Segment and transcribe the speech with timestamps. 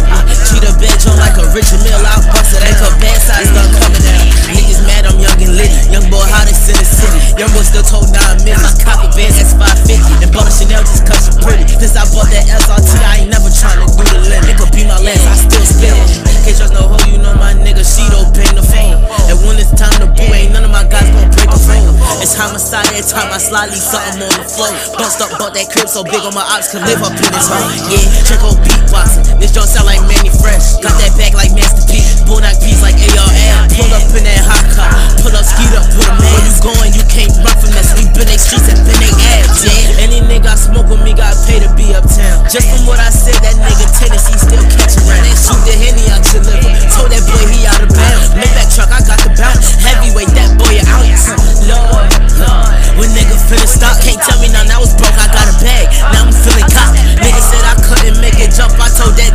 [0.49, 2.03] Cheetah bench on like a Richard Mille.
[2.03, 2.65] I bust it.
[2.67, 4.27] Ain't bad side start coming out.
[4.51, 5.79] Niggas mad I'm young and litty.
[5.93, 7.21] Young boy hottest in the city.
[7.39, 8.65] Young boy still told nine minutes.
[8.65, 10.25] My copy bands that's 550.
[10.27, 11.65] And bought a Chanel just cause she pretty.
[11.69, 14.51] Since I bought that SRT, I ain't never trying to do the limit.
[14.51, 16.30] It could be my last, I still spin it.
[16.41, 17.85] Can't trust no hoe, you know my nigga.
[17.85, 18.97] She don't pay the phone.
[19.29, 21.93] And when it's time to boo, ain't none of my guys gon' break a phone.
[22.25, 24.73] It's homicide every time I slide, something on the floor.
[24.97, 27.49] Bust up, bought that crib so big on my ops, could live up in this
[27.49, 27.69] home.
[27.93, 29.37] Yeah, check out beatboxing.
[29.37, 30.81] This joint sound like Manny Fresh.
[30.81, 32.01] Got that back like Master P.
[32.25, 33.69] Bulldog piece like ARL.
[33.77, 34.93] Pull up in that hot car.
[35.21, 36.25] Pull up, skeet up, put a man.
[36.25, 37.85] Where you going, you can't run from that.
[37.97, 40.05] We been they streets and been they abs, yeah.
[40.05, 42.49] Any nigga I smoke with me got paid to be uptown.
[42.49, 45.25] Just from what I said, that nigga Tennessee still catching around.
[45.25, 46.73] They shoot the henny out your liver.
[46.95, 48.35] Told that boy he out of bounds.
[48.35, 49.75] Make that truck, I got the bounce.
[49.83, 51.31] Heavyweight, that boy an ounce.
[51.67, 52.71] Lord, Lord.
[52.99, 54.71] When nigga finna stop, can't tell me nothing.
[54.71, 55.89] I was broke, I got a bag.
[56.13, 56.93] Now I'm feeling cop.
[57.19, 58.77] Nigga said I couldn't make it jump.
[58.79, 59.30] I told that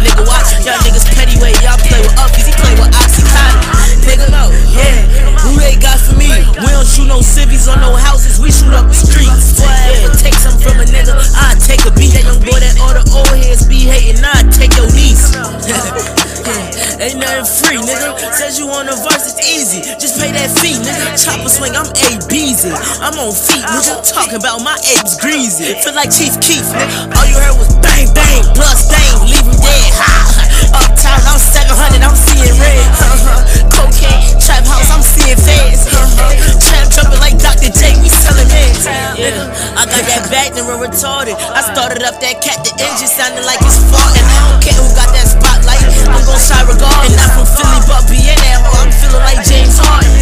[23.25, 24.05] on feet, nigga.
[24.05, 25.73] Talking about my apes greasy.
[25.81, 27.09] Feel like Chief Keef, nigga.
[27.17, 29.91] All you heard was bang, bang, blood stain, leave him dead.
[29.97, 30.85] Ha.
[30.85, 32.85] Uptown, I'm 700, I'm seeing red.
[33.01, 33.41] Uh-huh.
[33.73, 35.89] Cocaine, trap house, I'm seeing feds.
[35.89, 36.37] Uh-huh.
[36.61, 37.73] Trap jumping like Dr.
[37.73, 38.85] J, we selling meds.
[39.17, 39.33] Yeah,
[39.73, 41.33] I got that back, then we're retarded.
[41.33, 41.73] I uh-huh.
[41.73, 44.21] started up that cat, the engine sounded like it's farting.
[44.21, 45.81] I don't care who got that spotlight,
[46.13, 47.17] I'm gon' shine regardless.
[47.17, 50.13] And I'm from Philly, but be in that hole, I'm feeling like James Harden.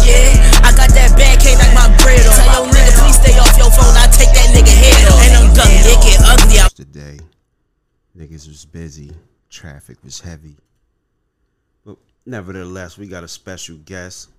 [0.00, 0.47] Yeah,
[0.98, 2.34] that bag, can't knock my bread off.
[2.34, 5.22] Tell your nigga, please stay off your phone, I take that nigga head off.
[5.22, 6.58] And I'm done, it ugly.
[6.74, 7.18] Today,
[8.18, 9.12] niggas was busy,
[9.50, 10.56] traffic was heavy.
[11.84, 14.30] But nevertheless, we got a special guest.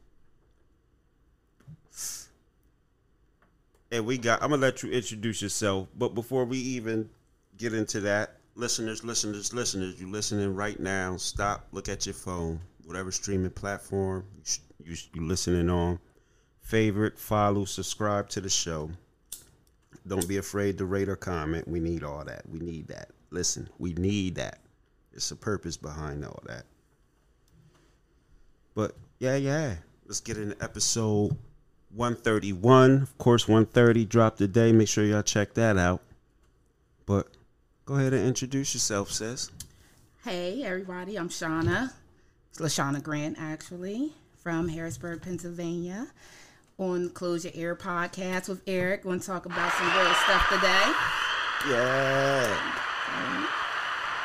[3.92, 5.88] And we got, I'm gonna let you introduce yourself.
[5.98, 7.10] But before we even
[7.58, 12.60] get into that, listeners, listeners, listeners, you listening right now, stop, look at your phone,
[12.86, 14.44] whatever streaming platform you,
[14.92, 16.00] you, you listening on.
[16.70, 18.92] Favorite, follow, subscribe to the show.
[20.08, 21.68] Don't be afraid to rate or comment.
[21.68, 22.48] We need all that.
[22.48, 23.10] We need that.
[23.32, 24.60] Listen, we need that.
[25.12, 26.66] It's a purpose behind all that.
[28.76, 29.78] But yeah, yeah.
[30.06, 31.36] Let's get into episode
[31.96, 33.02] 131.
[33.02, 34.72] Of course, 130 dropped today.
[34.72, 36.04] Make sure y'all check that out.
[37.08, 37.30] But
[37.86, 39.50] go ahead and introduce yourself, sis.
[40.24, 41.94] Hey, everybody, I'm Shanna.
[42.52, 44.14] It's LaShanna Grant, actually,
[44.44, 46.06] from Harrisburg, Pennsylvania,
[46.80, 49.04] on Close Your Ear podcast with Eric.
[49.04, 50.94] Going to talk about some real stuff today.
[51.70, 52.72] Yeah.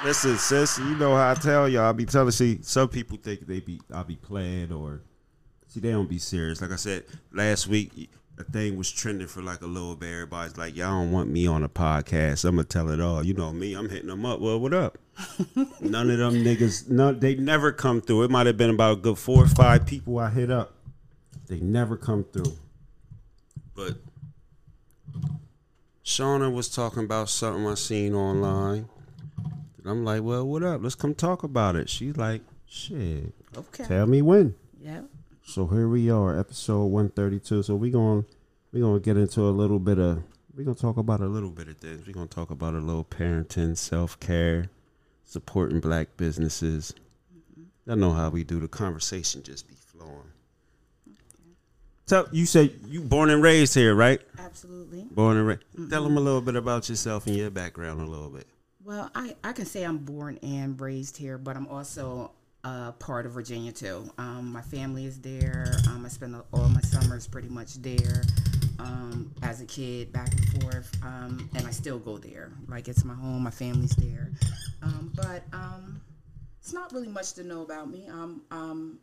[0.05, 1.89] Listen, sis, you know how I tell y'all.
[1.89, 5.03] I be telling, see, some people think they be, I be playing or
[5.75, 6.63] See, they don't be serious.
[6.63, 7.03] Like I said
[7.33, 8.09] last week,
[8.39, 10.13] a thing was trending for like a little bit.
[10.13, 13.25] Everybody's like, "Y'all don't want me on a podcast." I'm gonna tell it all.
[13.25, 13.75] You know me.
[13.75, 14.39] I'm hitting them up.
[14.39, 14.99] Well, what up?
[15.81, 16.89] None of them niggas.
[16.89, 17.19] None.
[17.19, 18.23] They never come through.
[18.23, 20.74] It might have been about a good four or five people I hit up.
[21.47, 22.57] They never come through.
[23.75, 23.97] But
[26.03, 28.89] Shanna was talking about something I seen online.
[29.79, 30.83] And I'm like, well, what up?
[30.83, 31.89] Let's come talk about it.
[31.91, 33.35] She's like, shit.
[33.57, 33.85] Okay.
[33.85, 34.55] Tell me when.
[34.81, 35.03] Yeah.
[35.43, 37.63] So here we are, episode 132.
[37.65, 38.25] So we going
[38.73, 40.23] we gonna get into a little bit of
[40.57, 42.07] we're gonna talk about a little bit of things.
[42.07, 44.71] We're gonna talk about a little parenting, self care,
[45.25, 46.95] supporting black businesses.
[47.87, 49.75] I know how we do the conversation just be
[52.07, 54.21] So you said you born and raised here, right?
[54.39, 55.07] Absolutely.
[55.11, 55.63] Born and raised.
[55.91, 58.47] Tell them a little bit about yourself and your background a little bit.
[58.85, 63.25] Well, I, I can say I'm born and raised here, but I'm also a part
[63.25, 64.11] of Virginia too.
[64.19, 65.73] Um, my family is there.
[65.89, 68.23] Um, I spend all my summers pretty much there
[68.79, 72.53] um, as a kid, back and forth, um, and I still go there.
[72.69, 73.45] Like it's my home.
[73.45, 74.31] My family's there,
[74.83, 76.01] um, but um,
[76.61, 78.07] it's not really much to know about me.
[78.09, 78.99] Um, um,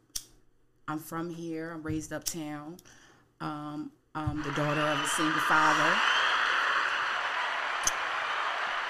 [0.92, 1.72] I'm from here.
[1.72, 2.76] I'm raised uptown.
[3.40, 5.98] Um, I'm the daughter of a single father.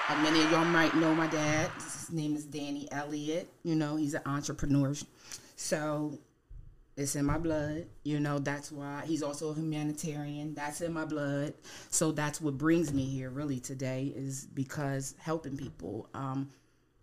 [0.08, 1.70] Uh, many of y'all might know my dad.
[1.76, 3.48] His name is Danny Elliott.
[3.62, 4.94] You know, he's an entrepreneur.
[5.54, 6.18] So
[6.96, 7.86] it's in my blood.
[8.02, 10.54] You know, that's why he's also a humanitarian.
[10.54, 11.54] That's in my blood.
[11.90, 16.08] So that's what brings me here really today is because helping people.
[16.14, 16.50] Um,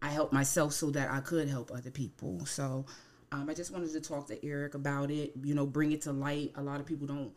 [0.02, 2.46] I helped myself so that I could help other people.
[2.46, 2.86] So
[3.32, 6.12] um, I just wanted to talk to Eric about it, you know, bring it to
[6.12, 6.52] light.
[6.56, 7.32] A lot of people don't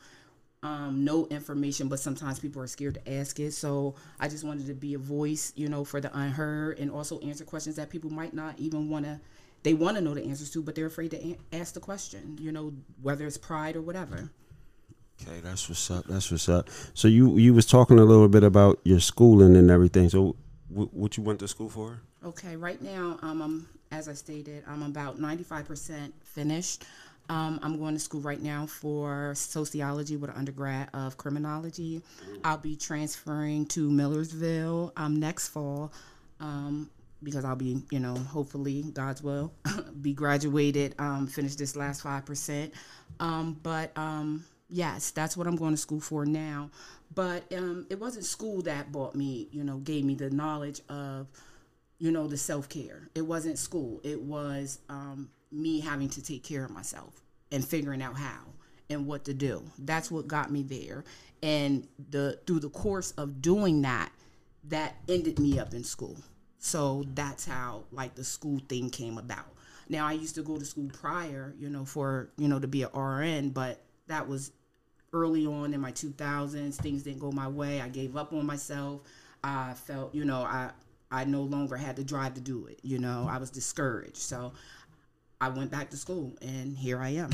[0.63, 3.53] um, know information, but sometimes people are scared to ask it.
[3.53, 7.19] So I just wanted to be a voice, you know, for the unheard and also
[7.21, 9.21] answer questions that people might not even want to,
[9.63, 12.39] they want to know the answers to, but they're afraid to a- ask the question,
[12.41, 14.31] you know, whether it's pride or whatever.
[15.21, 16.05] Okay, that's what's up.
[16.07, 16.69] That's what's up.
[16.95, 20.09] So you you was talking a little bit about your schooling and everything.
[20.09, 20.37] So
[20.69, 22.01] wh- what you went to school for?
[22.25, 26.85] Okay, right now, um, I'm, as I stated, I'm about 95% finished.
[27.29, 32.03] Um, I'm going to school right now for sociology with an undergrad of criminology.
[32.43, 35.93] I'll be transferring to Millersville um, next fall
[36.41, 36.91] um,
[37.23, 39.53] because I'll be, you know, hopefully, God's will,
[40.01, 42.73] be graduated, um, finish this last 5%.
[43.21, 46.71] Um, but um, yes, that's what I'm going to school for now.
[47.15, 51.29] But um, it wasn't school that bought me, you know, gave me the knowledge of
[52.03, 53.09] you know, the self care.
[53.15, 54.01] It wasn't school.
[54.03, 57.23] It was um, me having to take care of myself
[57.53, 58.41] and figuring out how
[58.91, 59.63] and what to do.
[59.79, 61.05] That's what got me there.
[61.45, 64.11] And the through the course of doing that,
[64.65, 66.17] that ended me up in school.
[66.59, 69.47] So that's how like the school thing came about.
[69.89, 72.83] Now I used to go to school prior, you know, for you know to be
[72.83, 74.51] an RN, but that was
[75.13, 76.75] early on in my 2000s.
[76.75, 77.81] Things didn't go my way.
[77.81, 79.03] I gave up on myself.
[79.45, 80.71] I felt, you know, I
[81.13, 82.81] I no longer had the drive to do it.
[82.83, 84.17] You know, I was discouraged.
[84.17, 84.53] So
[85.41, 87.31] I went back to school and here I am.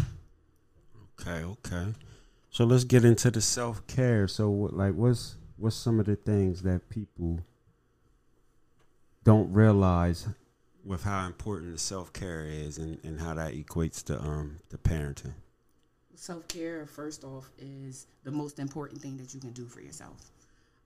[1.20, 1.94] Okay, okay.
[2.50, 4.26] So let's get into the self care.
[4.26, 7.40] So what- like what's what's some of the things that people
[9.24, 10.26] don't realize
[10.84, 14.78] with how important the self care is and, and how that equates to um the
[14.78, 15.34] parenting.
[16.14, 20.30] Self care, first off, is the most important thing that you can do for yourself.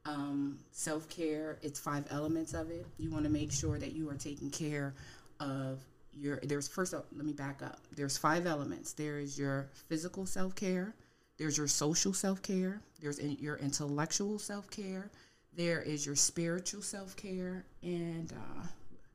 [0.05, 2.87] Um, Self care, it's five elements of it.
[2.99, 4.95] You want to make sure that you are taking care
[5.39, 5.79] of
[6.13, 6.41] your.
[6.43, 7.79] There's first, let me back up.
[7.95, 8.93] There's five elements.
[8.93, 10.95] There is your physical self care.
[11.37, 12.81] There's your social self care.
[13.01, 15.11] There's your intellectual self care.
[15.55, 18.67] There is your spiritual self care and uh,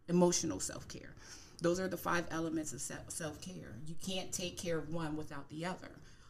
[0.08, 1.14] emotional self care.
[1.62, 3.76] Those are the five elements of self care.
[3.86, 5.90] You can't take care of one without the other.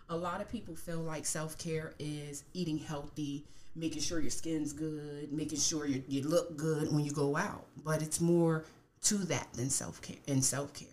[0.09, 3.43] A lot of people feel like self care is eating healthy,
[3.77, 7.65] making sure your skin's good, making sure you, you look good when you go out.
[7.83, 8.65] But it's more
[9.03, 10.17] to that than self care.
[10.25, 10.87] In self care,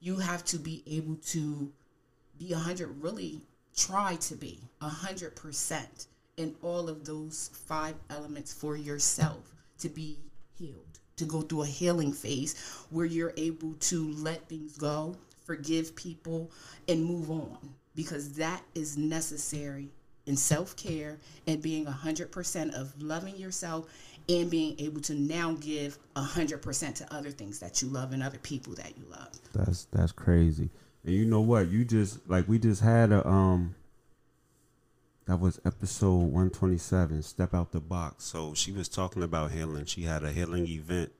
[0.00, 1.70] you have to be able to
[2.38, 3.02] be a hundred.
[3.02, 3.42] Really
[3.76, 9.88] try to be a hundred percent in all of those five elements for yourself to
[9.88, 10.18] be
[10.56, 15.96] healed, to go through a healing phase where you're able to let things go, forgive
[15.96, 16.50] people,
[16.86, 17.58] and move on
[17.96, 19.88] because that is necessary
[20.28, 23.86] in self care and being 100% of loving yourself
[24.28, 28.38] and being able to now give 100% to other things that you love and other
[28.38, 29.30] people that you love.
[29.54, 30.68] That's that's crazy.
[31.04, 31.68] And you know what?
[31.68, 33.74] You just like we just had a um
[35.26, 40.02] that was episode 127 step out the box so she was talking about healing she
[40.04, 41.12] had a healing event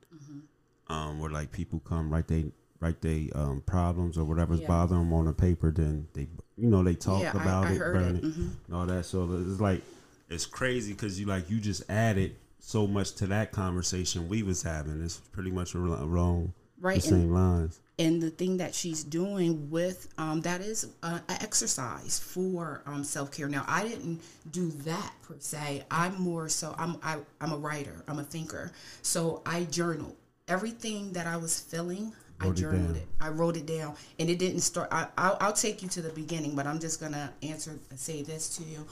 [0.87, 4.67] um where like people come right they write their um, problems or whatever's Yeah.
[4.67, 7.77] bothering them on a paper, then they, you know, they talk Yeah, about I it,
[7.77, 8.23] heard burn it.
[8.23, 8.49] it, Mhm.
[8.67, 9.05] and all that.
[9.05, 9.81] So it's like
[10.29, 14.61] it's crazy because you like you just added so much to that conversation we was
[14.63, 15.01] having.
[15.03, 17.79] It's pretty much along Right, the same lines.
[17.97, 23.03] and the thing that she's doing with um, that is uh, an exercise for um,
[23.03, 23.49] self care.
[23.49, 24.21] Now, I didn't
[24.51, 25.83] do that per se.
[25.91, 28.03] I'm more so I'm I, I'm a writer.
[28.07, 28.71] I'm a thinker.
[29.01, 30.15] So I journal
[30.47, 32.13] everything that I was feeling.
[32.41, 32.95] I Wrote it journaled down.
[32.95, 33.07] it.
[33.19, 34.89] I wrote it down, and it didn't start.
[34.91, 38.55] I, I'll, I'll take you to the beginning, but I'm just gonna answer say this
[38.57, 38.85] to you.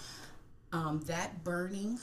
[0.74, 1.98] Um, that burning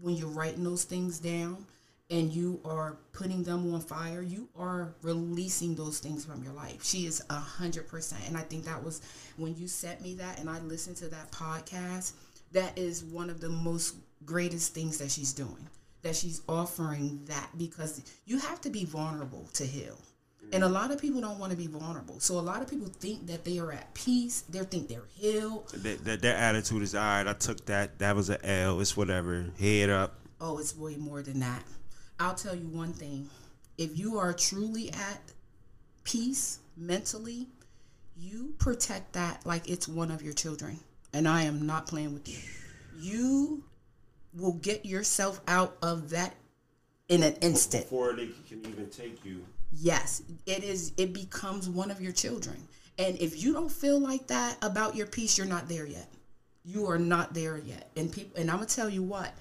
[0.00, 1.64] when you're writing those things down
[2.10, 6.82] and you are putting them on fire, you are releasing those things from your life.
[6.84, 9.00] She is a hundred percent, and I think that was
[9.36, 12.12] when you sent me that, and I listened to that podcast.
[12.52, 13.94] That is one of the most
[14.24, 15.68] greatest things that she's doing.
[16.02, 19.96] That she's offering that because you have to be vulnerable to heal.
[20.52, 22.18] And a lot of people don't want to be vulnerable.
[22.18, 24.42] So a lot of people think that they are at peace.
[24.42, 25.68] They think they're healed.
[25.70, 27.26] Their, their, their attitude is all right.
[27.26, 27.98] I took that.
[27.98, 28.80] That was an L.
[28.80, 29.46] It's whatever.
[29.58, 30.14] Head up.
[30.40, 31.62] Oh, it's way more than that.
[32.18, 33.28] I'll tell you one thing.
[33.78, 35.20] If you are truly at
[36.04, 37.46] peace mentally,
[38.16, 40.80] you protect that like it's one of your children.
[41.12, 42.38] And I am not playing with you.
[42.98, 43.64] You
[44.34, 46.34] will get yourself out of that
[47.08, 47.84] in an instant.
[47.84, 49.44] Before they can even take you.
[49.72, 52.56] Yes, it is it becomes one of your children.
[52.98, 56.08] And if you don't feel like that about your peace, you're not there yet.
[56.64, 57.90] You are not there yet.
[57.96, 59.32] And people and I'm to tell you what.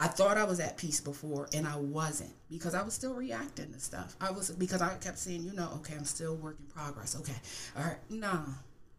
[0.00, 3.72] I thought I was at peace before and I wasn't because I was still reacting
[3.72, 4.16] to stuff.
[4.20, 7.16] I was because I kept saying, you know, okay, I'm still work in progress.
[7.16, 7.34] Okay.
[7.76, 7.98] All right.
[8.10, 8.44] Nah.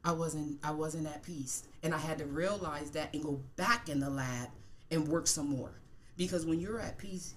[0.06, 1.64] I wasn't I wasn't at peace.
[1.84, 4.50] And I had to realize that and go back in the lab
[4.92, 5.72] and work some more.
[6.16, 7.34] Because when you're at peace,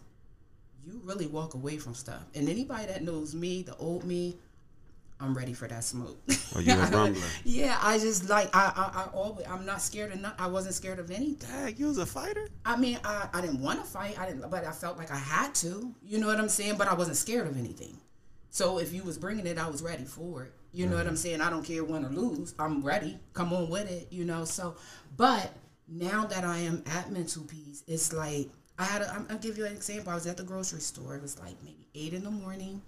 [0.89, 2.23] you really walk away from stuff.
[2.35, 4.37] And anybody that knows me, the old me,
[5.21, 6.17] I'm ready for that smoke.
[6.55, 10.13] Oh, you a don't- yeah, I just like I, I I always I'm not scared
[10.13, 11.51] of not I wasn't scared of anything.
[11.51, 12.49] Dang, you was a fighter?
[12.65, 14.19] I mean, I, I didn't want to fight.
[14.19, 15.95] I didn't, but I felt like I had to.
[16.07, 16.77] You know what I'm saying?
[16.79, 17.99] But I wasn't scared of anything.
[18.51, 20.53] So if you was bringing it, I was ready for it.
[20.73, 21.11] You know what mm-hmm.
[21.11, 21.41] I'm saying?
[21.41, 22.55] I don't care win or lose.
[22.59, 23.19] I'm ready.
[23.35, 24.09] Come on with it.
[24.11, 24.45] You know.
[24.45, 24.77] So,
[25.17, 25.53] but
[25.89, 29.03] now that I am at mental peace, it's like I had.
[29.03, 30.13] A, I'm- I'll give you an example.
[30.13, 31.17] I was at the grocery store.
[31.17, 32.83] It was like maybe eight in the morning,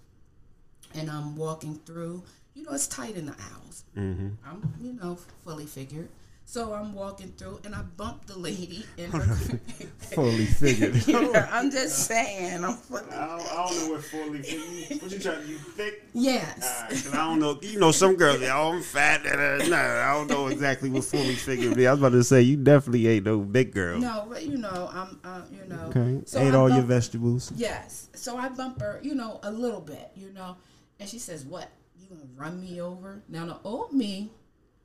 [0.95, 2.23] and I'm walking through.
[2.55, 3.85] You know, it's tight in the aisles.
[3.97, 4.29] Mm-hmm.
[4.45, 6.09] I'm, you know, fully figured.
[6.51, 9.23] So I'm walking through, and I bumped the lady in her.
[9.99, 10.97] Fully figured.
[11.07, 12.65] Yeah, I'm just saying.
[12.65, 15.01] I'm fully, I don't, I don't know what fully figured.
[15.01, 16.03] What you trying to you thick?
[16.13, 16.65] yes.
[16.65, 17.57] Alright, 'cause I don't know.
[17.63, 19.23] You know, some girls, oh, I'm fat.
[19.69, 21.87] Nah, I don't know exactly what fully figured be.
[21.87, 24.01] I was about to say, you definitely ain't no big girl.
[24.01, 25.85] No, but you know, I'm, uh, you know.
[25.95, 26.23] Okay.
[26.27, 27.53] So Ate I all your vegetables.
[27.55, 28.09] Yes.
[28.15, 30.57] So I bump her, you know, a little bit, you know,
[30.99, 31.71] and she says, "What?
[31.97, 34.31] You gonna run me over?" Now the old me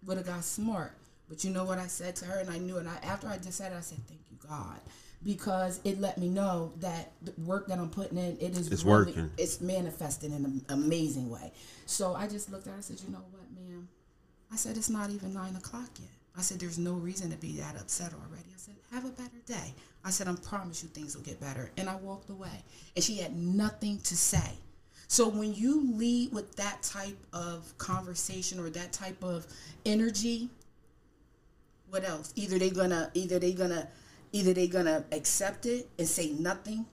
[0.05, 0.95] would have got smart,
[1.29, 3.37] but you know what I said to her, and I knew, and I after I
[3.37, 4.79] just said it, I said, "Thank you, God."
[5.23, 8.83] Because it let me know that the work that I'm putting in, it is It's
[8.83, 9.31] really, working.
[9.37, 11.51] It's manifesting in an amazing way.
[11.87, 13.87] So I just looked at her and said, "You know what, ma'am?
[14.51, 16.09] I said it's not even nine o'clock yet.
[16.37, 18.49] I said there's no reason to be that upset already.
[18.53, 19.73] I said have a better day.
[20.03, 21.71] I said I promise you things will get better.
[21.77, 22.63] And I walked away,
[22.95, 24.59] and she had nothing to say.
[25.07, 29.47] So when you lead with that type of conversation or that type of
[29.85, 30.49] energy,
[31.89, 32.33] what else?
[32.35, 33.87] Either they're gonna either they're gonna
[34.31, 36.85] either they're gonna accept it and say nothing,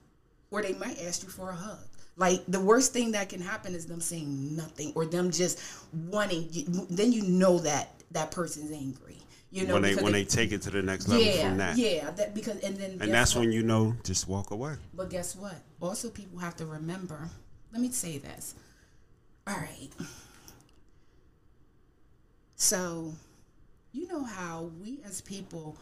[0.51, 1.79] or they might ask you for a hug.
[2.15, 5.59] Like the worst thing that can happen is them saying nothing or them just
[5.93, 6.47] wanting.
[6.51, 9.17] You, then you know that that person's angry.
[9.49, 11.77] You know when they when they take it to the next level yeah from that.
[11.77, 13.41] yeah that because and then And that's what?
[13.41, 14.75] when you know, just walk away.
[14.95, 15.55] But guess what?
[15.79, 17.29] Also, people have to remember.
[17.71, 18.55] Let me say this.
[19.45, 19.89] All right.
[22.55, 23.13] So,
[23.93, 25.77] you know how we as people,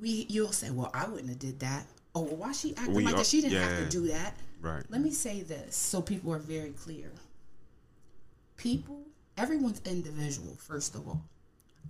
[0.00, 3.04] we you'll say, "Well, I wouldn't have did that." Oh, well, why she acting We
[3.04, 3.26] like are- that?
[3.26, 4.36] She didn't have to do that.
[4.60, 4.84] Right.
[4.90, 7.10] Let me say this so people are very clear.
[8.56, 9.02] People,
[9.36, 11.22] everyone's individual, first of all.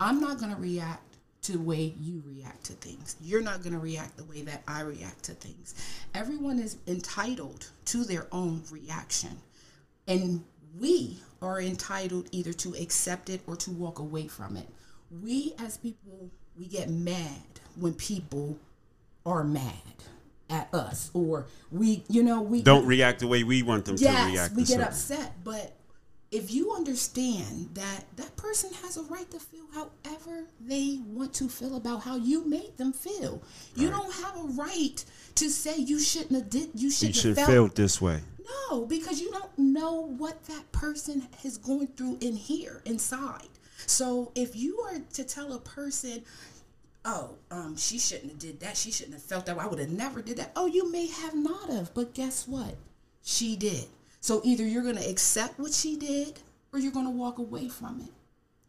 [0.00, 1.02] I'm not going to react
[1.42, 3.16] to the way you react to things.
[3.22, 5.74] You're not going to react the way that I react to things.
[6.14, 9.38] Everyone is entitled to their own reaction.
[10.06, 10.44] And
[10.78, 14.68] we are entitled either to accept it or to walk away from it.
[15.10, 17.42] We as people, we get mad
[17.78, 18.58] when people
[19.24, 19.72] are mad
[20.50, 24.02] at us or we, you know, we Don't react the way we want them to
[24.02, 24.54] yes, react.
[24.54, 25.24] we to get something.
[25.24, 25.72] upset, but
[26.30, 31.48] if you understand that that person has a right to feel however they want to
[31.48, 33.42] feel about how you made them feel,
[33.74, 35.04] you don't have a right
[35.36, 37.76] to say you shouldn't have did you You shouldn't should have feel felt.
[37.76, 38.20] this way.
[38.70, 43.48] No, because you don't know what that person is going through in here, inside.
[43.88, 46.22] So if you are to tell a person,
[47.04, 49.64] oh, um, she shouldn't have did that, she shouldn't have felt that, way.
[49.64, 50.52] I would have never did that.
[50.56, 52.76] Oh, you may have not have, but guess what?
[53.22, 53.86] She did.
[54.20, 56.38] So either you're gonna accept what she did
[56.72, 58.12] or you're gonna walk away from it.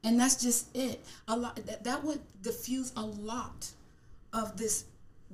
[0.07, 1.03] And that's just it.
[1.27, 3.67] A lot that, that would diffuse a lot
[4.31, 4.85] of this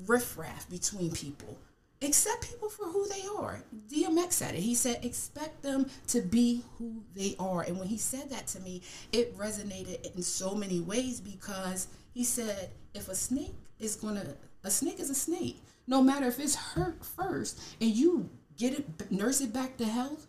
[0.07, 1.57] riffraff between people.
[2.05, 3.63] Accept people for who they are.
[3.89, 4.61] DMX said it.
[4.61, 7.61] He said, expect them to be who they are.
[7.63, 8.81] And when he said that to me,
[9.11, 14.69] it resonated in so many ways because he said, if a snake is gonna, a
[14.69, 15.61] snake is a snake.
[15.87, 20.27] No matter if it's hurt first and you get it, nurse it back to health,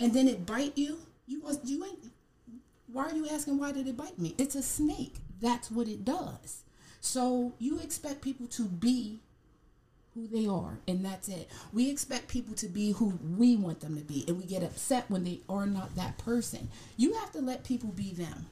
[0.00, 2.12] and then it bite you, you you ain't.
[2.90, 4.34] Why are you asking why did it bite me?
[4.38, 5.16] It's a snake.
[5.40, 6.64] That's what it does.
[7.00, 9.20] So you expect people to be
[10.14, 11.48] who they are, and that's it.
[11.72, 15.04] We expect people to be who we want them to be, and we get upset
[15.08, 16.70] when they are not that person.
[16.96, 18.46] You have to let people be them,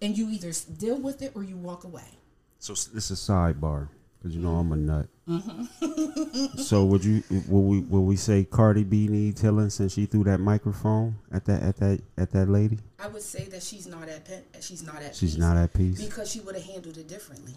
[0.00, 2.18] and you either deal with it or you walk away.
[2.58, 5.06] So this is a sidebar because you know I'm a nut.
[5.28, 6.58] Mm-hmm.
[6.62, 10.24] so would you will we will we say Cardi B needs healing since she threw
[10.24, 12.78] that microphone at that at that at that lady?
[12.98, 15.72] I would say that she's not at pe- she's not at She's peace not at
[15.74, 16.02] peace.
[16.04, 17.54] because she would have handled it differently.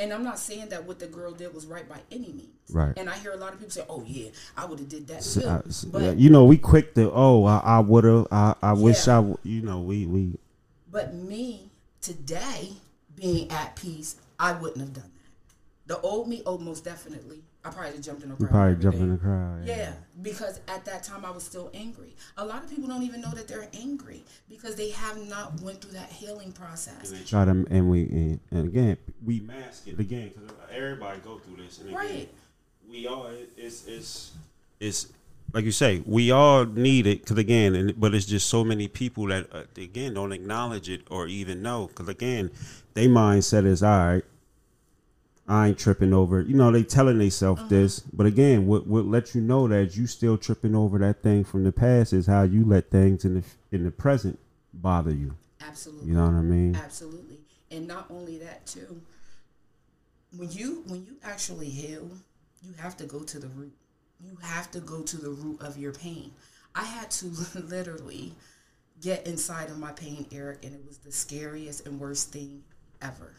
[0.00, 2.48] And I'm not saying that what the girl did was right by any means.
[2.72, 2.94] Right.
[2.96, 5.22] And I hear a lot of people say, "Oh yeah, I would have did that
[5.22, 8.04] So, too." uh, so, but yeah, you know, we quick to oh I, I would
[8.04, 9.14] have I, I wish Yeah.
[9.14, 10.38] I w-" you know we we
[10.90, 11.68] but me
[12.00, 12.72] today
[13.14, 15.94] being at peace, I wouldn't have done that.
[15.94, 18.50] The old me, oh most definitely, I probably have jumped in the we crowd.
[18.50, 19.02] probably every jump day.
[19.02, 19.64] in the crowd.
[19.66, 22.14] Yeah, because at that time I was still angry.
[22.38, 25.82] A lot of people don't even know that they're angry because they have not went
[25.82, 27.10] through that healing process.
[27.10, 31.20] And they try to and we and, and again we mask it again because everybody
[31.20, 32.28] go through this and again Right.
[32.90, 34.32] we all it's it's
[34.80, 35.08] it's
[35.52, 38.88] like you say we all need it because again and but it's just so many
[38.88, 42.50] people that uh, again don't acknowledge it or even know because again
[42.94, 44.24] they mindset is all right
[45.50, 46.46] I ain't tripping over it.
[46.46, 47.68] You know, they telling themselves uh-huh.
[47.70, 51.42] this, but again, what what let you know that you still tripping over that thing
[51.42, 54.38] from the past is how you let things in the in the present
[54.72, 55.34] bother you.
[55.60, 56.08] Absolutely.
[56.08, 56.76] You know what I mean?
[56.76, 57.40] Absolutely.
[57.72, 59.02] And not only that too.
[60.36, 62.08] When you when you actually heal,
[62.62, 63.72] you have to go to the root.
[64.20, 66.30] You have to go to the root of your pain.
[66.76, 67.26] I had to
[67.64, 68.34] literally
[69.00, 72.62] get inside of my pain, Eric, and it was the scariest and worst thing
[73.02, 73.34] ever.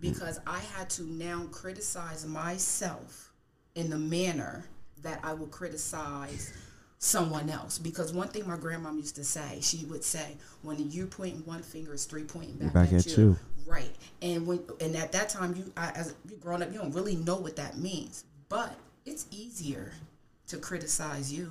[0.00, 0.14] Mm.
[0.14, 3.32] Because I had to now criticize myself
[3.74, 4.64] in the manner
[5.02, 6.52] that I would criticize
[6.98, 7.78] someone else.
[7.78, 11.62] Because one thing my grandmom used to say, she would say, when you pointing one
[11.62, 13.16] finger, it's three pointing back, Back at, at you.
[13.16, 13.36] you.
[13.66, 13.94] Right.
[14.22, 17.16] And when and at that time you I, as you growing up, you don't really
[17.16, 18.24] know what that means.
[18.48, 18.74] But
[19.06, 19.92] it's easier
[20.48, 21.50] to criticize you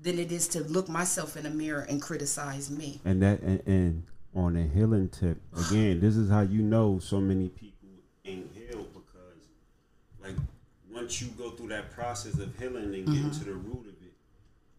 [0.00, 3.00] than it is to look myself in a mirror and criticize me.
[3.04, 4.02] And that and, and
[4.34, 7.88] on a healing tip, again, this is how you know so many people
[8.24, 9.48] ain't healed because
[10.22, 10.34] like
[10.92, 13.30] once you go through that process of healing and getting mm-hmm.
[13.30, 14.14] to the root of it,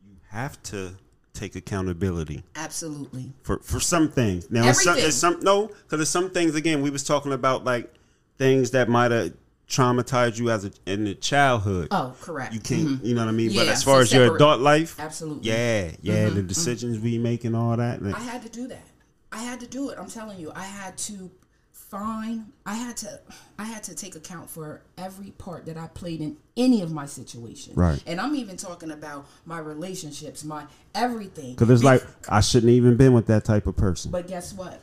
[0.05, 0.93] you have to
[1.33, 3.31] take accountability Absolutely.
[3.43, 4.49] for for some things.
[4.49, 6.55] Now, it's some, it's some no, because there's some things.
[6.55, 7.93] Again, we was talking about like
[8.37, 9.33] things that might have
[9.67, 11.89] traumatized you as a in the childhood.
[11.91, 12.53] Oh, correct.
[12.53, 13.05] You can't, mm-hmm.
[13.05, 13.53] you know what I mean.
[13.55, 15.49] but as far so as your adult life, Absolutely.
[15.49, 16.47] yeah, yeah, the mm-hmm.
[16.47, 18.01] decisions we make and all that.
[18.01, 18.83] like, I had to do that.
[19.35, 19.99] I had to do it.
[19.99, 21.29] I'm telling you, I had to
[21.73, 23.19] find I had to
[23.59, 27.05] I had to take account for every part that I played in any of my
[27.05, 27.75] situations.
[27.75, 28.01] Right.
[28.07, 30.63] And I'm even talking about my relationships, my
[30.95, 31.51] everything.
[31.51, 34.09] Because it's like I shouldn't even been with that type of person.
[34.09, 34.79] But guess what?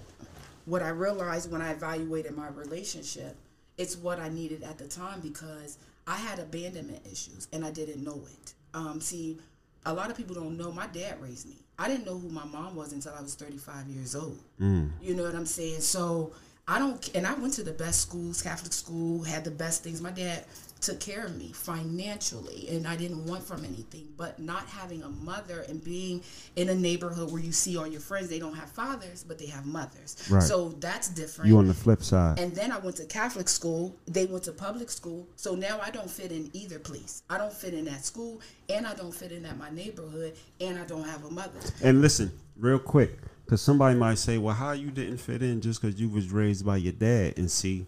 [0.67, 3.35] What I realized when I evaluated my relationship,
[3.79, 8.05] it's what I needed at the time because I had abandonment issues and I didn't
[8.05, 8.53] know it.
[8.75, 9.39] Um, see,
[9.87, 11.57] a lot of people don't know my dad raised me.
[11.83, 14.39] I didn't know who my mom was until I was 35 years old.
[14.61, 14.91] Mm.
[15.03, 15.81] You know what I'm saying?
[15.81, 16.33] So
[16.69, 20.01] I don't, and I went to the best schools, Catholic school, had the best things.
[20.01, 20.45] My dad
[20.83, 24.09] took care of me financially, and I didn't want from anything.
[24.17, 26.23] But not having a mother and being
[26.57, 29.47] in a neighborhood where you see all your friends, they don't have fathers, but they
[29.47, 30.29] have mothers.
[30.31, 30.43] Right.
[30.43, 31.49] So that's different.
[31.49, 32.39] you on the flip side.
[32.39, 33.97] And then I went to Catholic school.
[34.07, 35.29] They went to public school.
[35.37, 37.23] So now I don't fit in either place.
[37.31, 40.79] I don't fit in that school, and I don't fit in at my neighborhood, and
[40.79, 41.61] I don't have a mother.
[41.83, 45.81] And listen, real quick, because somebody might say, "Well, how you didn't fit in just
[45.81, 47.87] because you was raised by your dad?" And see,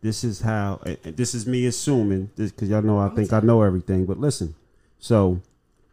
[0.00, 0.80] this is how.
[1.02, 4.06] This is me assuming this because y'all know I think I know everything.
[4.06, 4.54] But listen,
[4.98, 5.40] so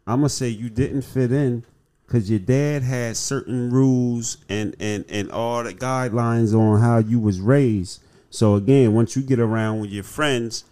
[0.06, 1.64] I'm gonna say you didn't fit in
[2.06, 7.20] because your dad had certain rules and and and all the guidelines on how you
[7.20, 8.04] was raised.
[8.30, 10.66] So again, once you get around with your friends,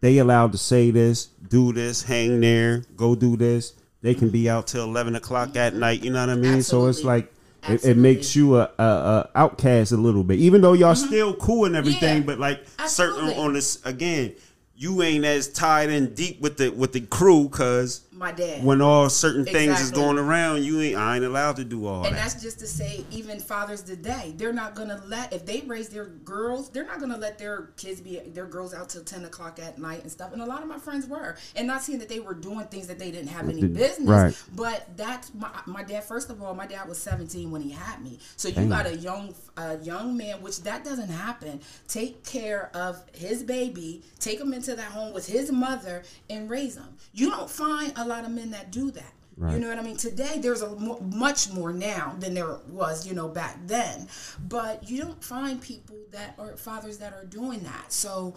[0.00, 3.72] they allowed to say this, do this, hang there, go do this.
[4.02, 6.04] they can be out till eleven o'clock at night.
[6.04, 6.62] You know what I mean?
[6.62, 7.32] So it's like.
[7.68, 11.06] It, it makes you a, a, a outcast a little bit, even though y'all mm-hmm.
[11.06, 12.18] still cool and everything.
[12.18, 12.24] Yeah.
[12.24, 14.34] But like certain on this again,
[14.76, 18.64] you ain't as tied in deep with the with the crew because My dad.
[18.64, 22.02] when all certain things is going around, you ain't I ain't allowed to do all
[22.02, 22.08] that.
[22.08, 22.22] And that.
[22.22, 26.06] that's just to say, even fathers today, they're not gonna let if they raise their
[26.06, 29.78] girls, they're not gonna let their kids be their girls out till ten o'clock at
[29.78, 30.32] night and stuff.
[30.32, 32.86] And a lot of my friends were, and not saying that they were doing things
[32.86, 34.08] that they didn't have any business.
[34.08, 34.42] Right.
[34.54, 36.04] But that's my my dad.
[36.04, 38.96] First of all, my dad was seventeen when he had me, so you got a
[38.96, 41.60] young a young man, which that doesn't happen.
[41.88, 46.76] Take care of his baby, take him into that home with his mother, and raise
[46.76, 46.96] him.
[47.12, 49.12] You don't find a lot of men that do that.
[49.52, 49.98] You know what I mean?
[49.98, 54.08] Today, there's a mo- much more now than there was, you know, back then.
[54.48, 57.92] But you don't find people that are fathers that are doing that.
[57.92, 58.34] So,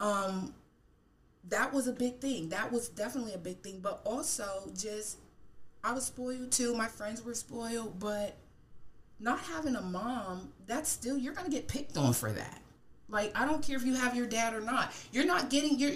[0.00, 0.52] um,
[1.48, 2.48] that was a big thing.
[2.48, 3.78] That was definitely a big thing.
[3.80, 5.18] But also, just
[5.84, 6.74] I was spoiled too.
[6.74, 8.36] My friends were spoiled, but
[9.20, 12.60] not having a mom, that's still you're gonna get picked on for that.
[13.08, 14.92] Like I don't care if you have your dad or not.
[15.12, 15.92] You're not getting your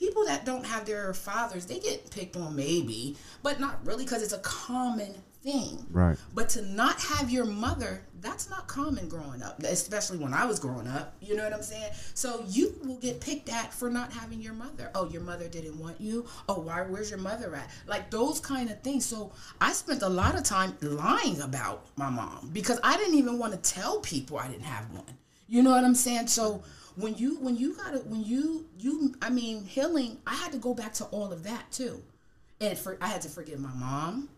[0.00, 1.66] people that don't have their fathers.
[1.66, 5.86] They get picked on maybe, but not really because it's a common thing.
[5.90, 6.16] Right.
[6.34, 10.58] But to not have your mother, that's not common growing up, especially when I was
[10.58, 11.14] growing up.
[11.20, 11.92] You know what I'm saying?
[12.14, 14.90] So you will get picked at for not having your mother.
[14.94, 16.24] Oh, your mother didn't want you.
[16.48, 16.80] Oh, why?
[16.80, 17.70] Where's your mother at?
[17.86, 19.04] Like those kind of things.
[19.04, 23.38] So I spent a lot of time lying about my mom because I didn't even
[23.38, 25.18] want to tell people I didn't have one.
[25.46, 26.28] You know what I'm saying?
[26.28, 26.62] So
[26.96, 30.58] when you when you got it when you you I mean healing, I had to
[30.58, 32.02] go back to all of that too,
[32.60, 34.28] and for I had to forgive my mom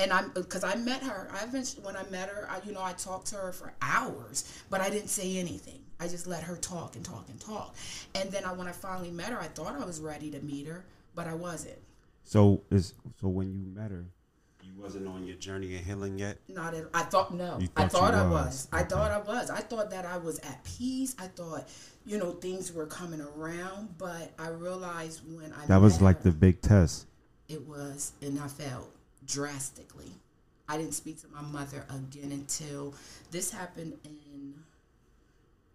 [0.00, 1.28] and I'm because I met her.
[1.32, 4.62] I eventually when I met her, I, you know, I talked to her for hours,
[4.70, 5.80] but I didn't say anything.
[6.00, 7.76] I just let her talk and talk and talk.
[8.14, 10.66] And then I, when I finally met her, I thought I was ready to meet
[10.66, 11.78] her, but I wasn't.
[12.24, 14.06] So is so when you met her,
[14.80, 16.38] wasn't on your journey of healing yet.
[16.48, 16.86] Not at.
[16.94, 17.58] I thought no.
[17.60, 18.32] You I thought thought I was.
[18.32, 18.68] was.
[18.72, 18.88] I Okay.
[18.88, 19.50] thought I was.
[19.50, 21.14] I thought that I was at peace.
[21.18, 21.68] I thought,
[22.06, 23.96] you know, things were coming around.
[23.98, 27.06] But I realized when I That was met like her, the big test.
[27.48, 28.90] it was, and I felt
[29.26, 30.12] drastically.
[30.68, 32.94] I didn't speak to my mother again until
[33.30, 34.54] this happened in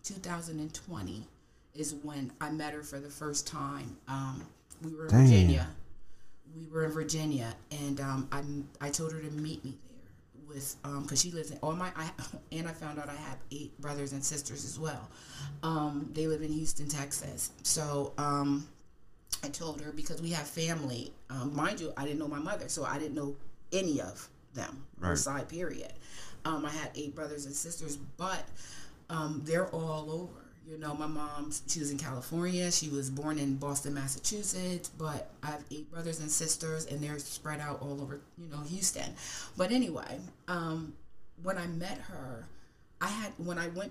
[0.02, 1.26] 2020
[1.74, 3.96] is when I met her for the first time.
[4.08, 4.44] Um,
[4.82, 5.10] we were in.
[5.10, 5.68] Virginia.
[6.56, 8.42] We were in Virginia, and um, I
[8.86, 11.90] I told her to meet me there with um because she lives in all my
[11.96, 12.10] I,
[12.52, 15.08] and I found out I have eight brothers and sisters as well.
[15.62, 17.50] Um, they live in Houston, Texas.
[17.62, 18.66] So um,
[19.44, 21.12] I told her because we have family.
[21.30, 23.36] Um, mind you, I didn't know my mother, so I didn't know
[23.72, 24.84] any of them.
[24.98, 25.16] Right.
[25.16, 25.92] side period.
[26.44, 28.44] Um, I had eight brothers and sisters, but
[29.08, 30.39] um, they're all over.
[30.70, 32.70] You know, my mom, she was in California.
[32.70, 34.88] She was born in Boston, Massachusetts.
[34.88, 38.60] But I have eight brothers and sisters, and they're spread out all over, you know,
[38.68, 39.16] Houston.
[39.56, 40.92] But anyway, um,
[41.42, 42.46] when I met her,
[43.00, 43.90] I had when I went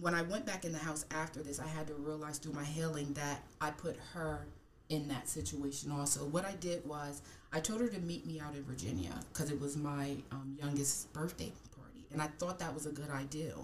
[0.00, 2.64] when I went back in the house after this, I had to realize through my
[2.64, 4.46] healing that I put her
[4.88, 6.20] in that situation also.
[6.26, 9.60] What I did was I told her to meet me out in Virginia because it
[9.60, 13.54] was my um, youngest birthday party, and I thought that was a good idea.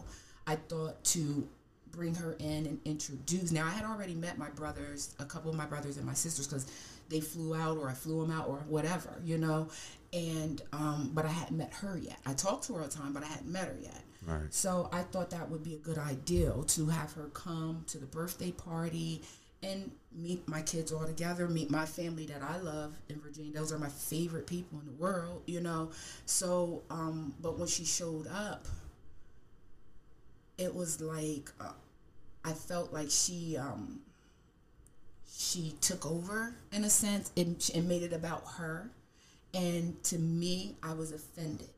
[0.44, 1.46] I thought to
[1.92, 3.52] bring her in and introduce.
[3.52, 6.46] Now I had already met my brothers, a couple of my brothers and my sisters,
[6.46, 6.66] because
[7.08, 9.68] they flew out or I flew them out or whatever, you know.
[10.12, 12.18] And um, but I hadn't met her yet.
[12.26, 14.02] I talked to her all the time, but I hadn't met her yet.
[14.26, 14.42] Right.
[14.50, 18.06] So I thought that would be a good idea to have her come to the
[18.06, 19.22] birthday party
[19.62, 23.52] and meet my kids all together, meet my family that I love in Virginia.
[23.52, 25.90] Those are my favorite people in the world, you know.
[26.26, 28.66] So, um, but when she showed up,
[30.58, 31.72] it was like uh,
[32.44, 34.00] I felt like she um,
[35.36, 38.90] she took over in a sense and, and made it about her.
[39.54, 41.68] And to me, I was offended.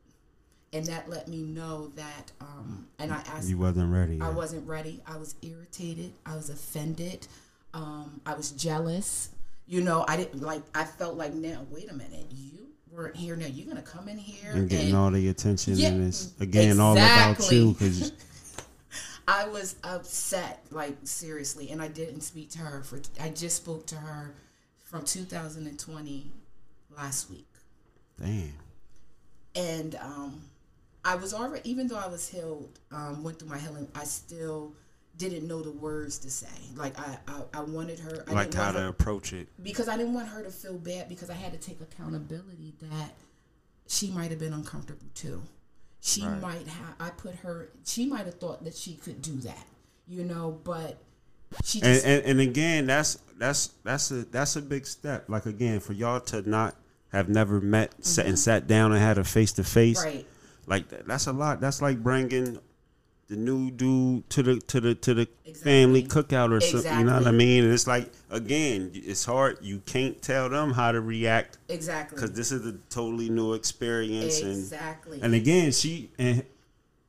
[0.71, 4.19] And that let me know that, um, and I asked, You wasn't ready.
[4.21, 4.35] I yet.
[4.35, 5.01] wasn't ready.
[5.07, 6.11] I was irritated.
[6.25, 7.27] I was offended.
[7.73, 9.29] Um, I was jealous.
[9.67, 13.35] You know, I didn't like, I felt like, now, wait a minute, you weren't here.
[13.35, 14.51] Now you're going to come in here.
[14.51, 18.11] and getting and all the attention Yeah, and it's again all about you because
[19.27, 22.99] I was upset, like seriously, and I didn't speak to her for.
[23.19, 24.33] I just spoke to her
[24.83, 26.31] from 2020
[26.95, 27.47] last week,
[28.21, 28.53] damn.
[29.55, 30.41] and um,
[31.03, 34.73] I was already, even though I was healed, um, went through my healing, I still
[35.17, 36.47] didn't know the words to say.
[36.75, 38.25] Like I, I, I wanted her.
[38.27, 39.47] I Like how want to her, approach it.
[39.63, 43.11] because I didn't want her to feel bad because I had to take accountability that
[43.87, 45.41] she might have been uncomfortable too.
[46.07, 46.39] She Right.
[46.39, 49.65] might have I put her she might have thought that she could do that,
[50.07, 50.97] you know, but
[51.63, 55.25] She and, just and and again, that's that's that's a that's a big step.
[55.27, 56.75] Like again, for y'all to not
[57.11, 60.15] have never met, sat and sat down and had a face to face, Mm-hmm.
[60.17, 60.25] right.
[60.67, 61.59] like that, that's a lot.
[61.59, 62.59] That's like bringing
[63.27, 65.53] the new dude to the to the to the Exactly.
[65.71, 66.99] family cookout or something.
[66.99, 67.63] You know what I mean?
[67.63, 69.57] And it's like again, it's hard.
[69.61, 72.15] You can't tell them how to react Exactly.
[72.15, 74.39] because this is a totally new experience.
[74.41, 75.15] Exactly.
[75.17, 76.43] And and again, she and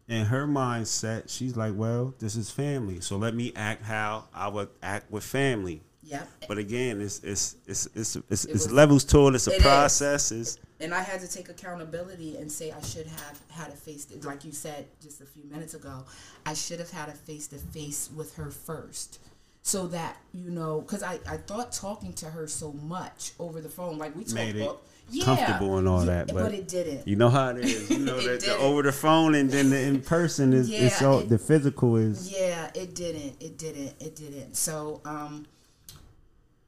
[0.08, 4.48] in her mindset, she's like, well, this is family, so let me act how I
[4.48, 5.82] would act with family.
[6.04, 6.28] yep.
[6.48, 9.34] But again, it's it's it's it's it's, it's was- levels to it.
[9.34, 9.62] It's a It is.
[9.62, 10.30] process.
[10.32, 14.04] It's and I had to take accountability and say I should have had a face,
[14.06, 16.04] to, like you said just a few minutes ago,
[16.44, 19.18] I should have had a face to face with her first,
[19.66, 23.68] so that you know, because I I thought talking to her so much over the
[23.68, 27.06] phone, like we talked, Made about- yeah, comfortable and all that, but it didn't.
[27.06, 27.90] you know how it is.
[27.90, 31.06] You know that the over the phone and then the in person is it's Yeah,
[31.08, 32.30] all it- the physical is.
[32.30, 33.34] Yeah, it didn't.
[33.40, 33.94] It didn't.
[34.00, 34.56] It didn't.
[34.56, 35.46] So, um,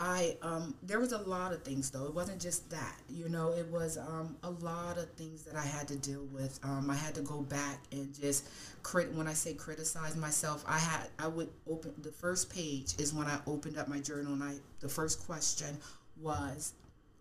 [0.01, 2.07] I um, there was a lot of things though.
[2.07, 2.97] It wasn't just that.
[3.09, 6.59] You know, it was um, a lot of things that I had to deal with.
[6.63, 8.49] Um, I had to go back and just
[8.85, 9.13] crit.
[9.13, 13.27] When I say criticize myself, I had I would open the first page is when
[13.27, 15.77] I opened up my journal and I the first question
[16.21, 16.75] was,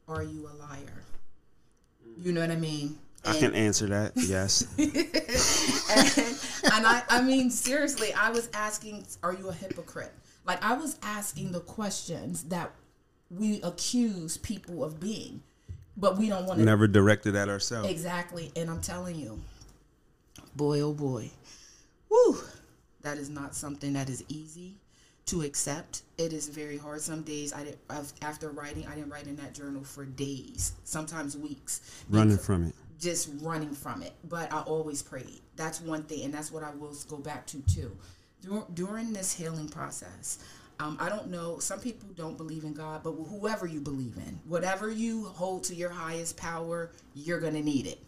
[0.08, 1.04] "Are you a liar?"
[2.20, 2.98] You know what I mean?
[3.26, 4.14] I can answer that.
[4.16, 4.68] Yes.
[4.78, 10.14] and, and I, I mean, seriously, I was asking, are you a hypocrite?
[10.48, 12.72] Like, I was asking the questions that
[13.30, 15.44] we accuse people of being,
[15.98, 16.66] but we don't want to.
[16.66, 17.90] Never directed at ourselves.
[17.90, 18.52] Exactly.
[18.56, 19.42] And I'm telling you,
[20.56, 21.30] boy, oh boy,
[22.08, 22.40] whew,
[23.02, 24.78] that is not something that is easy
[25.26, 26.04] to accept.
[26.18, 27.02] It is very hard.
[27.02, 27.78] Some days I did,
[28.22, 31.82] after writing, I didn't write in that journal for days, sometimes weeks.
[32.10, 32.76] Running from it.
[33.00, 34.14] just running from it.
[34.28, 35.42] But I always prayed.
[35.56, 37.96] That's one thing, and that's what I will go back to too.
[38.42, 40.40] Dur- During this healing process,
[40.80, 41.60] um, I don't know.
[41.60, 45.76] Some people don't believe in God, but whoever you believe in, whatever you hold to
[45.76, 48.00] your highest power, you're gonna need it.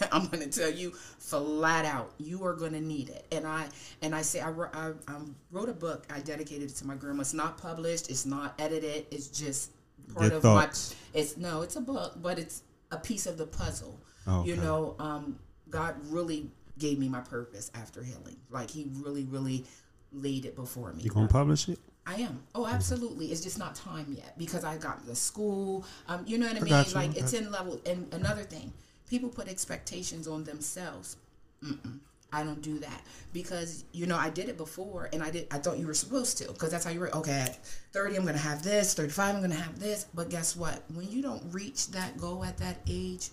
[0.12, 3.26] I'm gonna tell you flat out, you are gonna need it.
[3.30, 3.66] And I
[4.00, 5.16] and I say I, I, I
[5.50, 6.06] wrote a book.
[6.14, 7.20] I dedicated it to my grandma.
[7.20, 8.08] It's not published.
[8.08, 9.06] It's not edited.
[9.10, 9.72] It's just
[10.14, 10.94] part Your of thoughts.
[11.14, 11.20] my.
[11.20, 11.60] It's no.
[11.60, 14.00] It's a book, but it's a piece of the puzzle.
[14.26, 14.48] Okay.
[14.48, 18.36] You know, um, God really gave me my purpose after healing.
[18.50, 19.64] Like He really, really
[20.12, 21.02] laid it before me.
[21.02, 21.78] You gonna publish it?
[22.06, 22.42] I am.
[22.54, 23.26] Oh, absolutely.
[23.32, 25.84] It's just not time yet because I got the school.
[26.06, 26.84] Um, you know what I mean?
[26.94, 27.80] Like it's in level.
[27.86, 28.72] And another thing,
[29.08, 31.16] people put expectations on themselves.
[31.64, 31.98] Mm-mm.
[32.30, 35.46] I don't do that because you know I did it before, and I did.
[35.52, 37.14] I thought you were supposed to because that's how you were.
[37.16, 38.92] Okay, at thirty, I'm gonna have this.
[38.92, 40.06] Thirty-five, I'm gonna have this.
[40.12, 40.82] But guess what?
[40.92, 43.30] When you don't reach that goal at that age,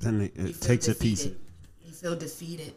[0.00, 1.28] Then it, it takes a piece.
[1.94, 2.74] Feel defeated.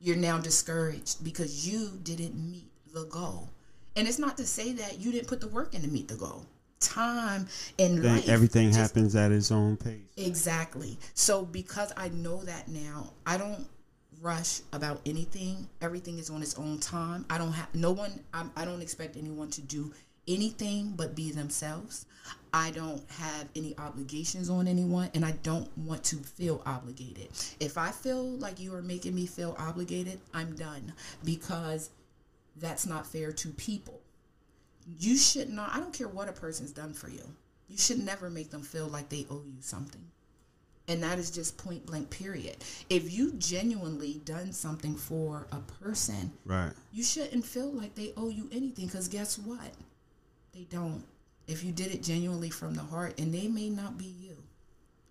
[0.00, 3.50] You're now discouraged because you didn't meet the goal.
[3.96, 6.14] And it's not to say that you didn't put the work in to meet the
[6.14, 6.46] goal.
[6.80, 8.28] Time Then life.
[8.28, 10.06] everything just- happens at its own pace.
[10.16, 10.96] Exactly.
[11.14, 13.66] So because I know that now, I don't
[14.20, 15.68] rush about anything.
[15.80, 17.24] Everything is on its own time.
[17.28, 18.20] I don't have no one.
[18.32, 19.92] I'm, I don't expect anyone to do
[20.28, 22.06] anything but be themselves.
[22.52, 27.28] I don't have any obligations on anyone, and I don't want to feel obligated.
[27.60, 30.92] If I feel like you are making me feel obligated, I'm done
[31.24, 31.90] because
[32.56, 34.00] that's not fair to people.
[34.98, 37.22] You should not i don't care what a person's done for you.
[37.68, 40.00] You should never make them feel like they owe you something.
[40.88, 42.56] And that is just point blank period.
[42.88, 46.72] If you genuinely done something for a person Right.
[46.92, 49.74] you shouldn't feel like they owe you anything because guess what?
[50.54, 51.04] They don't
[51.48, 54.36] if you did it genuinely from the heart and they may not be you.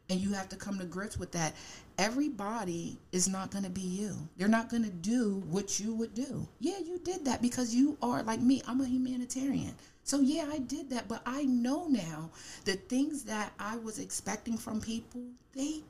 [0.10, 1.54] And you have to come to grips with that.
[1.98, 4.16] Everybody is not going to be you.
[4.38, 6.48] They're not going to do what you would do.
[6.60, 8.62] Yeah you did that because you are like me.
[8.68, 9.76] I'm a humanitarian.
[10.04, 11.10] So yeah i did that.
[11.10, 12.30] But i know now
[12.64, 15.24] the things that i was expecting from people
[15.54, 15.82] they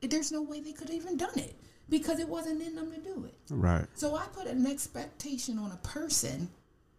[0.00, 1.54] there's no way they could have even done it
[1.90, 3.34] because it wasn't in them to do it.
[3.50, 3.86] Right.
[3.94, 6.48] so I put an expectation on a person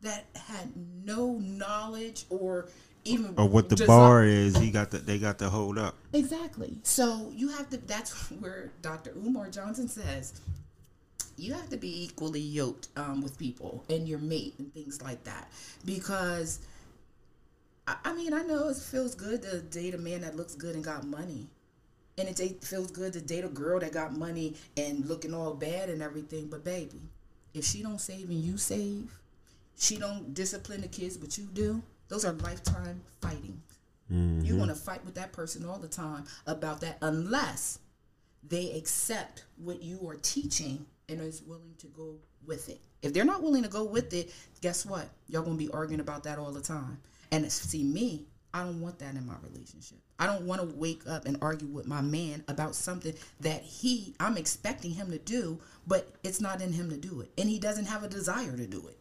[0.02, 0.72] that had
[1.04, 2.68] no knowledge or
[3.10, 5.96] even Or what the bar is, he got the they got to hold up.
[6.14, 6.78] Exactly.
[6.84, 7.78] So you have to.
[7.78, 9.12] That's where Dr.
[9.16, 10.40] Umar Johnson says
[11.38, 15.24] you have to be equally yoked um, with people and your mate and things like
[15.26, 15.50] that
[15.86, 16.60] because.
[17.88, 20.76] I I mean, I know it feels good to date a man that looks good
[20.76, 21.48] and got money.
[22.20, 25.90] And it feels good to date a girl that got money and looking all bad
[25.90, 26.48] and everything.
[26.48, 27.02] But baby,
[27.54, 29.10] if she don't save and you save,
[29.78, 31.82] she don't discipline the kids, but you do.
[32.10, 33.62] Those are lifetime fighting.
[34.10, 34.58] You mm-hmm.
[34.58, 37.80] want to fight with that person all the time about that, unless
[38.48, 42.82] they accept what you are teaching and is willing to go with it.
[43.04, 45.10] If they're not willing to go with it, guess what?
[45.28, 46.98] Y'all gonna be arguing about that all the time.
[47.32, 50.00] And see me, I don't want that in my relationship.
[50.18, 54.16] I don't want to wake up and argue with my man about something that he
[54.20, 57.60] I'm expecting him to do, but it's not in him to do it, and he
[57.60, 58.98] doesn't have a desire to do it.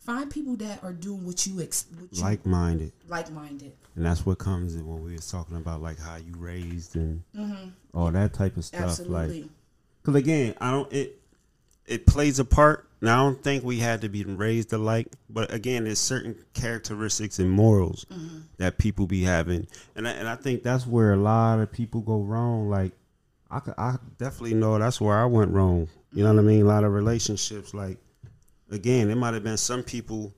[0.00, 2.92] Find people that are doing what you ex what you Like minded.
[3.08, 3.72] like minded.
[3.96, 7.22] And that's what comes in when we was talking about like how you raised and
[7.94, 8.80] all that type of stuff.
[8.80, 8.88] Mm-hmm.
[8.90, 9.42] Absolutely.
[9.42, 9.50] Like,
[10.02, 11.20] because again, I don't it
[11.86, 12.86] it plays a part.
[13.02, 17.38] Now I don't think we had to be raised alike, but again, there's certain characteristics
[17.38, 18.38] and morals Mm-hmm.
[18.58, 22.00] that people be having, and I, and I think that's where a lot of people
[22.00, 22.68] go wrong.
[22.70, 22.92] Like
[23.50, 25.88] I I definitely know that's where I went wrong.
[26.12, 26.62] You know what I mean?
[26.62, 27.98] A lot of relationships, like
[28.70, 30.34] again, there might have been some people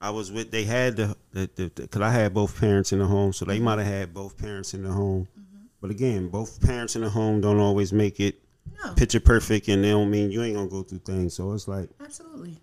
[0.00, 0.50] I was with.
[0.50, 3.78] They had the the because I had both parents in the home, so they might
[3.78, 5.28] have had both parents in the home.
[5.38, 5.66] Mm-hmm.
[5.80, 8.40] But again, both parents in the home don't always make it
[8.84, 11.34] No, picture perfect, and they don't mean you ain't gonna go through things.
[11.34, 12.58] So it's like absolutely.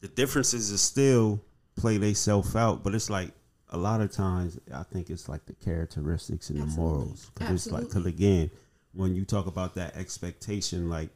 [0.00, 1.40] the differences is still
[1.76, 3.32] play they self out, but it's like
[3.70, 7.30] a lot of times I think it's like the characteristics and the morals.
[7.34, 8.50] Cause it's like, cause again,
[8.92, 11.10] when you talk about that expectation, like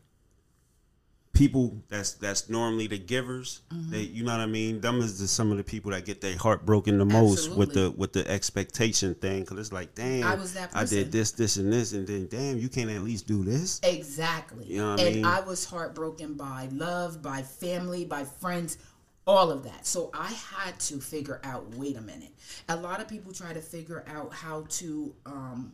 [1.39, 3.91] people that's that's normally the givers, Mm-hmm.
[3.93, 4.81] they you know what I mean.
[4.81, 7.75] Them is the, some of the people that get their heart broken the most with
[7.75, 9.45] the with the expectation thing.
[9.47, 12.27] Cause it's like, damn, I was that I did this, this, and this, and then
[12.27, 13.81] damn, you can't at least do this.
[13.83, 14.67] Exactly.
[14.67, 15.25] You know what I and mean?
[15.25, 18.79] I was heartbroken by love, by family, by friends,
[19.27, 19.87] all of that.
[19.87, 22.33] So I had to figure out, wait a minute.
[22.69, 25.73] A lot of people try to figure out how to um,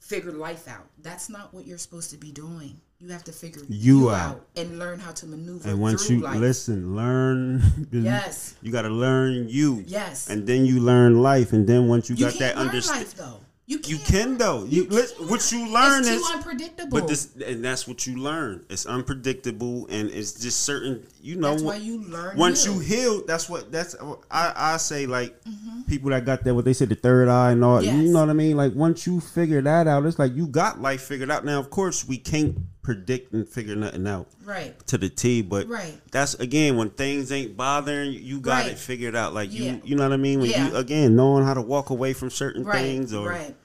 [0.00, 0.86] figure life out.
[1.02, 2.80] That's not what you're supposed to be doing.
[2.98, 4.36] You have to figure You you, out.
[4.36, 4.46] out.
[4.56, 6.38] and learn how to maneuver And once you life.
[6.40, 7.62] listen, learn.
[7.92, 8.54] Yes.
[8.62, 9.84] You got to learn you.
[9.86, 10.28] Yes.
[10.30, 13.40] And then you learn life, and then once you, you got that understanding, though.
[13.68, 14.62] You you can though.
[14.64, 15.28] You, listen, can't.
[15.30, 17.00] what you learn it's is, too unpredictable.
[17.00, 18.64] but this, and that's what you learn.
[18.70, 21.04] It's unpredictable, and it's just certain.
[21.20, 22.74] You know, That's why you learn Once you.
[22.74, 23.96] you heal, that's what that's.
[24.30, 25.82] I I say like Mm-hmm.
[25.88, 27.82] people that got that what they said the third eye and all.
[27.82, 28.56] You know what I mean?
[28.56, 31.44] Like once you figure that out, it's like you got life figured out.
[31.44, 32.56] Now, of course, we can't
[32.86, 34.78] predict and figure nothing out right.
[34.86, 36.00] to the T, but Right.
[36.12, 38.72] that's again when things ain't bothering you, got Right.
[38.72, 39.34] it figured out.
[39.34, 39.72] Like Yeah.
[39.72, 40.38] you, you know what I mean.
[40.38, 40.68] When Yeah.
[40.70, 42.78] you again knowing how to walk away from certain Right.
[42.80, 43.56] things, or right.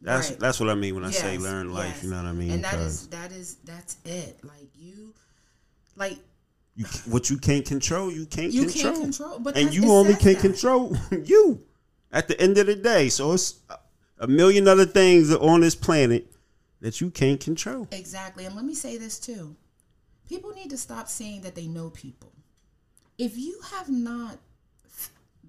[0.00, 0.40] that's right.
[0.40, 1.92] that's what I mean when I say learn life.
[1.96, 2.04] yes.
[2.04, 2.50] You know what I mean?
[2.50, 4.38] And that is that is that's it.
[4.42, 5.12] Like you,
[5.94, 6.16] like
[6.76, 8.92] you, what you can't control, you can't You control.
[8.94, 10.40] can't control, but and you only can that.
[10.40, 11.60] control you.
[12.10, 13.56] At the end of the day, so it's
[14.18, 16.32] a million other things on this planet
[16.86, 17.88] that you can't control.
[17.90, 18.44] exactly.
[18.44, 19.56] And let me say this too:
[20.28, 22.32] people need to stop saying that they know people.
[23.18, 24.38] If you have not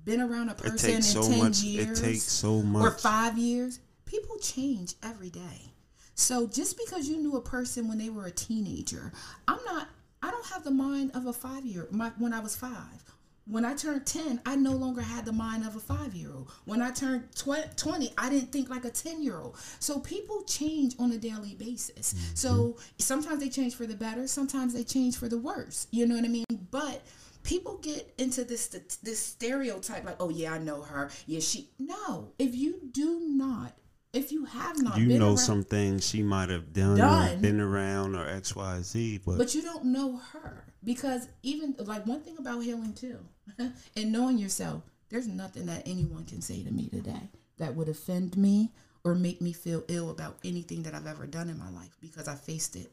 [0.04, 1.60] been around a person in so ten much.
[1.60, 5.73] years, It takes so or five years, people change every day.
[6.15, 9.13] So just because you knew a person when they were a teenager,
[9.47, 9.89] I'm not.
[10.23, 11.88] I don't have the mind of a five year.
[11.91, 13.04] My when I was five.
[13.49, 16.51] When I turned 10, I no longer had the mind of a five year old.
[16.65, 19.57] When I turned tw- 20, I didn't think like a 10 year old.
[19.79, 22.13] So people change on a daily basis.
[22.13, 22.36] Mm-hmm.
[22.36, 25.88] So sometimes they change for the better, sometimes they change for the worse.
[25.91, 26.45] You know what I mean?
[26.71, 27.03] But
[27.43, 28.67] people get into this
[29.01, 31.10] this stereotype like, oh, yeah, I know her.
[31.25, 31.69] Yeah, she.
[31.79, 33.73] No, if you do not,
[34.12, 37.41] if you have not you know around- some things she might have done, or Done.
[37.41, 42.05] been around, or X, Y, Z, but, but you don't know her because even like
[42.05, 43.19] one thing about healing too
[43.95, 48.38] and knowing yourself there's nothing that anyone can say to me today that would offend
[48.38, 48.71] me
[49.03, 52.27] or make me feel ill about anything that i've ever done in my life because
[52.27, 52.91] i faced it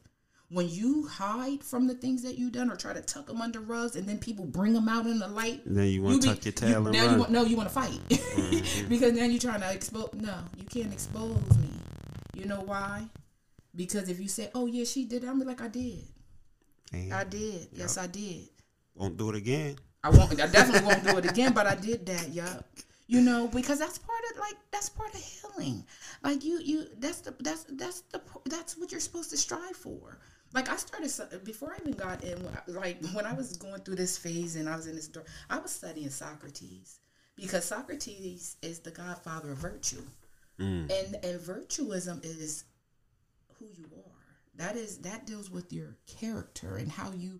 [0.49, 3.59] when you hide from the things that you've done or try to tuck them under
[3.59, 6.45] rugs and then people bring them out in the light then you wanna be- tuck
[6.45, 7.07] your tail and now run.
[7.07, 7.13] Mm-hmm.
[7.13, 10.65] you want, no you want to fight because now you're trying to expose no you
[10.65, 11.69] can't expose me
[12.35, 13.05] you know why
[13.75, 16.03] because if you say oh yeah she did it i'm like i did
[16.93, 17.67] and I did.
[17.73, 18.47] Yes, I did.
[18.95, 19.75] won't do it again.
[20.05, 20.39] I won't.
[20.39, 21.51] I definitely won't do it again.
[21.51, 22.29] But I did that.
[22.29, 22.63] Yup.
[23.07, 25.83] You know, because that's part of like that's part of healing.
[26.23, 26.85] Like you, you.
[26.99, 30.19] That's the that's that's the that's what you're supposed to strive for.
[30.53, 32.47] Like I started before I even got in.
[32.67, 35.57] Like when I was going through this phase and I was in this door, I
[35.57, 36.99] was studying Socrates
[37.35, 40.03] because Socrates is the godfather of virtue,
[40.59, 40.81] mm.
[40.81, 42.65] and and virtuism is
[43.57, 44.11] who you are.
[44.57, 47.39] That is that deals with your character and how you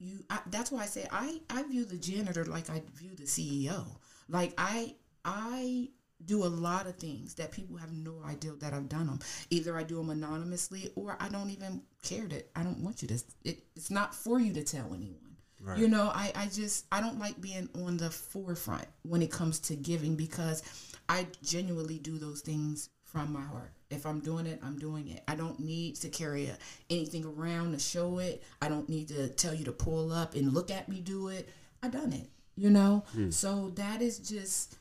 [0.00, 0.24] you.
[0.28, 3.86] I, that's why I say I I view the janitor like I view the CEO.
[4.28, 4.94] Like I
[5.24, 5.88] I
[6.26, 9.20] do a lot of things that people have no idea that I've done them.
[9.50, 13.08] Either I do them anonymously or I don't even care that I don't want you
[13.08, 13.22] to.
[13.44, 15.36] It, it's not for you to tell anyone.
[15.62, 15.78] Right.
[15.78, 19.58] You know, I, I just I don't like being on the forefront when it comes
[19.60, 20.62] to giving because
[21.08, 23.72] I genuinely do those things from my heart.
[23.90, 25.22] If I'm doing it, I'm doing it.
[25.26, 26.56] I don't need to carry a,
[26.88, 28.42] anything around to show it.
[28.62, 31.48] I don't need to tell you to pull up and look at me do it.
[31.82, 33.04] I done it, you know.
[33.12, 33.30] Hmm.
[33.30, 34.78] So that is just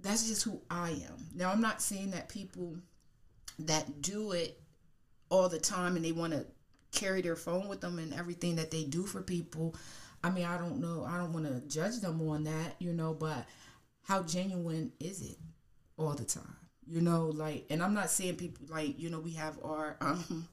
[0.00, 1.26] that's just who I am.
[1.34, 2.76] Now I'm not saying that people
[3.60, 4.60] that do it
[5.30, 6.44] all the time and they want to
[6.92, 9.74] carry their phone with them and everything that they do for people.
[10.22, 11.04] I mean, I don't know.
[11.06, 13.46] I don't want to judge them on that, you know, but
[14.02, 15.36] how genuine is it
[15.96, 16.56] all the time?
[16.86, 20.48] You know, like, and I'm not saying people like, you know, we have our, um,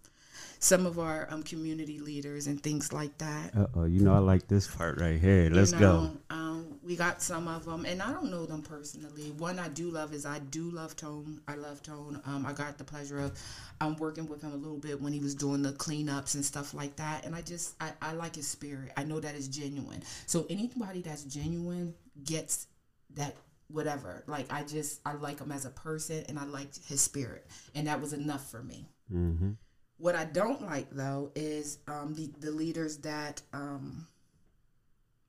[0.62, 3.56] some of our um, community leaders and things like that.
[3.56, 5.50] Uh oh, you know I like this part right here.
[5.52, 6.12] Let's you go.
[6.30, 9.32] Um, we got some of them, and I don't know them personally.
[9.38, 11.42] One I do love is I do love Tone.
[11.48, 12.22] I love Tone.
[12.26, 13.40] Um, I got the pleasure of
[13.82, 16.76] um, working with him a little bit when he was doing the cleanups and stuff
[16.76, 17.26] like that.
[17.26, 18.92] And I just I, I like his spirit.
[18.96, 20.04] I know that is genuine.
[20.28, 22.68] So anybody that's genuine gets
[23.16, 23.36] that
[23.72, 24.24] whatever.
[24.28, 27.88] Like I just I like him as a person, and I liked his spirit, and
[27.88, 28.88] that was enough for me.
[29.14, 29.52] Mm-hmm.
[29.98, 34.08] What I don't like though is um, the the leaders that um,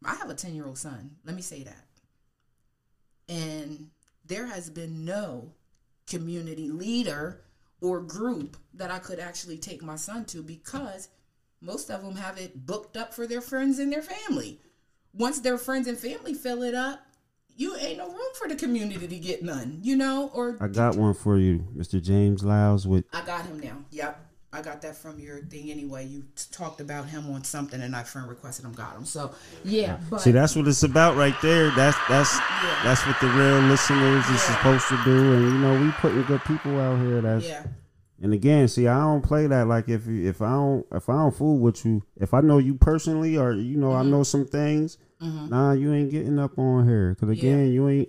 [0.05, 1.17] I have a ten year old son.
[1.25, 1.87] Let me say that,
[3.29, 3.91] and
[4.25, 5.53] there has been no
[6.07, 7.43] community leader
[7.81, 11.09] or group that I could actually take my son to because
[11.61, 14.61] most of them have it booked up for their friends and their family.
[15.13, 17.07] Once their friends and family fill it up,
[17.63, 20.31] you ain't no room for the community to get none, you know?
[20.35, 22.03] Or I got one for you, Mr.
[22.03, 23.77] James Lyles with I got him now.
[23.91, 24.29] Yep.
[24.55, 26.05] I got that from your thing anyway.
[26.05, 29.07] You talked about him on something and I friend requested him, got him.
[29.07, 29.35] So
[29.65, 31.71] yeah, but See, that's what it's about right there.
[31.71, 32.81] That's that's Yeah.
[32.85, 36.45] that's what the real listeners is supposed to do, and you know we putting good
[36.45, 37.23] people out here.
[37.23, 37.65] That's yeah.
[38.21, 39.69] and again, see, I don't play that.
[39.69, 42.59] Like if you, if I don't if I don't fool with you, if I know
[42.59, 44.07] you personally or you know Mm-hmm.
[44.09, 47.17] I know some things, nah, you ain't getting up on here.
[47.19, 48.09] Cause again, you ain't.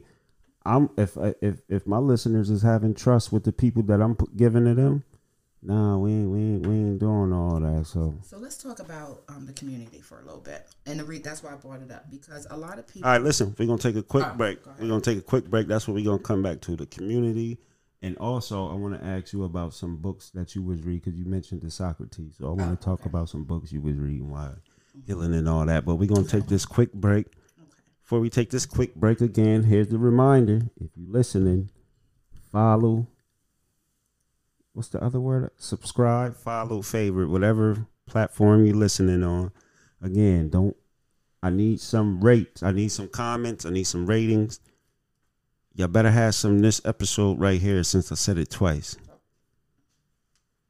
[0.65, 4.63] I'm if if if my listeners is having trust with the people that I'm giving
[4.65, 5.03] to them,
[5.61, 7.85] nah, we ain't we ain't we ain't doing all that.
[7.85, 10.65] So So let's talk about um, the community for a little bit.
[10.85, 13.13] And the re- that's why I brought it up because a lot of people All
[13.13, 14.59] right, listen, we're gonna take a quick Oh, break.
[14.79, 15.67] We're gonna take a quick break.
[15.67, 17.59] That's what we're gonna come back to the community.
[18.01, 21.17] And also, I want to ask you about some books that you was reading because
[21.17, 22.35] you mentioned the Socrates.
[22.37, 24.55] So I want to talk about some books you was reading while
[25.05, 25.85] healing and all that.
[25.85, 27.27] But we're gonna take this quick break.
[28.03, 31.69] Before we take this quick break again, here's the reminder: if you're listening,
[32.51, 33.07] follow.
[34.73, 35.51] What's the other word?
[35.57, 39.51] Subscribe, follow, favorite, whatever platform you're listening on.
[40.01, 40.75] Again, don't
[41.43, 42.63] I need some rates.
[42.63, 43.65] I need some comments.
[43.65, 44.59] I need some ratings.
[45.75, 48.95] Y'all better have some this episode right here since I said it twice.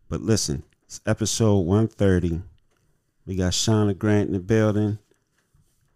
[0.09, 2.41] But listen, it's episode 130.
[3.25, 4.99] We got Shanna Grant in the building.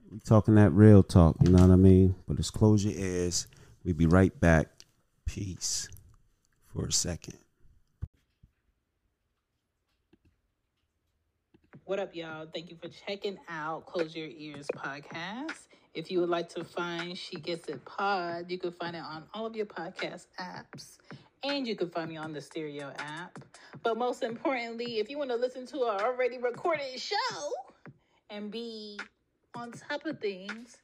[0.09, 2.15] We talking that real talk, you know what I mean?
[2.25, 3.47] But just close your ears.
[3.83, 4.67] We be right back.
[5.25, 5.89] Peace
[6.73, 7.37] for a second.
[11.83, 12.47] What up, y'all?
[12.53, 15.67] Thank you for checking out Close Your Ears podcast.
[15.93, 19.23] If you would like to find She Gets It Pod, you can find it on
[19.33, 20.97] all of your podcast apps.
[21.43, 23.39] And you can find me on the Stereo app.
[23.83, 27.51] But most importantly, if you want to listen to our already recorded show
[28.29, 28.99] and be
[29.55, 30.77] on top of things,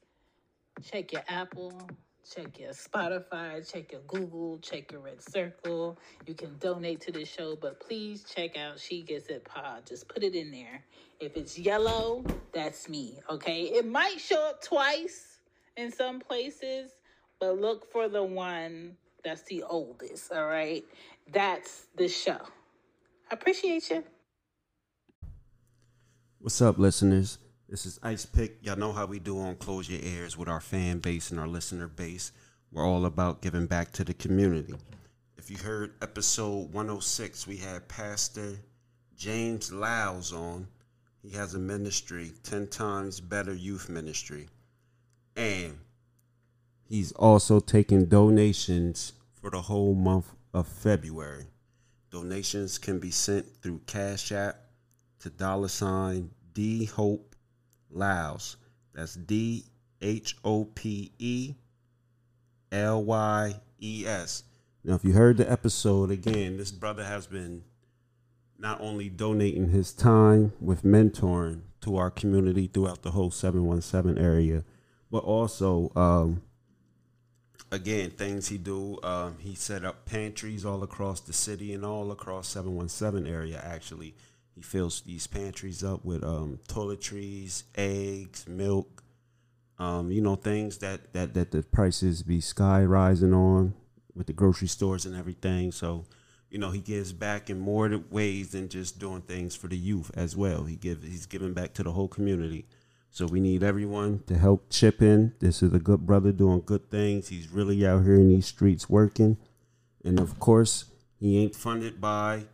[0.83, 1.89] check your Apple,
[2.29, 5.99] check your Spotify, check your Google, check your Red Circle.
[6.27, 9.87] You can donate to the show, but please check out She Gets It Pod.
[9.87, 10.85] Just put it in there.
[11.19, 13.63] If it's yellow, that's me, okay?
[13.63, 15.41] It might show up twice
[15.77, 16.91] in some places,
[17.39, 20.83] but look for the one that's the oldest, all right?
[21.31, 22.39] That's the show.
[23.31, 24.03] I appreciate you.
[26.39, 27.37] What's up, listeners?
[27.69, 28.57] This is Ice Pick.
[28.61, 31.47] Y'all know how we do on Close Your Ears with our fan base and our
[31.47, 32.33] listener base.
[32.71, 34.75] We're all about giving back to the community.
[35.37, 38.59] If you heard episode 106, we had Pastor
[39.15, 40.67] James Lyles on.
[41.21, 44.49] He has a ministry, 10 times better youth ministry.
[45.37, 45.77] And
[46.87, 51.45] he's also taking donations for the whole month of February.
[52.11, 54.57] Donations can be sent through Cash App
[55.19, 57.35] to dollar sign D Hope
[57.89, 58.57] Lyles.
[58.93, 59.65] That's D
[60.01, 61.55] H O P E
[62.71, 64.43] L Y E S.
[64.83, 67.63] Now, if you heard the episode again, this brother has been
[68.59, 74.63] not only donating his time with mentoring to our community throughout the whole 717 area,
[75.09, 76.41] but also, um,
[77.73, 78.99] again, things he do.
[79.03, 84.15] Um, he set up pantries all across the city and all across 717 area, actually.
[84.55, 89.03] He fills these pantries up with um, toiletries, eggs, milk,
[89.79, 93.73] um, you know, things that, that, that the prices be sky rising on
[94.15, 95.71] with the grocery stores and everything.
[95.71, 96.05] So,
[96.53, 100.11] you know he gives back in more ways than just doing things for the youth
[100.13, 100.65] as well.
[100.65, 102.67] He give he's giving back to the whole community.
[103.13, 105.35] So we need everyone to help chip in.
[105.37, 107.27] This is a good brother doing good things.
[107.27, 109.37] He's really out here in these streets working,
[110.03, 110.85] and of course
[111.19, 112.45] he ain't funded by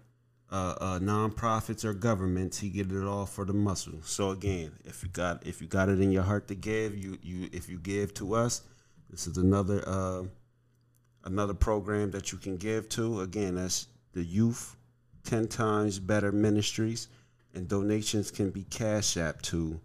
[0.52, 2.60] uh, uh, nonprofits or governments.
[2.60, 4.02] He get it all for the muscle.
[4.04, 7.18] So again, if you got if you got it in your heart to give, you
[7.22, 8.64] you if you give to us,
[9.10, 10.24] this is another uh,
[11.24, 13.22] another program that you can give to.
[13.22, 14.76] Again, that's the Youth
[15.24, 17.08] Ten Times Better Ministries,
[17.54, 19.80] and donations can be cash app to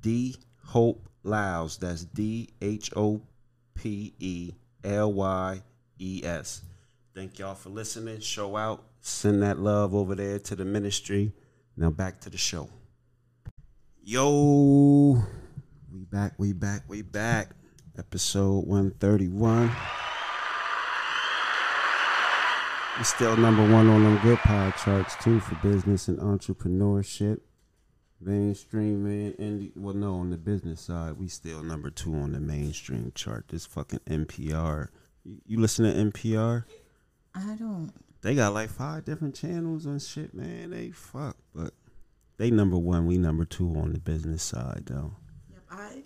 [0.00, 1.78] D Hope Lyles.
[1.78, 3.22] That's D H O
[3.74, 4.52] P E
[4.84, 5.62] L Y
[5.98, 6.62] E S.
[7.14, 8.20] Thank y'all for listening.
[8.20, 8.84] Show out.
[9.00, 11.32] Send that love over there to the ministry.
[11.76, 12.68] Now back to the show.
[14.02, 15.22] Yo,
[15.92, 17.50] we back, we back, we back.
[17.98, 19.70] Episode 131.
[22.96, 27.40] We're still number one on them good pod charts too for business and entrepreneurship.
[28.20, 29.70] Mainstream man, indie.
[29.76, 33.46] Well, no, on the business side, we still number two on the mainstream chart.
[33.48, 34.88] This fucking NPR.
[35.24, 36.64] You, you listen to NPR?
[37.34, 37.92] I don't.
[38.22, 40.70] They got like five different channels and shit, man.
[40.70, 41.72] They fuck, but
[42.38, 43.06] they number one.
[43.06, 45.12] We number two on the business side, though.
[45.50, 46.02] Yep, I.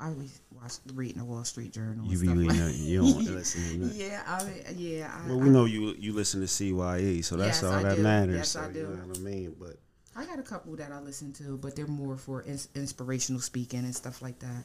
[0.00, 0.10] I
[0.50, 2.04] watch reading the Wall Street Journal.
[2.04, 3.94] You and stuff really like know, you don't listen to that.
[3.94, 5.10] Yeah, I yeah.
[5.14, 7.82] I, Well, we I, know you you listen to CYE, so that's Yes, all I
[7.84, 8.02] that do.
[8.02, 8.34] matters.
[8.36, 8.80] Yes, so, I do.
[8.80, 9.54] You know what I mean?
[9.58, 9.76] But
[10.14, 13.80] I got a couple that I listen to, but they're more for ins- inspirational speaking
[13.80, 14.64] and stuff like that.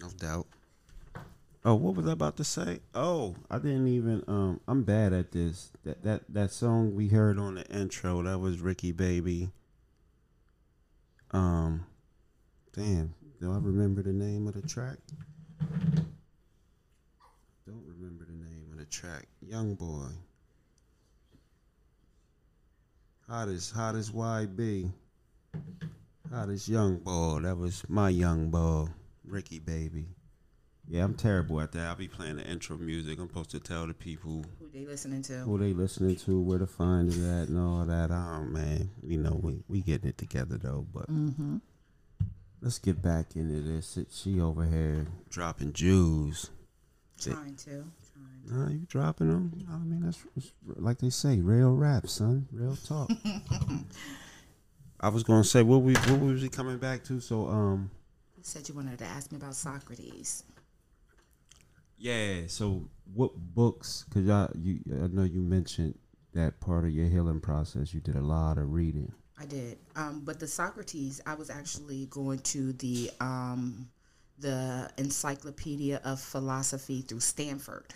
[0.00, 0.46] no doubt.
[1.64, 2.80] Oh, what was I about to say?
[2.92, 4.24] Oh, I didn't even.
[4.26, 5.70] Um, I'm bad at this.
[5.84, 9.50] That that that song we heard on the intro that was RickyyBabyyy.
[11.30, 11.86] Um,
[12.72, 14.98] damn, do I remember the name of the track?
[17.64, 19.28] Don't remember the name of the track.
[19.40, 20.08] Young boy.
[23.28, 24.90] Hot as hot as YB.
[26.32, 27.40] Hot as young boy.
[27.42, 28.86] That was my young boy,
[29.28, 30.06] RickyyBabyyy.
[30.88, 31.86] Yeah, I'm terrible at that.
[31.86, 33.18] I'll be playing the intro music.
[33.18, 35.34] I'm supposed to tell the people Who they listening to?
[35.40, 38.10] who they listening to, where to find it at, and all that.
[38.10, 40.84] Oh man, you know we we getting it together though.
[40.92, 41.58] But Mm-hmm.
[42.60, 43.96] let's get back into this.
[44.10, 46.50] She over here dropping jewels.
[47.20, 47.84] Trying to.
[48.48, 48.64] Trying.
[48.64, 49.52] Nah, you dropping them?
[49.56, 53.10] You know what I mean, that's, that's like they say, real rap, son, real talk.
[55.00, 57.20] I was gonna say what we what was we coming back to?
[57.20, 57.90] So um,
[58.36, 60.44] You said you wanted to ask me about Socrates.
[61.98, 62.42] yeah.
[62.46, 64.04] So what books?
[64.12, 65.98] Cause y'all, you I know you mentioned
[66.34, 67.92] that part of your healing process.
[67.92, 69.12] You did a lot of reading.
[69.40, 69.78] I did.
[69.96, 73.88] Um, but the Socrates, I was actually going to the um,
[74.38, 77.92] the Encyclopedia of Philosophy through Stanford,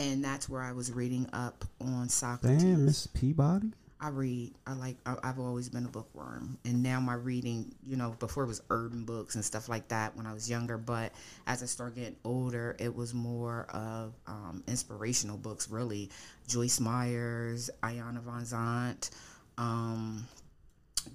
[0.00, 2.62] and that's where I was reading up on Socrates.
[2.62, 3.72] Damn, Miss Peabody.
[4.00, 4.54] I read.
[4.66, 4.96] I like.
[5.04, 7.74] I, I've always been a bookworm, and now my reading.
[7.86, 10.78] You know, before it was urban books and stuff like that when I was younger,
[10.78, 11.12] but
[11.46, 15.68] as I started getting older, it was more of um, inspirational books.
[15.68, 16.08] Really,
[16.48, 19.10] Joyce Myers, Iyanla Vanzant,
[19.58, 20.26] um,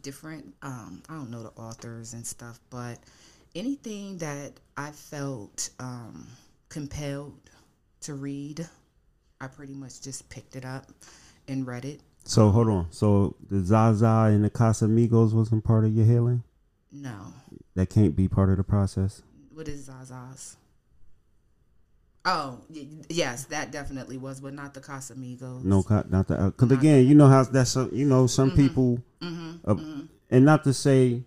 [0.04, 0.54] different.
[0.62, 3.00] Um, I don't know the authors and stuff, but
[3.56, 6.28] anything that I felt um,
[6.70, 7.50] compelled
[8.06, 8.68] to read,
[9.40, 10.88] I pretty much just picked it up
[11.48, 12.02] and read it.
[12.24, 12.88] So hold on.
[12.92, 16.44] So the Zaza and the Casamigos wasn't part of your healing.
[16.92, 17.34] No.
[17.76, 19.22] That can't be part of the process.
[19.54, 20.58] What is Zaza's?
[22.28, 25.64] Oh, y- yes, that definitely was, but not the Casamigos.
[25.64, 29.00] No, not the because Not- again, you know how that's some, you know some people,
[29.22, 29.76] Mm-hmm, uh,
[30.32, 31.22] and not to say,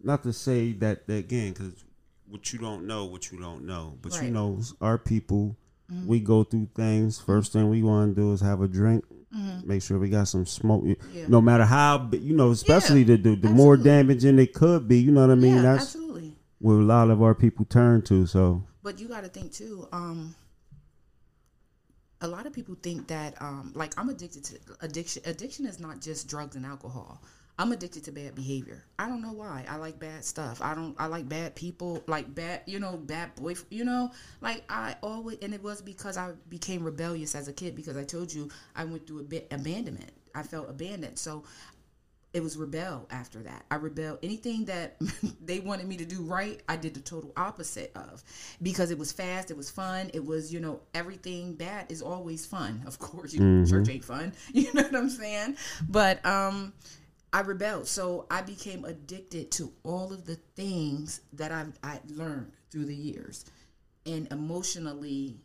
[0.00, 1.72] not to say that, that again, because
[2.32, 5.54] what you don't know, what you don't know, but you know our people,
[6.06, 7.20] we go through things.
[7.20, 9.04] First thing we want to do is have a drink.
[9.64, 10.82] Make sure we got some smoke.
[10.84, 11.18] Mm-hmm.
[11.18, 11.24] Yeah.
[11.28, 14.98] No matter how, you know, especially the the, the more damaging it could be.
[15.00, 15.56] You know what I mean?
[15.56, 16.32] yeah, That's absolutely.
[16.58, 18.26] what a lot of our people turn to.
[18.26, 19.88] So But you got to think too.
[19.92, 20.34] Um,
[22.22, 25.22] a lot of people think that, um, like, I'm addicted to addiction.
[25.26, 27.20] Addiction is not just drugs and alcohol.
[27.58, 28.84] I'm addicted to bad behavior.
[28.98, 29.64] I don't know why.
[29.68, 30.60] I like bad stuff.
[30.62, 30.94] I don't.
[30.98, 32.02] I like bad people.
[32.06, 33.54] Like bad, you know, bad boy.
[33.70, 35.38] You know, like I always.
[35.42, 37.76] And it was because I became rebellious as a kid.
[37.76, 40.10] Because I told you I went through a bit abandonment.
[40.34, 41.18] I felt abandoned.
[41.18, 41.44] So
[42.32, 43.64] it was rebel after that.
[43.70, 44.20] I rebelled.
[44.22, 44.96] Anything that
[45.44, 48.22] they wanted me to do right, I did the total opposite of
[48.62, 52.46] because it was fast, it was fun, it was, you know, everything bad is always
[52.46, 52.82] fun.
[52.92, 54.32] Of course, you know, church ain't fun.
[54.52, 55.56] You know what I'm saying?
[55.88, 56.72] But um
[57.32, 57.88] I rebelled.
[57.88, 62.94] So I became addicted to all of the things that I I learned through the
[62.94, 63.44] years.
[64.04, 65.36] And emotionally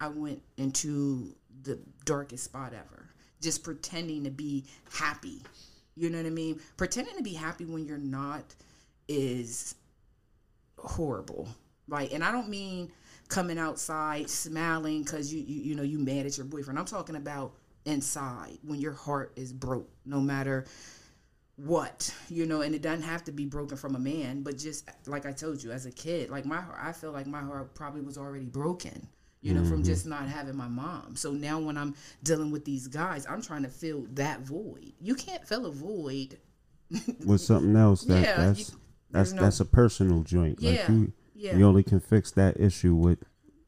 [0.00, 3.08] I went into the darkest spot ever,
[3.40, 5.42] just pretending to be happy.
[5.96, 6.60] You know what I mean?
[6.76, 8.54] Pretending to be happy when you're not
[9.08, 9.74] is
[10.76, 11.48] horrible.
[11.88, 12.12] Right?
[12.12, 12.92] And I don't mean
[13.28, 16.78] coming outside smiling because you, you you know you mad at your boyfriend.
[16.78, 17.54] I'm talking about
[17.86, 20.66] inside when your heart is broke, no matter
[21.64, 24.88] what you know and it doesn't have to be broken from a man but just
[25.06, 27.74] like i told you as a kid like my heart i feel like my heart
[27.74, 29.08] probably was already broken
[29.40, 30.10] you know from just mm-hmm.
[30.10, 33.68] not having my mom so now when i'm dealing with these guys i'm trying to
[33.68, 36.38] fill that void you can't fill a void
[37.26, 38.78] with something else that Yeah, that's you-
[39.10, 40.60] that's no- that's a personal joint.
[40.60, 41.56] Yeah, Like you, yeah.
[41.56, 43.24] you only can fix that issue with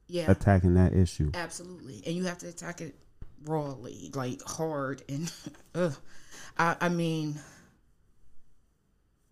[0.07, 1.30] yeah attacking that issue.
[1.32, 2.95] Absolutely, and you have to attack it
[3.47, 5.32] rawly, like hard, and.
[6.59, 7.38] I, I mean,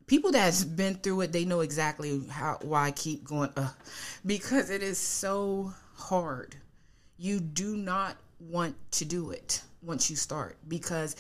[0.09, 3.71] people that's been through it, they know exactly how why I keep going, uh,
[4.27, 6.57] because it is so hard.
[7.17, 11.15] You do not want to do it once you start, because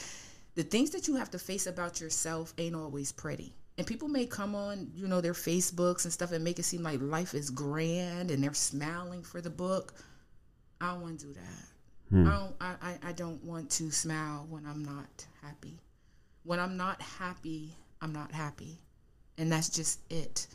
[0.56, 3.54] the things that you have to face about yourself ain't always pretty.
[3.76, 6.82] And people may come on, you know, their Facebooks and stuff and make it seem
[6.82, 9.94] like life is grand and they're smiling for the book.
[10.80, 11.68] I don't want to do that.
[12.10, 12.56] I don't.
[12.60, 15.78] I, I don't want to smile when I'm not happy.
[16.42, 18.78] When I'm not happy, I'm not happy,
[19.36, 20.46] and that's just it.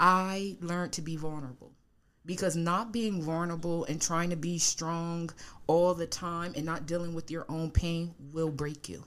[0.00, 1.72] I learned to be vulnerable
[2.24, 5.30] because not being vulnerable and trying to be strong
[5.66, 9.02] all the time and not dealing with your own pain will break you.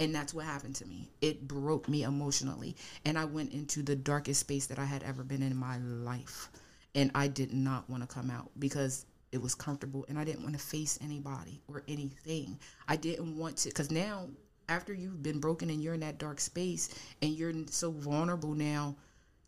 [0.00, 1.10] And that's what happened to me.
[1.20, 2.76] It broke me emotionally.
[3.04, 6.50] And I went into the darkest space that I had ever been in my life.
[6.94, 10.42] And I did not want to come out because it was comfortable and I didn't
[10.42, 12.58] want to face anybody or anything.
[12.86, 14.28] I didn't want to, because now,
[14.68, 16.88] after you've been broken and you're in that dark space
[17.22, 18.96] and you're so vulnerable now,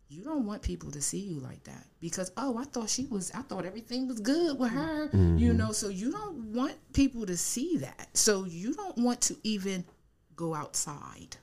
[0.09, 3.31] you don't want people to see you like that because oh i thought she was
[3.33, 5.55] i thought everything was good with her you mm-hmm.
[5.55, 8.09] know so you don't want people to see that.
[8.13, 9.85] So you don't want to even
[10.35, 11.37] go outside.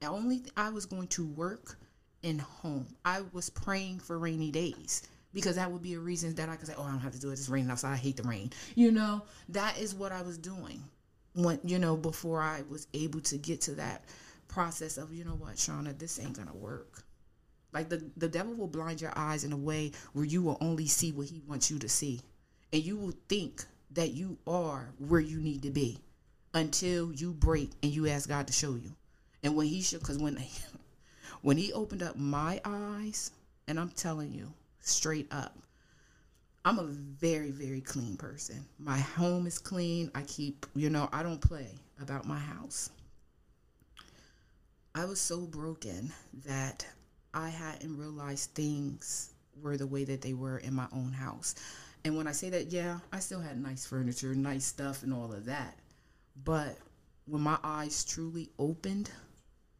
[0.00, 1.78] The only th- i was going to work
[2.22, 2.86] and home.
[3.04, 5.02] I was praying for rainy days
[5.32, 7.20] because that would be a reason that i could say oh i don't have to
[7.20, 7.34] do it.
[7.34, 7.92] It's raining outside.
[7.92, 8.50] I hate the rain.
[8.74, 10.82] You know that is what i was doing
[11.34, 14.04] when you know before i was able to get to that
[14.48, 17.04] process of you know what Shanna this ain't gonna work
[17.72, 20.86] like the the devil will blind your eyes in a way where you will only
[20.86, 22.20] see what he wants you to see.
[22.72, 25.98] And you will think that you are where you need to be
[26.54, 28.94] until you break and you ask God to show you.
[29.42, 30.42] And when he should cuz when
[31.42, 33.30] when he opened up my eyes
[33.68, 35.56] and I'm telling you straight up
[36.64, 38.64] I'm a very very clean person.
[38.78, 40.10] My home is clean.
[40.14, 41.68] I keep, you know, I don't play
[42.00, 42.90] about my house.
[44.94, 46.12] I was so broken
[46.44, 46.86] that
[47.32, 49.30] I hadn't realized things
[49.62, 51.54] were the way that they were in my own house.
[52.04, 55.32] And when I say that, yeah, I still had nice furniture, nice stuff, and all
[55.32, 55.78] of that.
[56.44, 56.76] But
[57.26, 59.10] when my eyes truly opened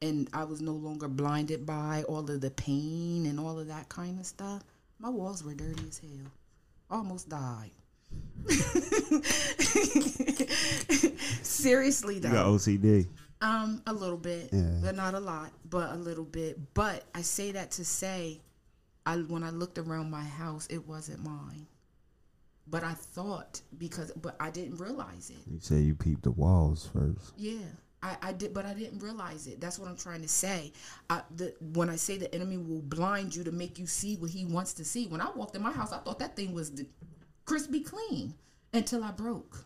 [0.01, 3.89] and I was no longer blinded by all of the pain and all of that
[3.89, 4.63] kind of stuff,
[4.99, 6.31] my walls were dirty as hell.
[6.91, 7.71] Almost died.
[11.43, 12.29] Seriously, though.
[12.29, 13.07] You got OCD.
[13.43, 14.79] Um, a little bit, Yeah.
[14.83, 16.59] but not a lot, but a little bit.
[16.75, 18.41] But I say that to say,
[19.07, 21.67] I when I looked around my house, it wasn't mine.
[22.67, 25.51] But I thought because, but I didn't realize it.
[25.51, 27.33] You say you peeped the walls first.
[27.37, 27.59] Yeah,
[28.03, 29.61] I, I did, but I didn't realize it.
[29.61, 30.73] That's what I'm trying to say.
[31.09, 34.31] I, the, when I say the enemy will blind you to make you see what
[34.31, 35.07] he wants to see.
[35.07, 36.87] When I walked in my house, I thought that thing was the,
[37.45, 38.35] crispy clean
[38.73, 39.65] until I broke.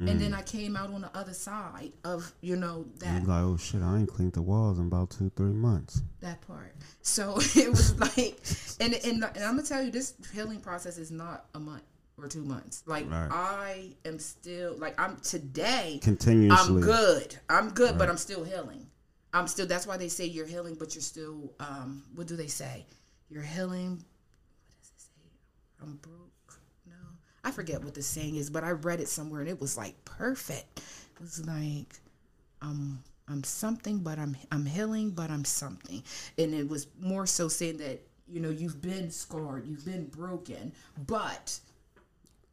[0.00, 0.38] And then mm.
[0.38, 3.98] I came out on the other side of, you know, that like, oh shit, I
[3.98, 6.02] ain't cleaned the walls in about two, three months.
[6.20, 6.74] that part.
[7.02, 8.40] So it was like,
[8.80, 11.84] and, and and I'm gonna tell you, this healing process is not a month
[12.22, 12.82] or two months.
[12.86, 13.28] Like Right.
[13.30, 15.98] I am still like I'm today.
[16.02, 16.76] Continuously.
[16.76, 17.36] I'm good.
[17.48, 18.86] I'm good, but I'm still healing.
[19.34, 19.66] I'm still.
[19.66, 21.52] That's why they say you're healing, but you're still.
[21.58, 22.86] Um, what do they say?
[23.30, 23.92] You're healing.
[23.92, 25.30] What does it say?
[25.82, 26.60] I'm broke.
[26.86, 26.94] No,
[27.44, 30.02] I forget what the saying is, but I read it somewhere and it was like
[30.04, 30.78] perfect.
[30.78, 31.94] It was like,
[32.60, 36.02] um, I'm something, but I'm I'm healing, but I'm something,
[36.36, 40.72] and it was more so saying that you know you've been scarred, you've been broken,
[41.06, 41.58] but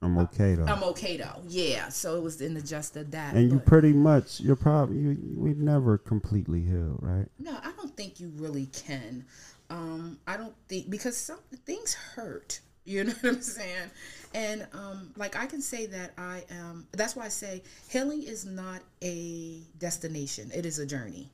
[0.02, 0.64] I'm okay though.
[0.66, 1.42] I'm okay though.
[1.48, 3.36] Yeah, so it was in the just of that.
[3.36, 7.28] and you pretty much, you're probably, you, we never completely healed, right?
[7.38, 9.26] No, I don't think you really can.
[9.70, 12.60] Um, I don't think because some things hurt.
[12.86, 13.92] You know what I'm saying?
[14.34, 16.88] And um, like I can say that I am.
[16.94, 21.30] That's why I say healing is not a destination; it is a journey.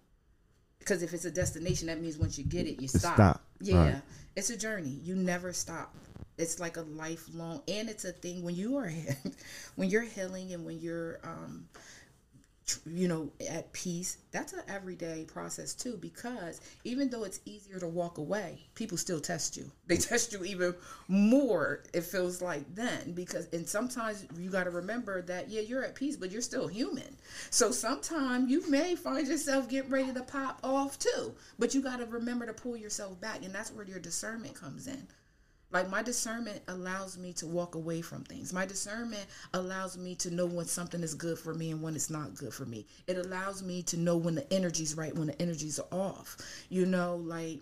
[0.80, 3.14] Because if it's a destination, that means once you get it, you stop.
[3.14, 4.02] stop, Yeah, right.
[4.36, 5.00] it's a journey.
[5.02, 5.96] You never stop.
[6.38, 8.92] It's like a lifelong, and it's a thing when you are
[9.76, 11.66] when you're healing and when you're um,
[12.88, 17.88] you know at peace that's an everyday process too because even though it's easier to
[17.88, 19.72] walk away people still test you.
[19.88, 20.74] They test you even
[21.08, 25.84] more it feels like then because and sometimes you got to remember that yeah you're
[25.84, 27.16] at peace but you're still human.
[27.52, 32.00] So sometimes you may find yourself getting ready to pop off too but you got
[32.00, 35.06] to remember to pull yourself back and that's where your discernment comes in
[35.72, 38.54] like my discernment allows me to walk away from things.
[38.54, 42.10] My discernment allows me to know when something is good for me and when it's
[42.10, 42.86] not good for me.
[43.08, 46.38] It allows me to know when the energy's right, when the energies are off.
[46.70, 47.60] You know, like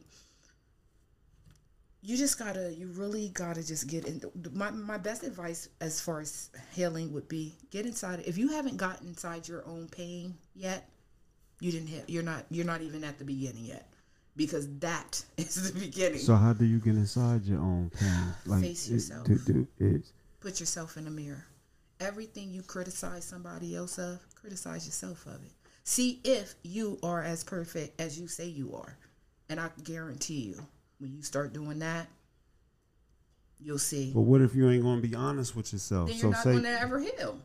[2.04, 6.20] you just gotta you really gotta just get in my, my best advice as far
[6.20, 10.90] as healing would be get inside if you haven't gotten inside your own pain yet
[11.62, 13.88] you didn't hit you're not you're not even at the beginning yet
[14.36, 16.20] because that is the beginning.
[16.20, 18.10] So how do you get inside your own pain?
[18.46, 19.30] Like face yourself.
[19.30, 20.12] It, to do it.
[20.40, 21.46] Put yourself in the mirror.
[22.00, 25.52] Everything you criticize somebody else of, criticize yourself of it.
[25.86, 28.98] See if you are as perfect as you say you are.
[29.50, 30.66] And I guarantee you,
[31.00, 32.08] when you start doing that,
[33.60, 34.12] you'll see.
[34.14, 36.10] But what if you ain't gonna be honest with yourself?
[36.10, 37.38] Then you're so not say, gonna ever heal.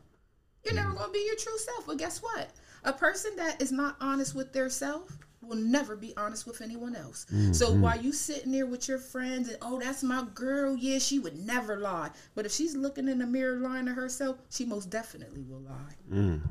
[0.63, 1.87] You're never gonna be your true self.
[1.87, 2.49] But guess what?
[2.83, 6.95] A person that is not honest with their self will never be honest with anyone
[6.95, 7.25] else.
[7.31, 7.53] Mm-hmm.
[7.53, 11.19] So while you sitting there with your friends and oh that's my girl, yeah, she
[11.19, 12.09] would never lie.
[12.35, 15.95] But if she's looking in the mirror lying to herself, she most definitely will lie.
[16.11, 16.41] Mm.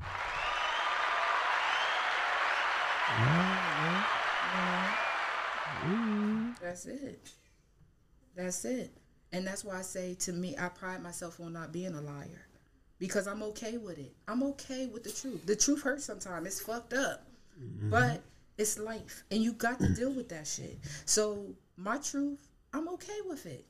[5.84, 6.60] Mm.
[6.60, 7.30] That's it.
[8.36, 8.90] That's it.
[9.32, 12.46] And that's why I say to me, I pride myself on not being a liar.
[12.98, 14.12] Because I'm okay with it.
[14.26, 15.46] I'm okay with the truth.
[15.46, 16.46] The truth hurts sometimes.
[16.46, 17.26] It's fucked up.
[17.62, 17.90] Mm-hmm.
[17.90, 18.22] But
[18.58, 20.78] it's life, and you got to deal with that shit.
[21.04, 23.64] So my truth, I'm okay with it.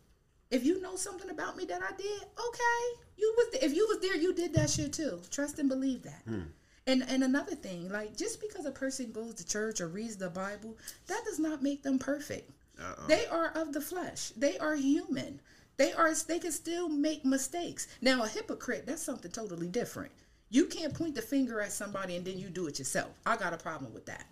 [0.50, 4.00] If you know something about me that I did, okay, you was if you was
[4.00, 5.20] there, you did that shit too.
[5.30, 6.22] Trust and believe that.
[6.26, 6.42] Hmm.
[6.86, 10.30] And and another thing, like just because a person goes to church or reads the
[10.30, 10.76] Bible,
[11.06, 12.50] that does not make them perfect.
[12.80, 13.06] Uh-uh.
[13.08, 14.30] They are of the flesh.
[14.30, 15.40] They are human.
[15.76, 17.86] They are they can still make mistakes.
[18.00, 20.12] Now a hypocrite, that's something totally different.
[20.50, 23.10] You can't point the finger at somebody and then you do it yourself.
[23.26, 24.24] I got a problem with that.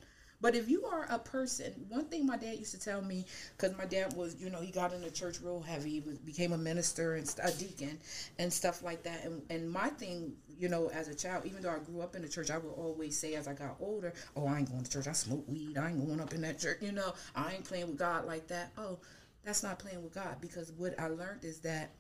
[0.47, 3.25] But if you are a person, one thing my dad used to tell me,
[3.57, 6.57] because my dad was, you know, he got in the church real heavy, became a
[6.57, 7.99] minister and a deacon
[8.39, 9.25] and stuff like that.
[9.25, 12.23] And, and my thing, you know, as a child, even though I grew up in
[12.23, 14.89] the church, I would always say as I got older, oh, I ain't going to
[14.89, 15.09] church.
[15.09, 15.79] I smoke weed.
[15.79, 16.79] I ain't going up in that church.
[16.81, 18.71] You know, I ain't playing with God like that.
[18.79, 19.01] Oh,
[19.45, 20.37] that's not playing with God.
[20.41, 21.91] Because what I learned is that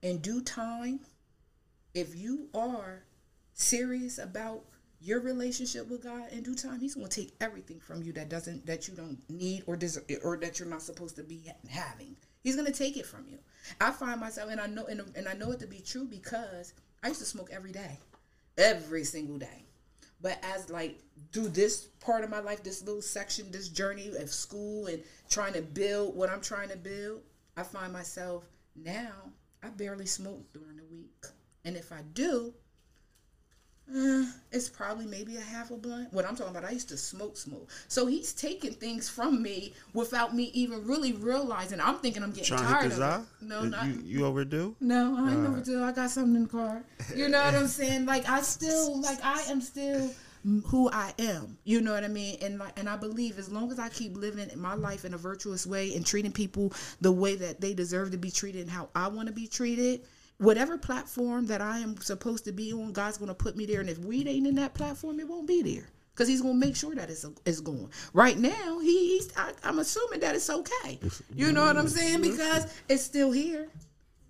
[0.00, 1.00] in due time,
[1.92, 3.04] if you are
[3.52, 4.64] serious about
[5.04, 8.30] your relationship with God in due time, He's going to take everything from you that
[8.30, 12.16] doesn't that you don't need or deserve or that you're not supposed to be having.
[12.42, 13.38] He's going to take it from you.
[13.80, 16.74] I find myself, and I know, and, and I know it to be true because
[17.02, 17.98] I used to smoke every day,
[18.58, 19.64] every single day.
[20.20, 20.98] But as like
[21.32, 25.52] do this part of my life, this little section, this journey of school and trying
[25.52, 27.20] to build what I'm trying to build,
[27.56, 28.44] I find myself
[28.74, 29.12] now
[29.62, 31.24] I barely smoke during the week,
[31.64, 32.52] and if I do,
[33.92, 36.12] uh, it's probably maybe a half a blunt.
[36.12, 37.68] What I'm talking about, I used to smoke, smoke.
[37.88, 41.80] So he's taking things from me without me even really realizing.
[41.80, 43.44] I'm thinking I'm getting Trying tired of it.
[43.46, 44.74] No, not you, you overdue.
[44.80, 45.50] No, I ain't uh.
[45.50, 45.84] overdue.
[45.84, 46.82] I got something in the car.
[47.14, 48.06] You know what I'm saying?
[48.06, 50.10] Like I still, like I am still
[50.66, 51.58] who I am.
[51.64, 52.38] You know what I mean?
[52.42, 55.18] And like, and I believe as long as I keep living my life in a
[55.18, 58.88] virtuous way and treating people the way that they deserve to be treated and how
[58.94, 60.02] I want to be treated
[60.38, 63.80] whatever platform that I am supposed to be on, God's going to put me there.
[63.80, 66.66] And if weed ain't in that platform, it won't be there because He's going to
[66.66, 67.90] make sure that it's, it's going.
[68.12, 70.98] Right now, he, He's I, am assuming that it's okay.
[71.34, 72.22] You know what I'm saying?
[72.22, 73.68] Because it's still here.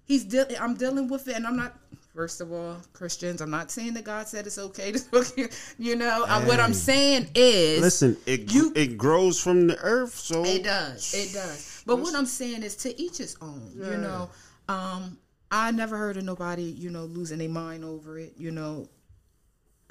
[0.05, 1.74] He's de- I'm dealing with it, and I'm not.
[2.14, 5.50] First of all, Christians, I'm not saying that God said it's okay to smoke.
[5.78, 6.46] You know, hey.
[6.46, 11.12] what I'm saying is, listen, it you, it grows from the earth, so it does,
[11.12, 11.82] it does.
[11.84, 13.72] But what I'm saying is, to each his own.
[13.74, 13.90] Yeah.
[13.90, 14.30] You know,
[14.68, 15.18] um,
[15.55, 18.88] I never heard of nobody, you know, losing their mind over it, you know.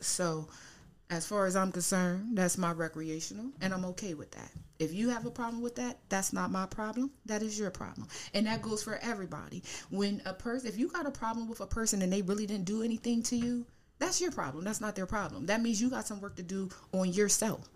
[0.02, 0.50] So,
[1.10, 4.52] as far as I'm concerned, that's my recreational, and I'm okay with that.
[4.78, 7.12] If you have a problem with that, that's not my problem.
[7.28, 8.10] That is your problem.
[8.34, 9.64] And that goes for everybody.
[9.90, 12.66] When a person, if you got a problem with a person and they really didn't
[12.66, 13.66] do anything to you,
[14.00, 14.66] that's your problem.
[14.66, 15.46] That's not their problem.
[15.46, 17.70] That means you got some work to do on yourself.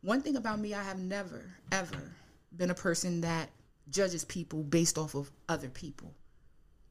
[0.00, 2.16] One thing about me, I have never, ever
[2.56, 3.48] been a person that
[3.90, 6.12] judges people based off of other people.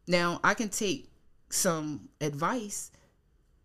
[0.08, 1.10] Now, I can take
[1.50, 2.92] some advice,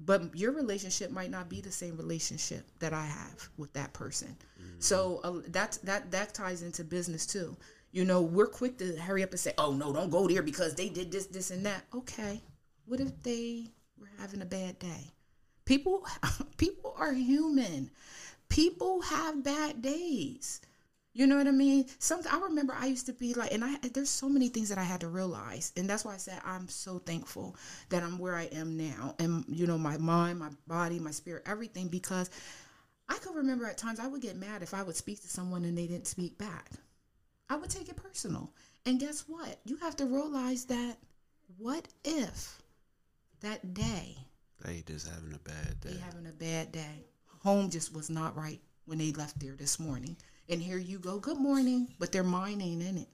[0.01, 4.37] but your relationship might not be the same relationship that I have with that person.
[4.61, 4.81] Mm-hmm.
[4.81, 7.57] So uh, that's that that ties into business too.
[7.93, 10.75] You know, we're quick to hurry up and say, "Oh no, don't go there because
[10.75, 12.41] they did this, this, and that." Okay,
[12.87, 13.67] what if they
[13.99, 15.13] were having a bad day?
[15.65, 16.07] People,
[16.57, 17.91] people are human.
[18.49, 20.61] People have bad days.
[21.15, 21.87] You know what I mean?
[21.99, 24.79] Something I remember I used to be like, and I there's so many things that
[24.79, 27.55] I had to realize, and that's why I said I'm so thankful
[27.91, 31.43] that I'm where I am now, and you know my mind, my body, my spirit,
[31.45, 31.89] everything.
[31.89, 32.31] Because
[33.09, 35.65] I could remember at times I would get mad if I would speak to someone
[35.65, 36.71] and they didn't speak back.
[37.51, 38.51] I would take it personal,
[38.87, 39.59] and guess what?
[39.67, 40.97] You have to realize that
[41.59, 42.63] what if
[43.43, 44.17] that day
[44.65, 45.91] They just having a bad day.
[45.91, 47.05] they having a bad day.
[47.43, 50.17] Home just was not right when they left there this morning.
[50.53, 53.09] And here you go, good morning, but their mind ain't in it.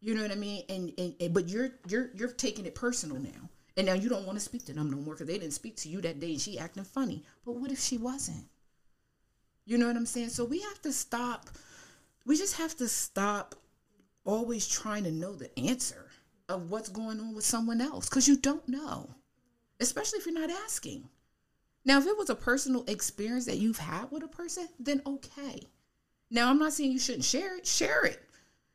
[0.00, 0.62] You know what I mean?
[0.68, 3.50] And, and, and but you're you're you're taking it personal now.
[3.76, 5.74] And now you don't want to speak to them no more because they didn't speak
[5.78, 7.24] to you that day and she acting funny.
[7.44, 8.44] But what if she wasn't?
[9.64, 10.28] You know what I'm saying?
[10.28, 11.50] So we have to stop.
[12.24, 13.56] We just have to stop
[14.24, 16.06] always trying to know the answer
[16.48, 19.10] of what's going on with someone else because you don't know,
[19.80, 21.08] especially if you're not asking.
[21.84, 25.66] Now, if it was a personal experience that you've had with a person, then okay.
[26.30, 28.20] Now, I'm not saying you shouldn't share it, share it.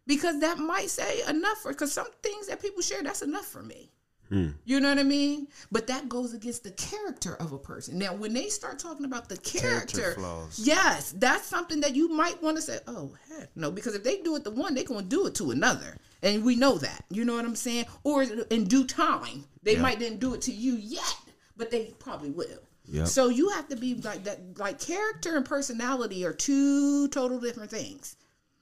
[0.07, 3.61] Because that might say enough for because some things that people share, that's enough for
[3.61, 3.91] me.
[4.29, 4.49] Hmm.
[4.65, 5.47] You know what I mean?
[5.71, 7.99] But that goes against the character of a person.
[7.99, 10.57] Now, when they start talking about the character, Character flaws.
[10.59, 13.69] yes, that's something that you might want to say, oh, heck no.
[13.71, 15.97] Because if they do it to one, they're going to do it to another.
[16.23, 17.03] And we know that.
[17.09, 17.85] You know what I'm saying?
[18.03, 19.81] Or in due time, they Yeah.
[19.81, 21.15] might didn't do it to you yet,
[21.57, 22.63] but they probably will.
[22.91, 23.07] Yep.
[23.07, 24.57] So you have to be like that.
[24.59, 28.17] Like character and personality are two total different things.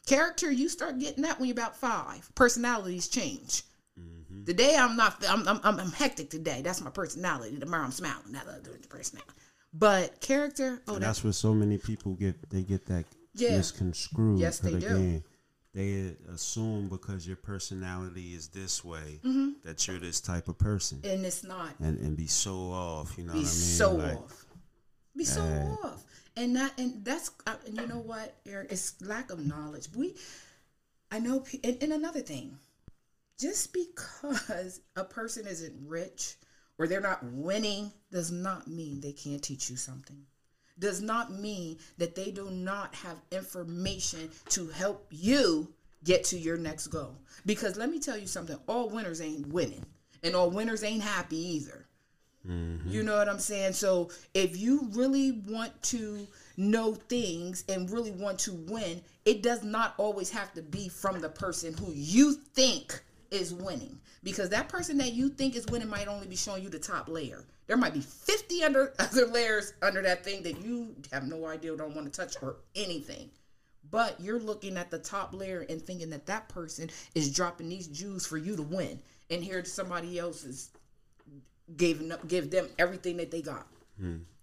[0.05, 2.29] Character, you start getting that when you're about five.
[2.35, 3.63] Personalities change.
[3.99, 4.43] Mm-hmm.
[4.45, 5.23] Today I'm not.
[5.27, 6.61] I'm, I'm I'm hectic today.
[6.63, 7.57] That's my personality.
[7.59, 8.31] Tomorrow I'm smiling.
[8.31, 9.31] That's other personality.
[9.73, 13.57] But character, oh, that's that's where so many people get they get that Yeah.
[13.57, 14.39] misconstrued.
[14.39, 14.77] Yes, they do.
[14.77, 15.23] again,
[15.73, 19.49] They assume because your personality is this way Mm-hmm.
[19.63, 21.75] that you're this type of person, and it's not.
[21.79, 23.15] and and be so off.
[23.17, 23.53] You know be what I mean?
[23.53, 24.45] so Like, off.
[25.15, 25.77] Be so Right.
[25.83, 26.03] off.
[26.35, 28.71] And that and that's uh, and you know what, Eric?
[28.71, 29.87] It's lack of knowledge.
[29.95, 30.15] We,
[31.11, 31.43] I know.
[31.63, 32.57] And, and another thing,
[33.39, 36.35] just because a person isn't rich
[36.77, 40.25] or they're not winning does not mean they can't teach you something.
[40.79, 45.67] Does not mean that they do not have information to help you
[46.03, 47.15] get to your next goal.
[47.45, 49.85] Because let me tell you something: all winners ain't winning,
[50.23, 51.85] and all winners ain't happy either.
[52.47, 52.89] Mm-hmm.
[52.89, 53.73] You know what I'm saying?
[53.73, 56.25] So if you really want to
[56.55, 61.19] know things and really want to win, it does not always have to be from
[61.19, 63.99] the person who you think is winning.
[64.23, 67.09] Because that person that you think is winning might only be showing you the top
[67.09, 67.43] layer.
[67.69, 71.77] There might be 50 under other layers under that thing that you have no idea
[71.77, 73.29] don't want to touch or anything.
[73.91, 77.87] But you're looking at the top layer and thinking that that person is dropping these
[77.87, 78.99] Jews for you to win.
[79.29, 80.71] And here somebody else is
[81.77, 83.67] giving up give them everything that they got.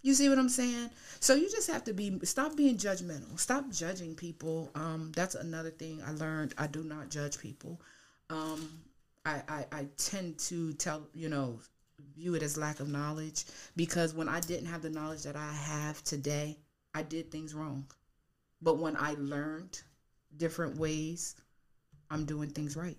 [0.03, 0.89] You see what I'm saying?
[1.19, 3.37] So you just have to be stop being judgmental.
[3.37, 4.71] Stop judging people.
[4.73, 6.53] Um, that's another thing I learned.
[6.57, 7.81] I do not judge people.
[8.29, 8.69] Um,
[9.25, 11.59] I, I I tend to tell you know
[12.15, 13.45] view it as lack of knowledge
[13.75, 16.57] because when I didn't have the knowledge that I have today,
[16.93, 17.85] I did things wrong.
[18.61, 19.81] But when I learned
[20.37, 21.35] different ways,
[22.09, 22.97] I'm doing things right.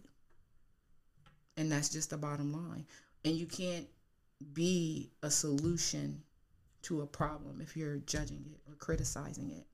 [1.56, 2.86] And that's just the bottom line.
[3.24, 3.88] And you can't
[4.52, 6.22] be a solution
[6.82, 9.66] to a problem if you're judging it or criticizing it.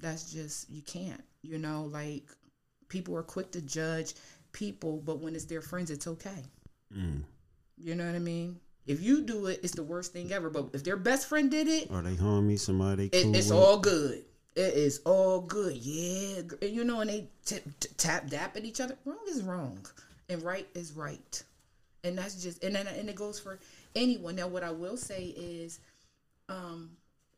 [0.00, 1.22] That's just you can't.
[1.42, 2.24] You know, like
[2.88, 4.14] people are quick to judge
[4.52, 6.44] people, but when it's their friends, it's okay.
[6.96, 7.22] mm.
[7.76, 8.60] You know what I mean?
[8.86, 10.50] If you do it, it's the worst thing ever.
[10.50, 13.58] But if their best friend did it, Or they homie, somebody they it, it's with.
[13.58, 14.24] all good.
[14.56, 15.74] It is all good.
[15.76, 18.96] Yeah, you know, and they t- t- tap dap at each other.
[19.04, 19.84] Wrong is wrong,
[20.28, 21.42] and right is right,
[22.04, 23.58] and that's just and then and it goes for
[23.96, 24.36] anyone.
[24.36, 25.80] Now, what I will say is,
[26.48, 26.90] um,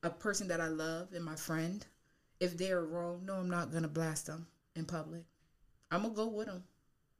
[0.02, 1.86] a person that I love and my friend,
[2.38, 5.22] if they're wrong, no, I'm not gonna blast them in public.
[5.90, 6.64] I'm gonna go with them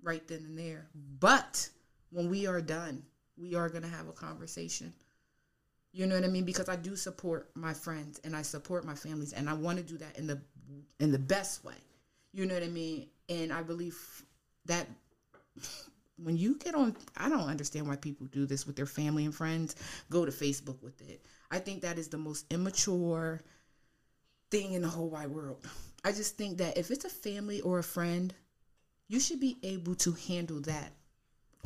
[0.03, 0.89] right then and there.
[1.21, 1.71] But
[2.11, 3.03] when we are done,
[3.37, 4.93] we are gonna have a conversation.
[5.93, 6.45] You know what I mean?
[6.45, 9.85] Because I do support my friends and I support my families, and I want to
[9.85, 10.41] do that in the
[11.01, 11.75] in the best way.
[12.33, 13.09] You know what I mean?
[13.29, 13.97] And I believe
[14.67, 14.87] that
[16.23, 19.35] when you get on, I don't understand why people do this with their family and
[19.35, 19.77] friends.
[20.11, 21.25] Go to Facebook with it.
[21.51, 23.41] I think that is the most immature
[24.51, 25.67] thing in the whole wide world.
[26.05, 28.35] I just think that if it's a family or a friend,
[29.09, 30.93] you should be able to handle that.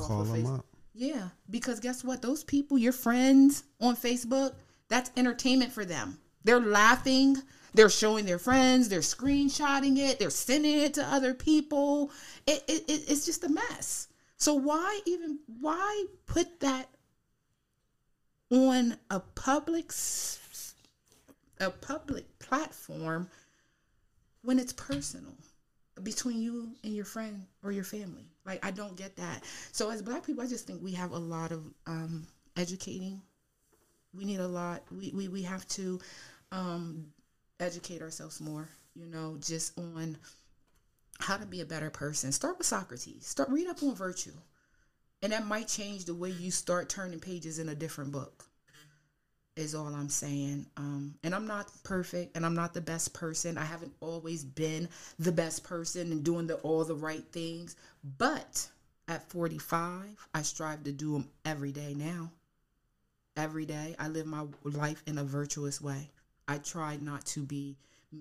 [0.07, 0.59] Call them Facebook.
[0.59, 0.67] up.
[0.95, 2.21] Yeah, because guess what?
[2.21, 4.55] Those people, your friends on Facebook,
[4.89, 6.19] that's entertainment for them.
[6.45, 7.37] They're laughing.
[7.75, 8.89] They're showing their friends.
[8.89, 10.19] They're screenshotting it.
[10.19, 12.11] They're sending it to other people.
[12.47, 14.09] It, it, it it's just a mess.
[14.37, 16.89] So why even why put that
[18.51, 19.93] on a public
[21.61, 23.29] a public platform
[24.43, 25.35] when it's personal
[26.03, 28.30] between you and your friend or your family?
[28.45, 29.45] Like I don't get that.
[29.73, 32.27] So as black people, I just think we have a lot of um,
[32.57, 33.21] educating.
[34.15, 34.83] We need a lot.
[34.91, 36.01] We we, we have to
[36.53, 37.07] um,
[37.61, 38.69] educate ourselves more.
[38.95, 40.19] You know, just on
[41.21, 42.33] how to be a better person.
[42.33, 43.27] Start with Socrates.
[43.27, 44.33] Start read up on virtue.
[45.23, 48.50] And that might change the way you start turning pages in a different book.
[49.61, 50.67] Is all I'm saying.
[50.77, 53.59] Um, and I'm not perfect and I'm not the best person.
[53.59, 54.89] I haven't always been
[55.19, 57.77] the best person and doing the all the right things.
[58.19, 58.67] But
[59.09, 62.31] at 45, I strive to do them every day now.
[63.37, 63.95] Every day.
[63.99, 66.11] I live my life in a virtuous way.
[66.49, 67.77] I try not to be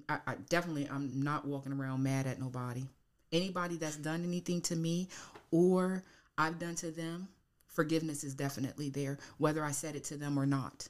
[0.07, 2.85] I, I definitely I'm not walking around mad at nobody.
[3.31, 5.07] Anybody that's done anything to me
[5.51, 6.03] or
[6.37, 7.27] I've done to them,
[7.67, 10.87] forgiveness is definitely there, whether I said it to them or not.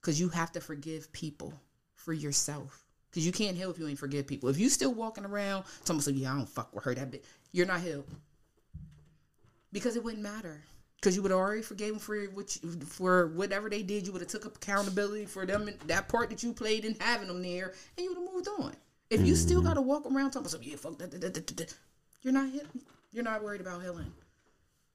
[0.00, 1.52] Because you have to forgive people
[1.94, 2.84] for yourself.
[3.10, 4.48] Because you can't heal if you ain't forgive people.
[4.48, 7.24] If you still walking around, someone say, "Yeah, I don't fuck with her," that bit,
[7.52, 8.06] you're not healed.
[9.72, 10.62] Because it wouldn't matter.
[10.96, 14.06] Because you would have already forgave them for which for whatever they did.
[14.06, 17.28] You would have took accountability for them and that part that you played in having
[17.28, 18.74] them there, and you would have moved on.
[19.10, 19.68] If you still mm-hmm.
[19.68, 21.74] got to walk around talking about, "Yeah, fuck that," that, that, that, that,"
[22.22, 22.66] you're not hit.
[23.12, 24.12] You're not worried about healing.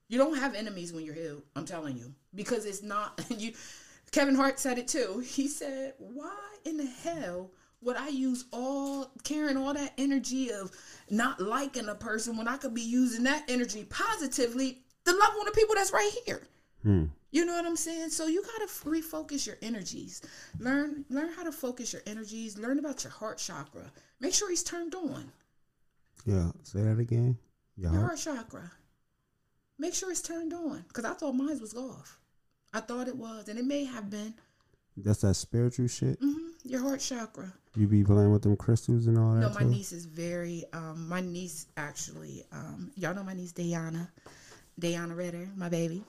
[0.08, 1.42] You don't have enemies when you're healed.
[1.56, 3.54] I'm telling you, because it's not you.
[4.14, 5.20] Kevin Hart said it too.
[5.26, 7.52] He said, "Why in the hell
[7.82, 10.72] would I use all carrying all that energy of
[11.10, 15.46] not liking a person when I could be using that energy positively to love on
[15.46, 16.48] the people that's right here?"
[16.84, 17.06] Hmm.
[17.32, 18.12] You know what I'm saying?
[18.12, 20.22] So you gotta refocus your energies.
[20.60, 22.56] Learn learn how to focus your energies.
[22.56, 23.92] Learn about your heart chakra.
[24.20, 25.32] Make sure he's turned on.
[26.24, 27.36] Yeah, say that again.
[27.76, 27.92] Yeah.
[27.92, 28.72] Your heart chakra.
[29.80, 30.86] Make sure it's turned on.
[30.94, 32.20] Cause I thought mine was off.
[32.74, 34.34] I thought it was, and it may have been.
[34.98, 36.18] That's that spiritual shit.
[36.20, 37.52] hmm Your heart chakra.
[37.76, 39.70] You be playing with them crystals and all that No, my too?
[39.70, 40.64] niece is very.
[40.74, 42.44] Um, my niece actually.
[42.52, 44.08] Um, y'all know my niece Dayana,
[44.80, 46.04] Dayana Ritter, my baby.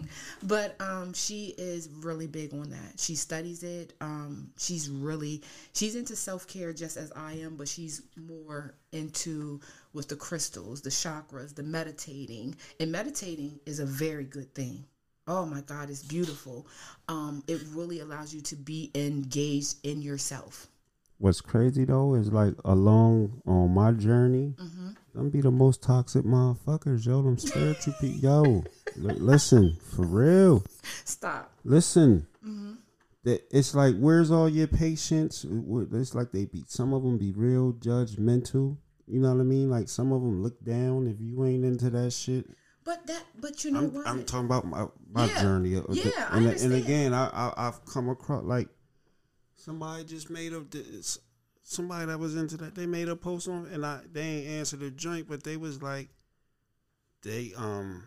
[0.44, 2.98] but um, she is really big on that.
[3.00, 3.94] She studies it.
[4.00, 5.42] Um, she's really
[5.72, 9.60] she's into self care just as I am, but she's more into
[9.92, 12.54] with the crystals, the chakras, the meditating.
[12.78, 14.84] And meditating is a very good thing.
[15.28, 16.66] Oh my God, it's beautiful.
[17.08, 20.66] Um, it really allows you to be engaged in yourself.
[21.18, 24.88] What's crazy though is like along on my journey, Mm-hmm.
[25.14, 27.22] them be the most toxic motherfuckers, yo.
[27.22, 28.42] Them spiritual people, yo.
[28.96, 30.64] li- listen, for real.
[31.04, 31.52] Stop.
[31.64, 32.26] Listen.
[32.46, 32.72] Mm-hmm.
[33.24, 35.44] That It's like, where's all your patience?
[35.48, 36.62] It's like they be.
[36.68, 38.76] Some of them be real judgmental.
[39.08, 39.68] You know what I mean?
[39.68, 42.46] Like some of them look down if you ain't into that shit.
[42.88, 44.08] But that, but you know I'm, what?
[44.08, 45.42] I'm talking about my my Yeah.
[45.42, 45.74] journey.
[45.74, 46.72] of Yeah, I and, understand.
[46.72, 48.70] and again, I, I I've come across like
[49.56, 51.18] somebody just made up this.
[51.62, 54.80] Somebody that was into that, they made a post on, and I they ain't answered
[54.80, 56.08] the joint, but they was like,
[57.20, 58.04] they um,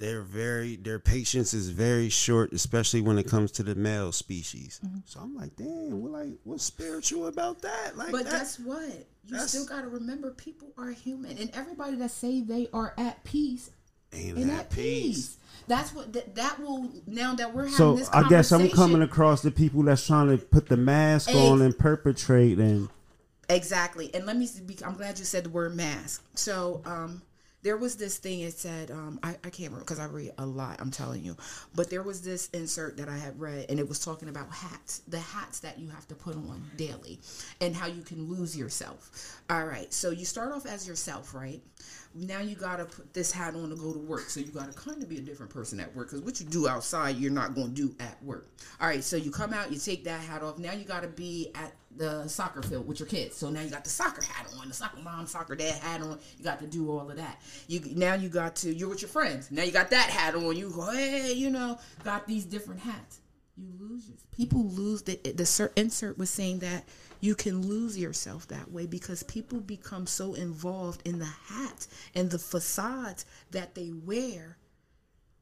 [0.00, 4.80] they're very their patience is very short, especially when it comes to the male species.
[4.84, 4.98] Mm-hmm.
[5.04, 7.96] So I'm like, damn, what like what's spiritual about that?
[7.96, 9.06] Like, but that, guess what?
[9.26, 13.22] You still got to remember people are human, and everybody that say they are at
[13.24, 13.70] peace
[14.12, 15.14] ain't ain't at peace.
[15.14, 15.36] peace.
[15.68, 19.02] That's what that, that will now that we're having So this I guess I'm coming
[19.02, 22.88] across the people that's trying to put the mask on and perpetrate and
[23.50, 24.14] Exactly.
[24.14, 24.48] And let me.
[24.84, 26.24] I'm glad you said the word mask.
[26.34, 27.22] So, um,
[27.62, 30.46] there was this thing it said, um, I, I can't remember because I read a
[30.46, 31.36] lot, I'm telling you.
[31.74, 35.02] But there was this insert that I had read, and it was talking about hats,
[35.08, 37.18] the hats that you have to put on daily,
[37.60, 39.40] and how you can lose yourself.
[39.50, 39.92] All right.
[39.92, 41.60] So, you start off as yourself, right?
[42.14, 44.28] Now you got to put this hat on to go to work.
[44.30, 46.46] So, you got to kind of be a different person at work because what you
[46.46, 48.48] do outside, you're not to do at work.
[48.80, 49.04] All right.
[49.04, 50.58] So, you come out, you take that hat off.
[50.58, 53.36] Now you got to be at the soccer field with your kids.
[53.36, 56.18] So now you got the soccer hat on, the soccer mom, soccer dad hat on.
[56.38, 57.40] You got to do all of that.
[57.66, 59.50] You now you got to you're with your friends.
[59.50, 60.56] Now you got that hat on.
[60.56, 63.20] You go, hey, you know, got these different hats.
[63.56, 66.84] You lose your people lose the the insert was saying that
[67.20, 72.30] you can lose yourself that way because people become so involved in the hats and
[72.30, 74.56] the facades that they wear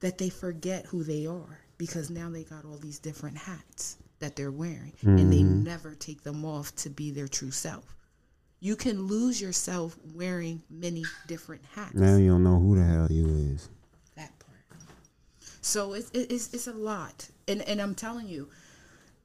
[0.01, 4.35] that they forget who they are because now they got all these different hats that
[4.35, 5.63] they're wearing and they mm-hmm.
[5.63, 7.95] never take them off to be their true self.
[8.61, 11.95] You can lose yourself wearing many different hats.
[11.95, 13.69] now you don't know who the hell you is.
[14.17, 14.83] That part.
[15.61, 18.49] So it's it's it's a lot, and and I'm telling you,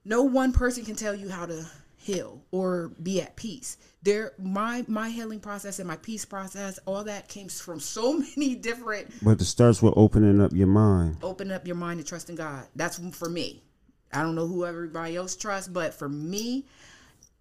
[0.06, 1.66] no one person can tell you how to
[2.04, 3.78] heal or be at peace.
[4.04, 8.56] There my my healing process and my peace process, all that came from so many
[8.56, 11.18] different But it starts with opening up your mind.
[11.24, 12.66] open up your mind and trust in God.
[12.76, 13.64] That's for me.
[14.12, 16.66] I don't know who everybody else trusts, but for me,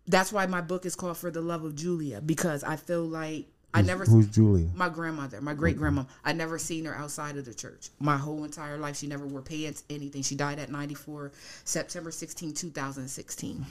[0.06, 3.46] that's why my book is called For the Love of Julia because I feel like
[3.74, 4.68] I never Who's Julia?
[4.74, 6.04] my grandmother, my great grandma.
[6.24, 7.88] I never seen her outside of the church.
[7.98, 10.22] My whole entire life, she never wore pants, anything.
[10.22, 11.32] She died at 94,
[11.64, 13.64] September 16, 2016.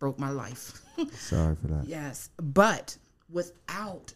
[0.00, 0.80] Broke my life.
[1.12, 1.84] Sorry for that.
[1.86, 2.30] yes.
[2.38, 2.96] But
[3.28, 4.12] without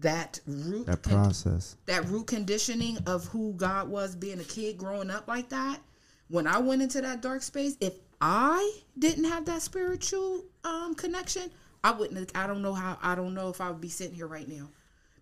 [0.00, 1.76] that root That con- process.
[1.86, 5.80] that root conditioning of who God was being a kid growing up like that,
[6.28, 11.50] when I went into that dark space, if I didn't have that spiritual um, connection,
[11.84, 12.36] I wouldn't.
[12.36, 12.98] I don't know how.
[13.02, 14.68] I don't know if I would be sitting here right now,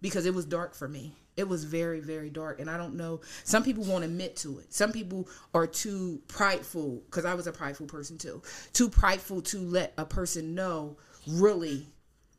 [0.01, 1.15] because it was dark for me.
[1.37, 3.21] It was very, very dark, and I don't know.
[3.45, 4.73] Some people won't admit to it.
[4.73, 8.43] Some people are too prideful, because I was a prideful person too.
[8.73, 11.87] Too prideful to let a person know really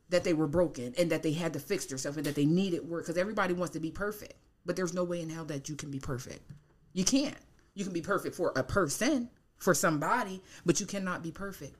[0.08, 2.88] that they were broken and that they had to fix themselves and that they needed
[2.88, 4.34] work because everybody wants to be perfect.
[4.64, 6.40] But there's no way in hell that you can be perfect.
[6.92, 7.36] You can't.
[7.74, 11.76] You can be perfect for a person for somebody but you cannot be perfect.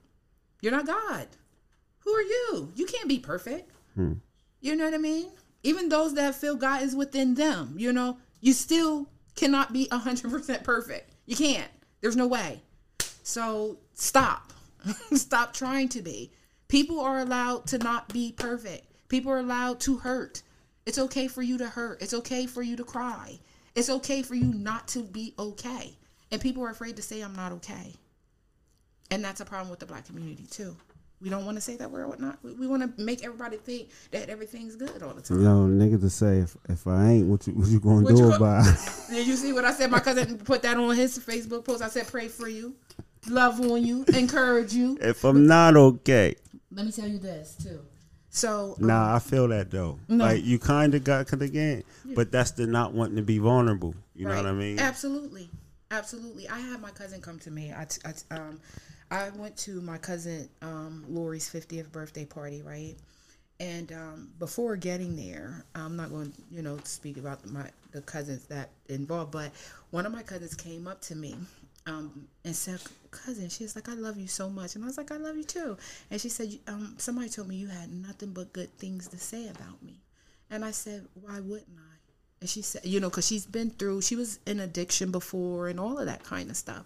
[0.61, 1.27] You're not god.
[1.99, 2.71] Who are you?
[2.75, 3.71] You can't be perfect.
[3.95, 4.13] Hmm.
[4.61, 5.31] You know what i mean
[5.63, 10.63] even those that feel god is within them you know you still cannot be 100%
[10.63, 11.69] perfect you can't
[12.01, 12.61] there's no way
[13.29, 14.53] so stop.
[15.13, 16.31] stop trying to be.
[16.67, 18.87] People are allowed to not be perfect.
[19.07, 20.41] People are allowed to hurt.
[20.87, 22.01] It's okay for you to hurt.
[22.01, 23.39] It's okay for you to cry.
[23.75, 25.95] It's okay for you not to be okay.
[26.31, 27.93] And people are afraid to say, I'm not okay.
[29.11, 30.75] And that's a problem with the black community, too.
[31.21, 32.39] We don't want to say that we're not.
[32.43, 35.41] We, we want to make everybody think that everything's good all the time.
[35.41, 38.21] Yo, nigga to say if, if I ain't, what you what you gonna What do
[38.21, 38.79] you about it?
[39.09, 39.91] Did you see what I said?
[39.91, 41.81] My cousin put that on his Facebook post.
[41.81, 42.73] I said, pray for you,
[43.27, 44.97] love on you, encourage you.
[45.01, 46.35] if I'm not okay?
[46.71, 47.81] Let me tell you this too.
[48.29, 49.99] So um, Nah, I feel that though.
[50.07, 51.83] Like you kind of got cause again,
[52.15, 53.93] but that's the not wanting to be vulnerable.
[54.15, 54.79] You know what I mean?
[54.79, 55.49] Absolutely,
[55.91, 56.47] absolutely.
[56.47, 57.73] I had my cousin come to me.
[57.75, 58.59] I, t- I t- um,
[59.11, 62.95] I went to my cousin um Lori's fiftieth birthday party, right?
[63.61, 68.01] And um, before getting there, I'm not going, to, you know, speak about my the
[68.01, 69.51] cousins that involved, but
[69.91, 71.35] one of my cousins came up to me
[71.85, 72.79] um, and said,
[73.11, 75.35] "Cousin," she was like, "I love you so much," and I was like, "I love
[75.35, 75.77] you too."
[76.09, 79.49] And she said, um, "Somebody told me you had nothing but good things to say
[79.49, 79.99] about me,"
[80.49, 81.95] and I said, "Why wouldn't I?"
[82.41, 85.79] And she said, "You know, because she's been through, she was in addiction before and
[85.79, 86.85] all of that kind of stuff."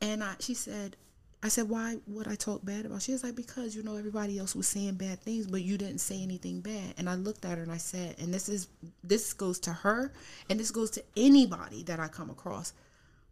[0.00, 0.96] And I, she said,
[1.44, 3.02] I said, why would I talk bad about?
[3.02, 5.98] She was like, because you know everybody else was saying bad things, but you didn't
[5.98, 6.94] say anything bad.
[6.96, 8.68] And I looked at her and I said, and this is
[9.02, 10.10] this goes to her,
[10.48, 12.72] and this goes to anybody that I come across.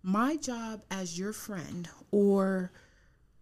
[0.02, 2.70] My job as your friend or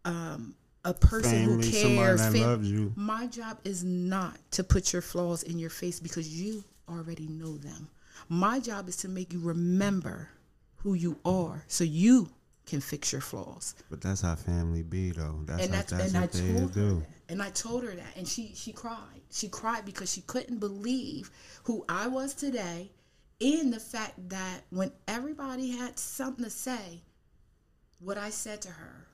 [0.04, 0.54] um,
[0.84, 2.92] a person Family, who cares, that fam- loves you.
[2.94, 7.56] my job is not to put your flaws in your face because you already know
[7.56, 7.88] them.
[8.28, 10.28] My job is to make you remember
[10.76, 12.28] who you are, so you
[12.70, 15.40] can fix your flaws But that's how family be though.
[15.44, 16.98] That's and how that's, that's and I what they told her do.
[17.00, 17.32] that.
[17.32, 21.30] and I told her that and she she cried she cried because she couldn't believe
[21.64, 22.90] who I was today
[23.40, 27.02] and the fact that when everybody had something to say
[27.98, 29.06] what I said to her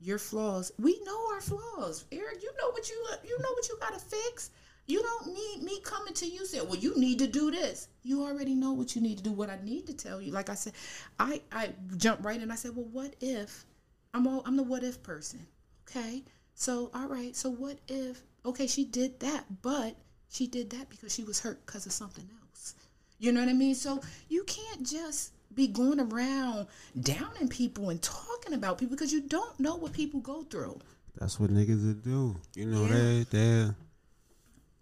[0.00, 3.76] your flaws we know our flaws Eric you know what you you know what you
[3.80, 4.50] got to fix
[4.86, 8.22] you don't need me coming to you saying well you need to do this you
[8.22, 10.54] already know what you need to do what I need to tell you like I
[10.54, 10.72] said
[11.18, 13.64] I I jumped right in I said well what if
[14.12, 15.44] I'm all I'm the what if person.
[15.90, 16.22] Okay.
[16.54, 17.34] So all right.
[17.34, 19.96] So what if okay, she did that, but
[20.30, 22.74] she did that because she was hurt because of something else.
[23.18, 23.74] You know what I mean?
[23.74, 26.68] So you can't just be going around
[27.00, 30.80] downing people and talking about people because you don't know what people go through.
[31.18, 32.36] That's what niggas do.
[32.54, 32.92] You know Yeah.
[32.92, 33.70] they they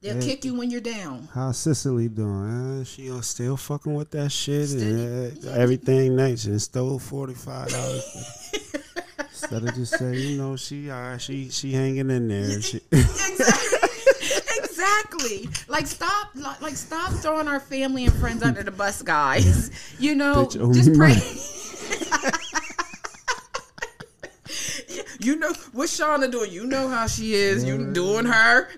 [0.02, 1.28] They'll kick you when you're down.
[1.32, 2.80] how Sicily doing?
[2.80, 7.68] Uh, she still fucking with that shit and uh, everything nice and stole forty five
[7.68, 8.52] dollars.
[9.18, 12.60] Instead of just saying, you know, she uh, she she hanging in there.
[12.60, 13.46] She, exactly.
[14.58, 15.48] exactly.
[15.68, 16.30] Like stop
[16.60, 19.70] like, stop throwing our family and friends under the bus, guys.
[20.00, 21.14] You know, Bitch, just pray.
[25.20, 26.50] you know what's Shauna doing?
[26.50, 27.64] You know how she is.
[27.64, 28.68] You doing her.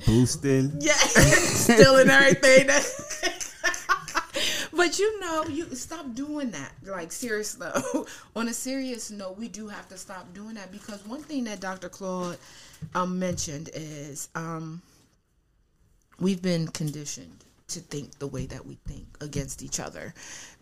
[0.00, 0.76] You, boosting.
[0.80, 2.66] yeah, stealing everything.
[2.66, 3.50] That,
[4.72, 6.72] but you know, you stop doing that.
[6.84, 8.06] Like serious though.
[8.36, 11.60] On a serious note, we do have to stop doing that because one thing that
[11.60, 11.88] Dr.
[11.88, 12.38] Claude
[12.94, 14.82] um, mentioned is um,
[16.18, 20.12] we've been conditioned to think the way that we think against each other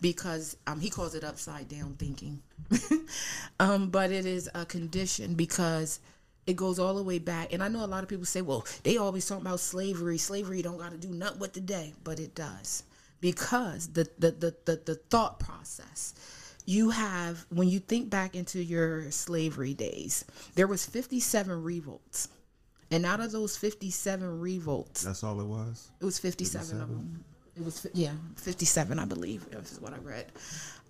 [0.01, 2.41] because um, he calls it upside down thinking
[3.61, 5.99] um, but it is a condition because
[6.47, 8.67] it goes all the way back and i know a lot of people say well
[8.83, 12.35] they always talk about slavery slavery don't got to do nothing with today but it
[12.35, 12.85] does
[13.21, 16.15] because the the, the, the, the thought process
[16.65, 20.25] you have when you think back into your slavery days
[20.55, 22.29] there was 57 revolts
[22.93, 25.91] and out of those 57 revolts That's all it was.
[26.01, 27.25] it was 57, of them.
[27.57, 30.27] It was, yeah, 57, I believe, is what I read.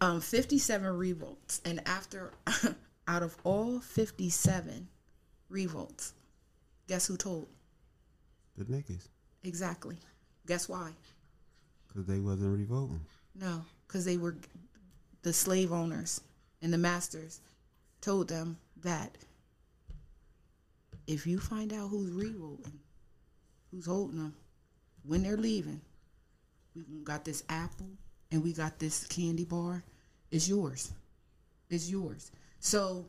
[0.01, 1.61] Um, 57 revolts.
[1.65, 2.33] And after,
[3.09, 4.89] out of all 57
[5.53, 6.15] revolts,
[6.89, 7.47] guess who told?
[8.57, 9.09] The niggas,
[9.45, 9.97] Exactly.
[10.47, 10.91] Guess why?
[11.89, 13.01] because they wasn't revolting.
[13.39, 14.35] No, because they were,
[15.23, 16.23] the slave owners
[16.63, 17.41] and the masters
[18.01, 19.15] told them that
[21.07, 22.79] if you find out who's revolting,
[23.71, 24.35] who's holding them,
[25.05, 25.81] when they're leaving,
[26.75, 27.91] we got this apple
[28.31, 29.83] and we got this candy bar.
[30.31, 30.93] It's yours.
[31.69, 32.31] It's yours.
[32.61, 33.05] So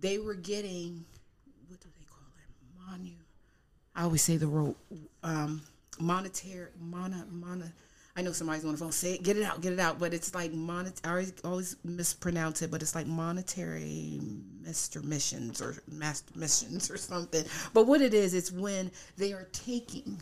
[0.00, 1.04] they were getting
[1.68, 2.26] what do they call
[2.94, 3.12] Monu.
[3.94, 4.74] I always say the word
[5.22, 5.62] um,
[5.98, 7.72] monetary mona mona.
[8.16, 8.92] I know somebody's on the phone.
[8.92, 9.98] Say it, get it out, get it out.
[9.98, 10.92] But it's like monet.
[11.04, 14.20] I always, always mispronounce it, but it's like monetary
[14.62, 17.44] Mister missions or master missions or something.
[17.72, 20.20] But what it is, it's when they are taking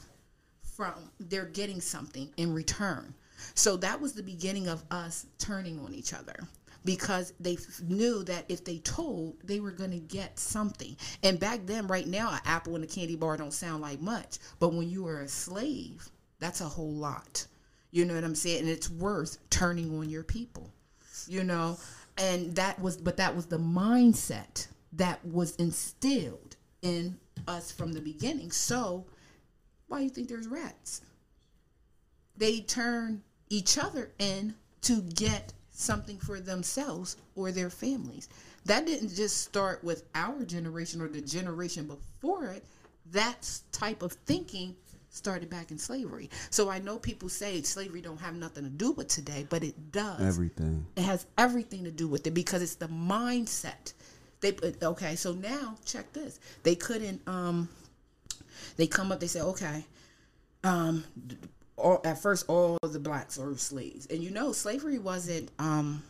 [0.62, 3.15] from they're getting something in return.
[3.55, 6.36] So that was the beginning of us turning on each other
[6.84, 10.96] because they knew that if they told, they were going to get something.
[11.22, 14.38] And back then, right now, an apple and a candy bar don't sound like much,
[14.59, 17.46] but when you were a slave, that's a whole lot.
[17.90, 18.60] You know what I'm saying?
[18.60, 20.72] And it's worth turning on your people.
[21.28, 21.78] You know,
[22.18, 28.00] and that was, but that was the mindset that was instilled in us from the
[28.00, 28.50] beginning.
[28.50, 29.06] So
[29.86, 31.02] why do you think there's rats?
[32.36, 38.28] They turn each other in to get something for themselves or their families.
[38.66, 42.65] That didn't just start with our generation or the generation before it.
[43.11, 44.77] That type of thinking
[45.11, 46.31] started back in slavery.
[46.51, 49.93] So I know people say slavery don't have nothing to do with today, but it
[49.93, 50.20] does.
[50.20, 50.86] Everything.
[50.97, 53.93] It has everything to do with it because it's the mindset.
[54.40, 56.40] They okay, so now check this.
[56.62, 57.69] They couldn't um
[58.77, 59.85] they come up they say okay
[60.65, 61.05] um
[61.82, 66.02] all, at first all the blacks were slaves and you know slavery wasn't um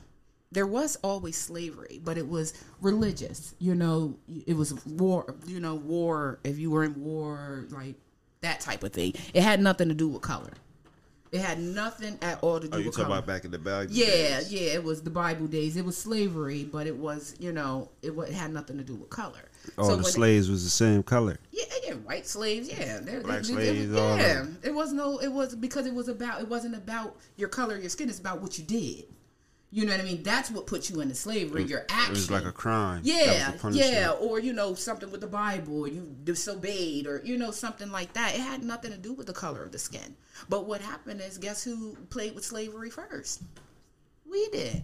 [0.52, 4.14] there was always slavery but it was religious you know
[4.46, 7.94] it was war you know war if you were in war like
[8.42, 10.50] that type of thing it had nothing to do with color
[11.30, 13.50] it had nothing at all to do Oh, you with talking color about back in
[13.50, 13.90] the Bible?
[13.90, 14.06] yeah,
[14.40, 14.52] days?
[14.52, 15.78] yeah, it was the Bible days.
[15.78, 19.08] It was slavery, but it was, you know, it, it had nothing to do with
[19.08, 19.48] color.
[19.78, 21.38] All So the slaves was the same color.
[21.50, 24.40] yeah, yeah, white slaves, yeah, They're- Black they- they- slaves, all yeah.
[24.42, 27.78] of It was no, it was because it was about, it wasn't about your color,
[27.78, 28.08] your skin.
[28.08, 29.04] It's about what you did.
[29.74, 30.22] You know what I mean?
[30.22, 31.64] That's what put you into slavery.
[31.64, 32.12] Your action.
[32.12, 33.00] It was like a crime.
[33.04, 37.50] Yeah, yeah, or you know something with the Bible, or you disobeyed, or you know
[37.52, 38.34] something like that.
[38.34, 40.14] It had nothing to do with the color of the skin.
[40.50, 43.44] But what happened is, guess who played with slavery first?
[44.30, 44.82] We did.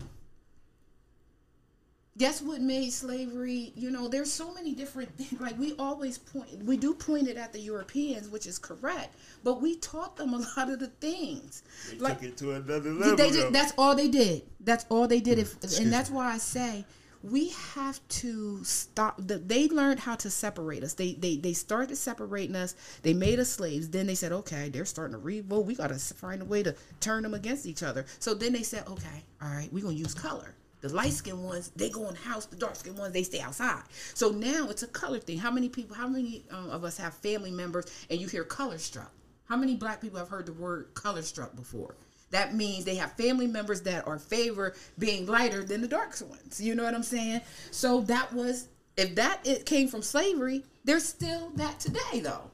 [2.18, 3.72] Guess what made slavery?
[3.76, 5.28] You know, there's so many different things.
[5.40, 9.14] Like we always point, we do point it at the Europeans, which is correct.
[9.44, 11.62] But we taught them a lot of the things.
[11.98, 13.30] like Took it to another they level.
[13.30, 13.50] though.
[13.50, 14.42] that's all they did.
[14.60, 15.38] That's all they did.
[15.38, 15.64] If, mm.
[15.64, 16.16] Excuse and that's me.
[16.16, 16.84] why I say
[17.22, 19.16] we have to stop.
[19.18, 20.94] The, they learned how to separate us.
[20.94, 22.74] They they they started separating us.
[23.02, 23.88] They made us slaves.
[23.88, 25.66] Then they said, okay, they're starting to revolt.
[25.66, 28.06] We got to find a way to turn them against each other.
[28.18, 30.54] So then they said, okay, all right, we're gonna use color.
[30.80, 32.46] The light skinned ones, they go in the house.
[32.46, 33.82] The dark skinned ones, they stay outside.
[34.14, 35.38] So now it's a color thing.
[35.38, 38.78] How many people, how many um, of us have family members and you hear color
[38.78, 39.12] struck?
[39.48, 41.96] How many black people have heard the word color struck before?
[42.30, 46.60] That means they have family members that are favor being lighter than the dark ones.
[46.60, 47.40] You know what I'm saying?
[47.70, 52.50] So that was if that it came from slavery, there's still that today though.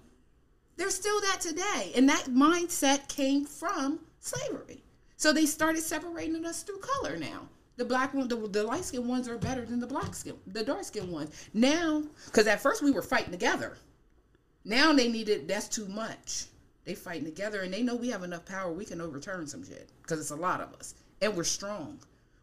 [0.76, 1.92] There's still that today.
[1.96, 4.82] And that mindset came from slavery.
[5.16, 7.48] So they started separating us through color now.
[7.76, 10.62] The black one, the, the light skinned ones are better than the black skin, the
[10.62, 11.48] dark skinned ones.
[11.52, 13.76] Now, because at first we were fighting together.
[14.64, 16.46] Now they needed, that's too much.
[16.84, 19.90] They fighting together and they know we have enough power, we can overturn some shit
[20.02, 20.94] because it's a lot of us.
[21.20, 21.98] And we're strong.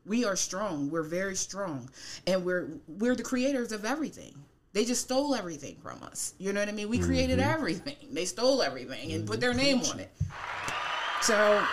[0.05, 0.89] We are strong.
[0.89, 1.89] We're very strong.
[2.25, 4.33] And we're we're the creators of everything.
[4.73, 6.33] They just stole everything from us.
[6.39, 6.89] You know what I mean?
[6.89, 7.95] We created everything.
[8.11, 10.11] They stole everything and put their name on it.
[11.21, 11.63] So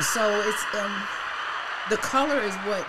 [0.00, 0.92] so it's um
[1.90, 2.86] the color is what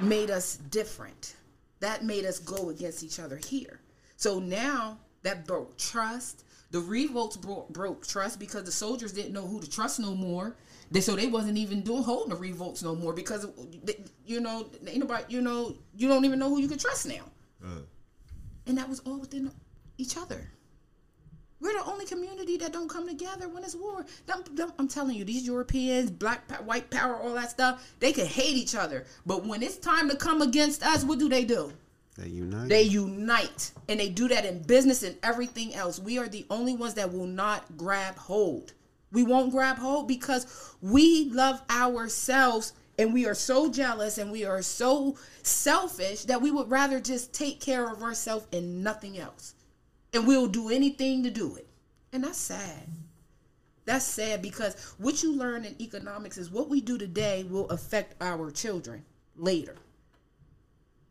[0.00, 1.36] made us different.
[1.80, 3.80] That made us go against each other here.
[4.16, 6.44] So now that broke trust.
[6.70, 10.56] The revolts broke, broke trust because the soldiers didn't know who to trust no more.
[10.90, 13.46] They so they wasn't even doing holding the revolts no more because
[13.82, 17.06] they, you know ain't nobody you know you don't even know who you can trust
[17.08, 17.24] now.
[18.66, 19.50] And that was all within
[19.98, 20.48] each other.
[21.60, 24.04] We're the only community that don't come together when it's war.
[24.26, 28.26] Them- them- I'm telling you, these Europeans, black, white power, all that stuff, they can
[28.26, 29.06] hate each other.
[29.24, 31.72] But when it's time to come against us, what do they do?
[32.16, 32.68] They unite.
[32.68, 35.98] They unite, and they do that in business and everything else.
[35.98, 38.72] We are the only ones that will not grab hold.
[39.12, 44.44] We won't grab hold because we love ourselves and we are so jealous and we
[44.44, 49.54] are so selfish that we would rather just take care of ourselves and nothing else.
[50.12, 51.68] And we'll do anything to do it.
[52.12, 52.88] And that's sad.
[53.84, 58.20] That's sad because what you learn in economics is what we do today will affect
[58.20, 59.04] our children
[59.36, 59.76] later.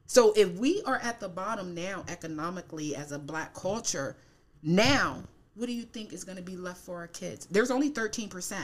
[0.07, 4.17] So if we are at the bottom now economically as a black culture,
[4.61, 5.23] now
[5.55, 7.45] what do you think is going to be left for our kids?
[7.45, 8.57] There's only 13%,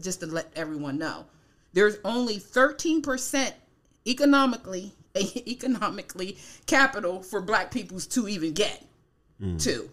[0.00, 1.24] just to let everyone know.
[1.72, 3.52] There's only 13%
[4.06, 6.36] economically economically
[6.66, 8.84] capital for black peoples to even get
[9.40, 9.62] Mm.
[9.64, 9.90] to.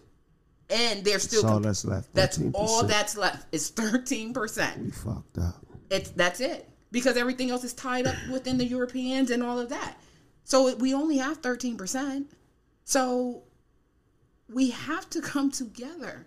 [0.70, 2.14] And they're still That's all that's left.
[2.14, 2.52] that's 13%.
[2.54, 4.78] all that's left is 13%.
[4.84, 5.64] We fucked up.
[5.90, 9.68] It's that's it because everything else is tied up within the Europeans and all of
[9.68, 9.98] that.
[10.44, 12.30] So it- we only have thirteen percent.
[12.84, 13.42] So
[14.48, 16.26] we have to come together.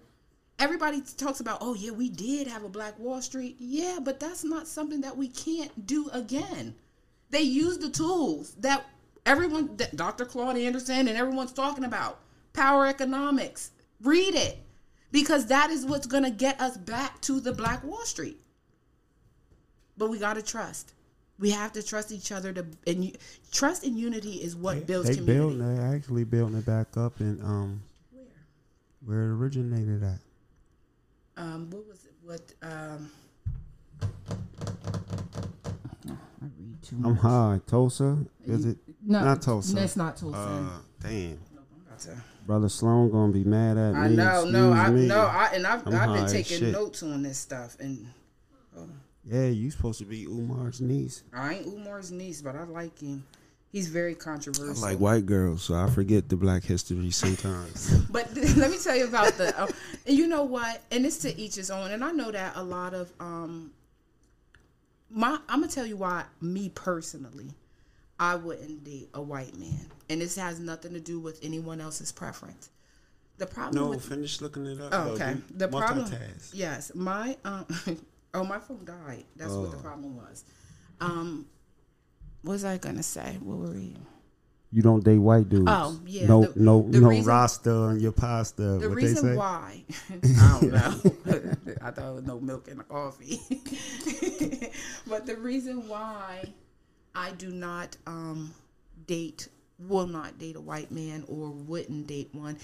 [0.60, 3.56] Everybody talks about, oh yeah, we did have a Black Wall Street.
[3.60, 6.76] Yeah, but that's not something that we can't do again.
[7.32, 8.86] They use the tools that
[9.26, 10.26] everyone, that Dr.
[10.26, 12.20] Claude Anderson and everyone's talking about.
[12.56, 13.70] PowerNomics.
[14.02, 14.58] Read it
[15.12, 18.40] because that is what's going to get us back to the Black Wall Street
[19.98, 20.94] but we gotta trust.
[21.40, 23.12] We have to trust each other to and you,
[23.52, 25.58] trust and unity is what builds They community.
[25.58, 25.76] built.
[25.78, 27.82] They actually building it back up and um
[29.06, 30.20] where it originated at.
[31.38, 32.14] Um, what was it?
[32.24, 33.12] What um?
[34.02, 34.08] I
[36.60, 37.10] read too much.
[37.10, 37.62] I'm high.
[37.68, 38.78] Tulsa is it?
[39.06, 39.76] No, not Tulsa.
[39.76, 40.38] That's not Tulsa.
[40.38, 40.70] Uh,
[41.02, 41.40] damn.
[41.90, 44.00] That's a- Brother Sloan gonna be mad at me.
[44.00, 45.08] I know, no, I me.
[45.08, 46.72] no, I and I've, I've been taking shit.
[46.74, 48.08] notes on this stuff, and
[49.24, 51.24] Yeah, you supposed to be Umar's niece.
[51.34, 53.26] I ain't Umar's niece, but I like him.
[53.72, 54.82] He's very I controversial.
[54.82, 58.04] like white girls, so I forget the black history sometimes.
[58.12, 59.60] But let me tell you about the.
[59.60, 59.68] Uh,
[60.06, 60.82] and you know what?
[60.92, 61.92] And it's to each his own.
[61.92, 63.72] And I know that a lot of um.
[65.10, 66.24] My, I'm gonna tell you why.
[66.42, 67.48] Me personally,
[68.20, 72.12] I wouldn't date a white man, and this has nothing to do with anyone else's
[72.12, 72.70] preference.
[73.38, 73.76] The problem.
[73.84, 74.90] no, with, finish looking it up.
[74.94, 75.34] Oh, okay.
[75.34, 76.06] Do The problem.
[76.06, 76.52] multitask.
[76.54, 77.66] Yes, my um.
[78.34, 79.26] oh, my phone died.
[79.36, 79.82] That's what the Oh.
[79.82, 80.46] problem was.
[81.02, 81.46] Um.
[82.44, 83.38] What was I gonna say?
[83.42, 83.96] What were we?
[84.72, 85.66] You don't date white dudes.
[85.68, 88.62] Oh, yeah, No, the- no, the no reason- rasta on your pasta.
[88.62, 89.36] The what they reason say?
[89.36, 91.76] why, I don't know.
[91.82, 93.40] I thought it was no milk in the coffee.
[95.08, 96.46] but the reason why
[97.16, 98.54] I do not um,
[99.08, 99.48] date,
[99.80, 102.58] will not date a white man or wouldn't date one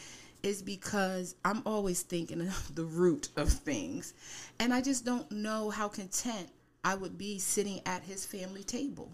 [0.43, 4.13] is because I'm always thinking of the root of things.
[4.59, 6.49] And I just don't know how content
[6.83, 9.11] I would be sitting at his family table.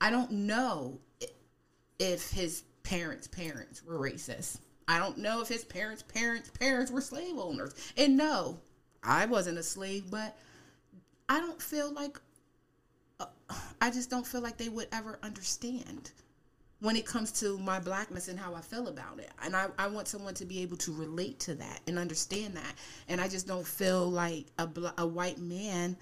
[0.00, 0.98] I don't know
[1.98, 4.58] if his parents' parents were racist.
[4.86, 7.74] I don't know if his parents' parents' parents were slave owners.
[7.96, 8.60] And no,
[9.02, 10.36] I wasn't a slave, but
[11.28, 12.20] I don't feel like
[13.80, 16.10] I just don't feel like they would ever understand
[16.80, 19.30] when it comes to my blackness and how I feel about it.
[19.42, 22.74] And I, I want someone to be able to relate to that and understand that.
[23.08, 24.68] And I just don't feel like a,
[24.98, 25.96] a white man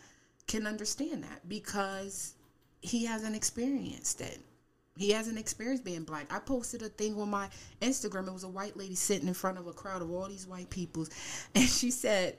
[0.46, 2.34] can understand that because
[2.80, 4.38] he hasn't experienced it.
[4.96, 6.32] He hasn't experienced being black.
[6.32, 7.48] I posted a thing on my
[7.80, 8.28] Instagram.
[8.28, 10.70] It was a white lady sitting in front of a crowd of all these white
[10.70, 11.10] peoples.
[11.54, 12.36] And she said,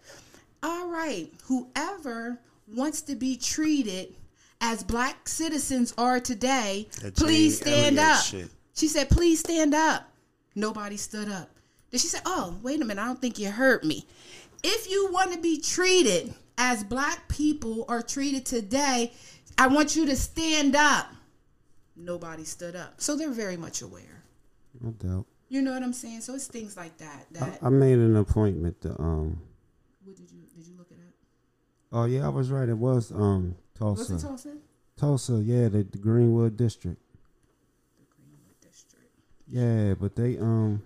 [0.63, 4.15] All right, whoever wants to be treated
[4.61, 8.23] as black citizens are today, That please Jane stand Elliott up.
[8.25, 8.49] shit.
[8.73, 10.09] She said, Please stand up.
[10.55, 11.49] Nobody stood up.
[11.91, 13.01] Then she said, Oh, wait a minute.
[13.01, 14.05] I don't think you heard me.
[14.63, 19.11] If you want to be treated as black people are treated today,
[19.57, 21.07] I want you to stand up.
[21.95, 22.99] Nobody stood up.
[22.99, 24.23] So they're very much aware.
[24.81, 25.25] No doubt.
[25.47, 26.21] You know what I'm saying?
[26.21, 27.25] So it's things like that.
[27.31, 29.39] That I, I made an appointment to um.
[30.03, 31.13] what did you did you look it up?
[31.93, 32.67] Oh yeah, I was right.
[32.67, 34.15] It was um What's Tulsa.
[34.15, 34.57] it Tulsa?
[34.97, 37.01] Tulsa, yeah, the, the Greenwood district.
[37.99, 39.11] The Greenwood District.
[39.47, 40.81] Yeah, but they um,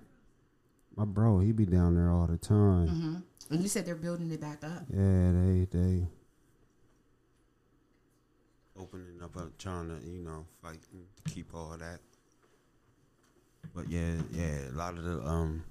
[0.95, 2.87] my bro, he be down there all the time.
[2.87, 3.15] Mm-hmm.
[3.51, 4.83] And you said they're building it back up.
[4.89, 6.07] Yeah, they they
[8.79, 11.99] opening up, uh, trying to you know fight to keep all that.
[13.75, 15.63] But yeah, yeah, a lot of the um,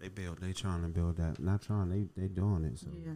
[0.00, 0.40] They build.
[0.40, 1.40] They trying to build that.
[1.40, 1.88] Not trying.
[1.88, 2.78] They they doing it.
[2.78, 2.88] So.
[2.92, 3.12] Yeah.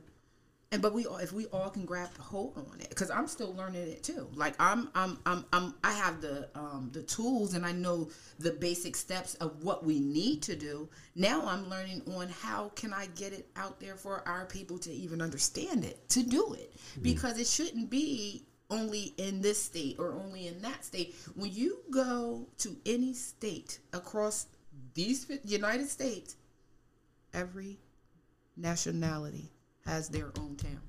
[0.70, 3.27] And but we all, if we all can grab the hold on it, because I'm
[3.27, 4.28] still learning it too.
[4.35, 8.51] Like I'm, I'm, I'm, I'm, I have the um, the tools and I know the
[8.51, 10.90] basic steps of what we need to do.
[11.15, 14.93] Now I'm learning on how can I get it out there for our people to
[14.93, 20.12] even understand it, to do it, because it shouldn't be only in this state or
[20.12, 21.16] only in that state.
[21.35, 24.49] When you go to any state across
[24.93, 26.36] these United States,
[27.32, 27.78] every
[28.55, 29.51] nationality
[29.89, 30.81] has their own town,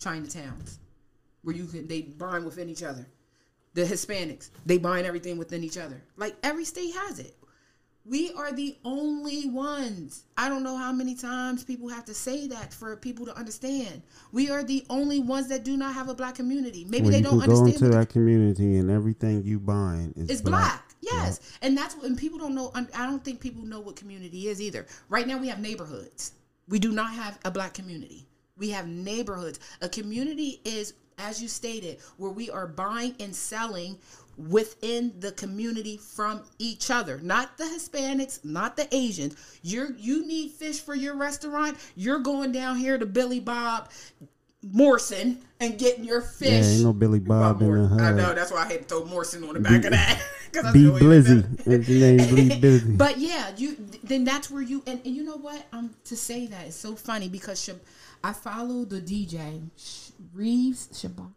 [0.00, 0.78] Chinatowns,
[1.42, 3.06] where you can they bind within each other.
[3.74, 6.02] The Hispanics they bind everything within each other.
[6.16, 7.36] Like every state has it.
[8.06, 10.24] We are the only ones.
[10.36, 14.02] I don't know how many times people have to say that for people to understand.
[14.32, 16.86] We are the only ones that do not have a black community.
[16.88, 17.84] Maybe When they don't can go understand.
[17.84, 20.94] into that community and everything you buying is it's black.
[21.02, 21.40] Yes.
[21.62, 24.60] And that's what and people don't know I don't think people know what community is
[24.60, 24.86] either.
[25.08, 26.32] Right now we have neighborhoods.
[26.68, 28.26] We do not have a black community.
[28.60, 29.58] We have neighborhoods.
[29.80, 33.98] A community is as you stated where we are buying and selling
[34.38, 40.50] within the community from each other not the hispanics not the asians you're you need
[40.50, 43.90] fish for your restaurant you're going down here to billy bob
[44.62, 48.34] morrison and getting your fish Yeah, ain't no Billy Bob in the Mor- I know
[48.34, 50.22] that's why I had to throw Morrison on the back of that.
[50.52, 51.02] 'Cause I Be said, "Wait.
[51.02, 51.64] Blizzy.
[51.64, 52.96] His name Be Blizzy.
[52.98, 55.64] But yeah, you then that's where you and, and you know what?
[55.72, 57.80] Um, to say that is so funny because Shab-
[58.22, 59.68] I follow the DJ
[60.34, 61.32] Reeves Shabaka.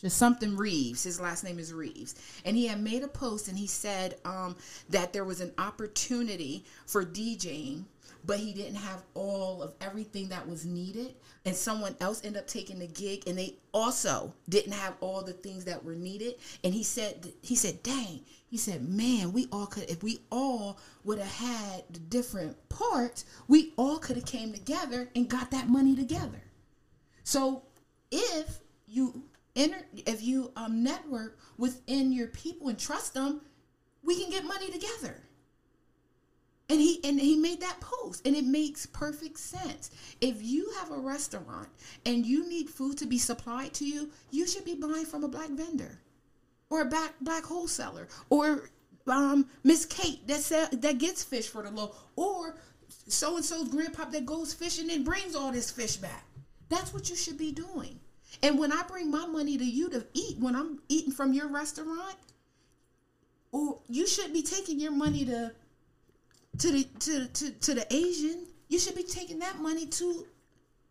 [0.00, 2.14] Sh- Sh- Something Reeves, his last name is Reeves,
[2.44, 4.56] and he had made a post and he said um,
[4.90, 7.84] that there was an opportunity for DJing,
[8.24, 11.14] but he didn't have all of everything that was needed,
[11.44, 15.32] and someone else ended up taking the gig, and they also didn't have all the
[15.32, 18.20] things that were needed, and he said he said, "Dang."
[18.52, 23.24] He said, "Man, we all could if we all would have had the different parts,
[23.48, 26.42] we all could have came together and got that money together."
[27.24, 27.62] So,
[28.10, 29.22] if you
[29.56, 33.40] enter, if you um, network within your people and trust them,
[34.02, 35.22] we can get money together.
[36.68, 39.90] And he and he made that post, and it makes perfect sense.
[40.20, 41.70] If you have a restaurant
[42.04, 45.28] and you need food to be supplied to you, you should be buying from a
[45.28, 46.01] black vendor
[46.72, 48.70] or a black black wholesaler or
[49.06, 52.56] um Miss Kate that sell, that gets fish for the low or
[53.08, 56.24] so and so's grandpa that goes fishing and brings all this fish back.
[56.70, 58.00] That's what you should be doing.
[58.42, 61.48] And when I bring my money to you to eat, when I'm eating from your
[61.48, 62.16] restaurant,
[63.52, 65.52] or you should be taking your money to
[66.58, 70.26] to the to, to, to the Asian, you should be taking that money to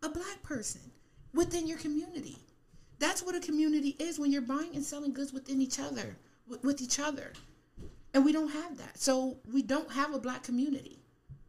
[0.04, 0.80] a black person
[1.34, 2.38] within your community.
[3.02, 6.16] That's what a community is when you're buying and selling goods within each other,
[6.46, 7.32] with, with each other.
[8.14, 8.96] And we don't have that.
[8.96, 11.00] So we don't have a black community.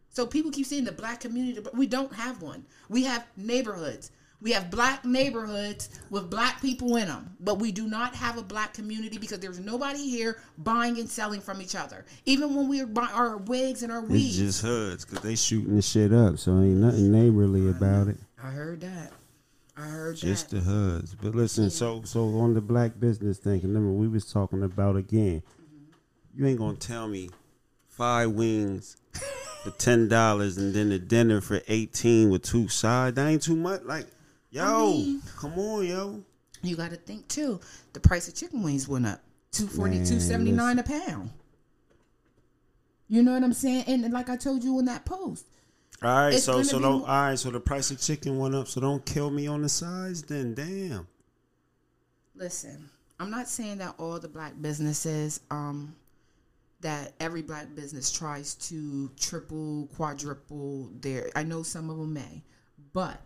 [0.09, 2.65] So people keep saying the black community, but we don't have one.
[2.89, 4.09] We have neighborhoods.
[4.41, 8.43] We have black neighborhoods with black people in them, but we do not have a
[8.43, 12.03] black community because there's nobody here buying and selling from each other.
[12.25, 15.84] Even when we're buying our wigs and our It's just hoods because they shooting the
[15.84, 18.17] shit up, so ain't nothing neighborly about it.
[18.43, 19.13] I heard that.
[19.75, 20.57] I heard Just that.
[20.57, 21.15] the hoods.
[21.15, 25.41] But listen, so so on the black business thing, remember we was talking about again.
[25.41, 26.39] Mm-hmm.
[26.41, 27.29] You ain't gonna tell me
[27.87, 28.97] five wings
[29.63, 33.15] for ten dollars and then the dinner for eighteen with two sides.
[33.15, 33.81] That ain't too much.
[33.83, 34.05] Like,
[34.51, 36.23] yo, mean- come on, yo.
[36.61, 37.59] You got to think too.
[37.91, 39.21] The price of chicken wings went up.
[39.51, 41.31] Two forty, two seventy nine a pound.
[43.07, 43.83] You know what I'm saying?
[43.87, 45.45] And like I told you in that post,
[46.03, 46.99] All right, It's so so don't.
[46.99, 48.67] more- All right, so the price of chicken went up.
[48.67, 50.23] So don't kill me on the sides.
[50.23, 51.07] Then damn.
[52.35, 52.89] listen,
[53.19, 55.95] I'm not saying that all the black businesses, um,
[56.81, 61.30] that every black business tries to triple, quadruple their.
[61.35, 62.43] I know some of them may,
[62.91, 63.21] but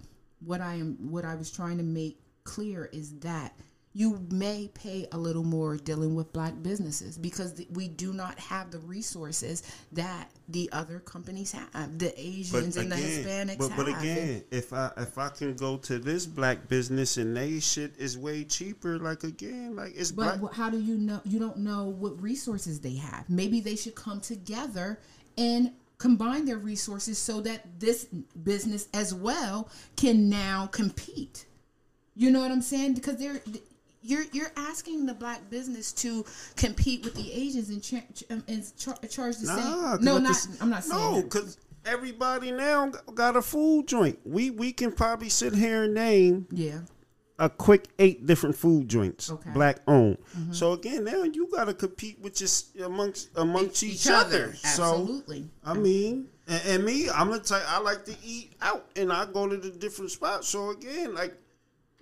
[0.45, 3.57] what I am, what I was trying to make clear is that
[3.97, 8.69] you may pay a little more dealing with black businesses because we do not have
[8.69, 13.77] the resources that the other companies have, the Asians and the Hispanics but, have.
[13.77, 17.93] but again, if I if I can go to this black business and they shit
[17.97, 20.53] is way cheaper, like again, like it's But black.
[20.53, 21.19] how do you know?
[21.23, 23.27] You don't know what resources they have.
[23.27, 24.99] Maybe they should come together
[25.39, 28.05] and combine their resources so that this
[28.43, 31.47] business as well can now compete.
[32.15, 32.95] You know what I'm saying?
[32.95, 33.41] Because they're
[34.07, 36.25] you're you're asking the black business to
[36.55, 40.05] compete with the Asians and, cha- ch- um, and char- charge the Nah, same.
[40.05, 44.19] No, not this- I'm not saying no, because everybody now got a food joint.
[44.25, 46.79] We we can probably sit here and name Yeah,
[47.39, 49.41] a quick eight different food joints, Okay.
[49.43, 49.53] Mm-hmm.
[49.53, 50.17] black owned.
[50.51, 54.53] So again, now you got to compete with just amongst amongst each, other.
[54.55, 55.49] So Absolutely.
[55.63, 59.25] I mean, And, and me, I'm the type I like to eat out, and I
[59.25, 60.47] go to the different spots.
[60.47, 61.35] So again, like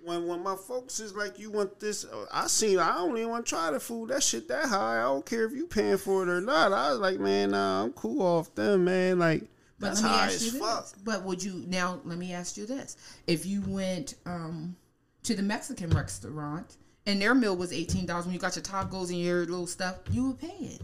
[0.06, 2.06] when when my folks is like, you want this?
[2.32, 2.78] I seen.
[2.78, 4.10] I don't even want to try the food.
[4.10, 4.98] That shit that high.
[4.98, 6.72] I don't care if you paying for it or not.
[6.72, 9.18] I was like, man, nah, I'm cool off them, man.
[9.18, 9.42] Like
[9.78, 10.84] But that's high as fuck.
[10.84, 10.94] this.
[11.04, 12.00] But would you now?
[12.04, 12.96] Let me ask you this:
[13.26, 14.76] If you went um,
[15.24, 19.10] to the Mexican restaurant and their meal was eighteen dollars when you got your tacos
[19.10, 20.80] and your little stuff, you would pay it.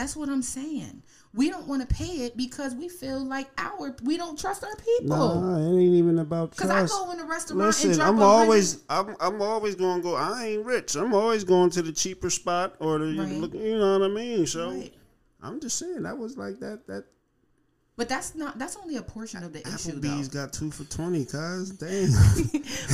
[0.00, 1.02] That's what I'm saying.
[1.34, 4.74] We don't want to pay it because we feel like our we don't trust our
[4.76, 5.42] people.
[5.42, 8.22] Nah, it ain't even about Because I go in a restaurant and Listen, drop I'm
[8.22, 10.16] always, I'm, I'm always gonna go.
[10.16, 10.94] I ain't rich.
[10.94, 13.30] I'm always going to the cheaper spot or the, Right.
[13.34, 14.46] look, you know what I mean.
[14.46, 14.94] So Right.
[15.42, 16.86] I'm just saying that was like that.
[16.86, 17.04] That
[17.98, 18.58] But that's not.
[18.58, 20.08] That's only a portion of the issue, though.
[20.08, 21.26] Applebee's got two for twenty.
[21.26, 22.10] Cause damn.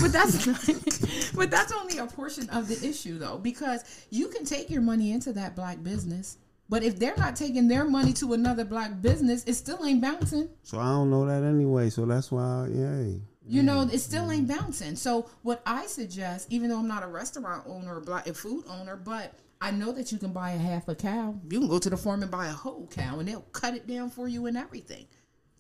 [0.02, 4.70] but that's but that's only a portion of the issue though because you can take
[4.70, 8.64] your money into that black business but if they're not taking their money to another
[8.64, 11.90] black business it still ain't bouncing so I don't know that anyway.
[11.90, 13.04] So that's why, yeah.
[13.46, 17.06] you know it still ain't bouncing so what i suggest even though i'm not a
[17.06, 20.58] restaurant owner or black a food owner but I know that you can buy a
[20.58, 21.34] half a cow.
[21.48, 23.86] You can go to the farm and buy a whole cow, and they'll cut it
[23.86, 25.06] down for you and everything.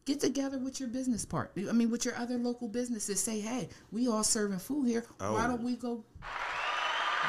[0.04, 1.52] Get together with your business part.
[1.56, 3.20] I mean, with your other local businesses.
[3.20, 5.06] Say, hey, we all serving food here.
[5.16, 5.48] Why Oh.
[5.48, 6.04] don't we go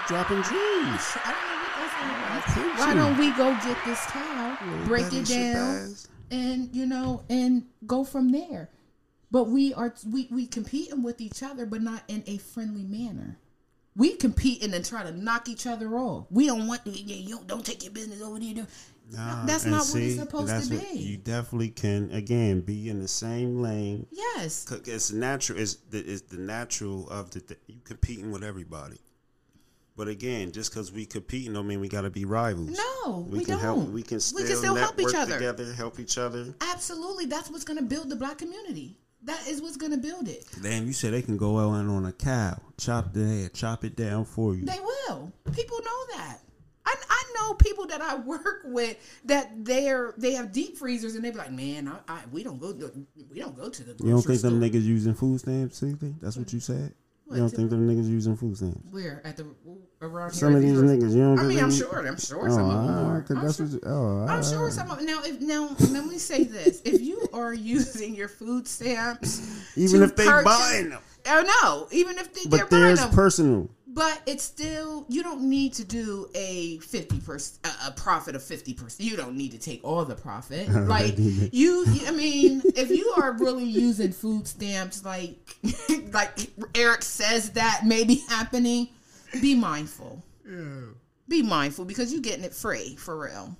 [0.07, 1.17] Dropping dreams.
[1.95, 2.79] I don't know what that sound was.
[2.79, 5.95] Why don't we go get this cow, break it down,
[6.31, 8.69] and you know, and go from there?
[9.31, 13.37] But we are we we competing with each other, but not in a friendly manner.
[13.95, 16.27] We competing and then try to knock each other off.
[16.29, 16.91] We don't want to.
[16.91, 18.67] Yeah, you don't take your business over there.
[19.11, 20.99] Nah, that's not what it's supposed to be.
[20.99, 24.05] You definitely can again be in the same lane.
[24.11, 25.59] Yes, It's natural.
[25.59, 28.97] It's the, it's the natural of the, the you competing with everybody.
[29.97, 32.69] But again, just because we competing don't mean we got to be rivals.
[33.03, 33.59] No, we can don't.
[33.59, 33.89] help.
[33.89, 35.33] We can We still, can still help each other.
[35.33, 36.53] together, help each other.
[36.61, 37.25] absolutely.
[37.25, 38.99] That's what's gonna build the black community.
[39.23, 40.45] That is what's gonna build it.
[40.61, 43.83] Damn, you said they can go out and on a cow, chop the head, chop
[43.83, 44.63] it down for you.
[44.65, 45.33] They will.
[45.51, 46.37] People know that.
[46.85, 48.95] I, I know people that I work with
[49.25, 52.61] that they're they have deep freezers and they be like, man, I, I we don't
[52.61, 54.51] go to, we don't go to the You don't think store.
[54.51, 55.81] them niggas using food stamps?
[55.81, 56.13] Either?
[56.21, 56.93] That's what you said.
[57.25, 58.89] What, you don't think them niggas using food stamps?
[58.89, 59.47] Where at the
[60.01, 61.39] around Some of these niggas, you don't.
[61.39, 62.05] I mean, I'm sure.
[62.07, 63.21] I'm sure Oh, some of them are.
[63.21, 65.21] 'cause I'm sure, you- Oh, I'm sure some of now.
[65.23, 69.41] If now, let me say this: if you are using your food stamps,
[69.75, 72.99] Even if they purchase- buying them, oh no, even if they, they're but buying there's
[73.01, 73.69] them, personal.
[73.87, 77.57] But it's still you don't need to do a fifty percent
[77.87, 79.09] a profit of fifty percent.
[79.09, 80.69] You don't need to take all the profit.
[80.87, 85.37] Like you, I mean, if you are really using food stamps, like
[86.13, 86.29] like
[86.75, 88.89] Eric says that may be happening,
[89.41, 90.23] be mindful.
[90.49, 90.93] Yeah.
[91.27, 93.55] Be mindful because you're getting it free for real.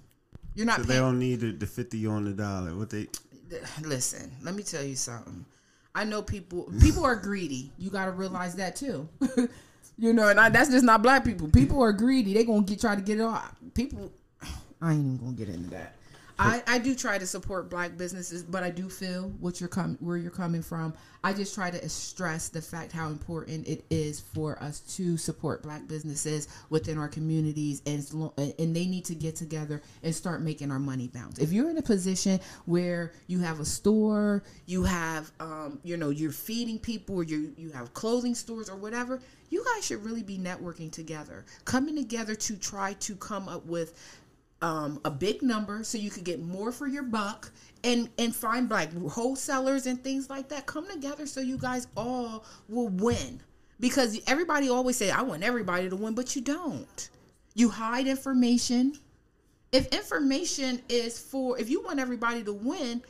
[0.55, 2.75] You're not So they don't need the, the fifty on the dollar.
[2.75, 3.07] What they?
[3.81, 5.45] Listen, let me tell you something.
[5.93, 6.71] I know people.
[6.79, 7.71] People are greedy.
[7.77, 9.09] You got to realize that too.
[9.97, 11.47] you know, and I, that's just not black people.
[11.49, 12.33] People are greedy.
[12.33, 13.55] They gonna get try to get it off.
[13.73, 14.11] People.
[14.81, 15.96] I ain't even gonna get into that.
[16.39, 19.97] I, I do try to support black businesses, but I do feel what you're com-
[19.99, 20.93] where you're coming from.
[21.23, 25.63] I just try to stress the fact how important it is for us to support
[25.63, 28.05] black businesses within our communities, and
[28.37, 31.39] and they need to get together and start making our money bounce.
[31.39, 36.11] If you're in a position where you have a store, you have um, you know
[36.11, 39.19] you're feeding people, you you have clothing stores or whatever,
[39.49, 43.99] you guys should really be networking together, coming together to try to come up with
[44.61, 47.51] um, a big number so you could get more for your buck
[47.83, 50.65] and and find like wholesalers and things like that.
[50.65, 53.41] Come together so you guys all will win.
[53.79, 57.09] Because everybody always say i want everybody to win but you don't.
[57.53, 58.93] You hide information.
[59.71, 63.01] If information is for if you want everybody to win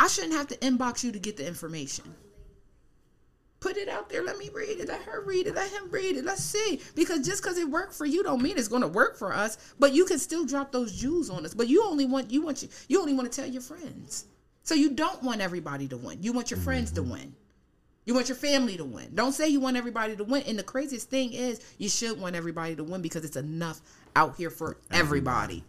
[0.00, 2.04] i shouldn't have to inbox you to get the information
[3.66, 4.22] put it out there.
[4.22, 4.88] Let me read it.
[4.88, 5.56] Let her read it.
[5.56, 6.24] Let him read it.
[6.24, 6.80] Let's see.
[6.94, 9.58] Because just because it worked for you don't mean it's going to work for us.
[9.78, 11.52] But you can still drop those jewels on us.
[11.52, 14.26] But you only want you want you you only want to tell your friends.
[14.62, 16.22] So you don't want everybody to win.
[16.22, 17.12] You want your friends to mm-hmm.
[17.12, 17.34] win.
[18.04, 19.10] You want your family to win.
[19.14, 20.44] Don't say you want everybody to win.
[20.46, 23.80] And the craziest thing is you should want everybody to win because it's enough
[24.14, 25.64] out here for everybody.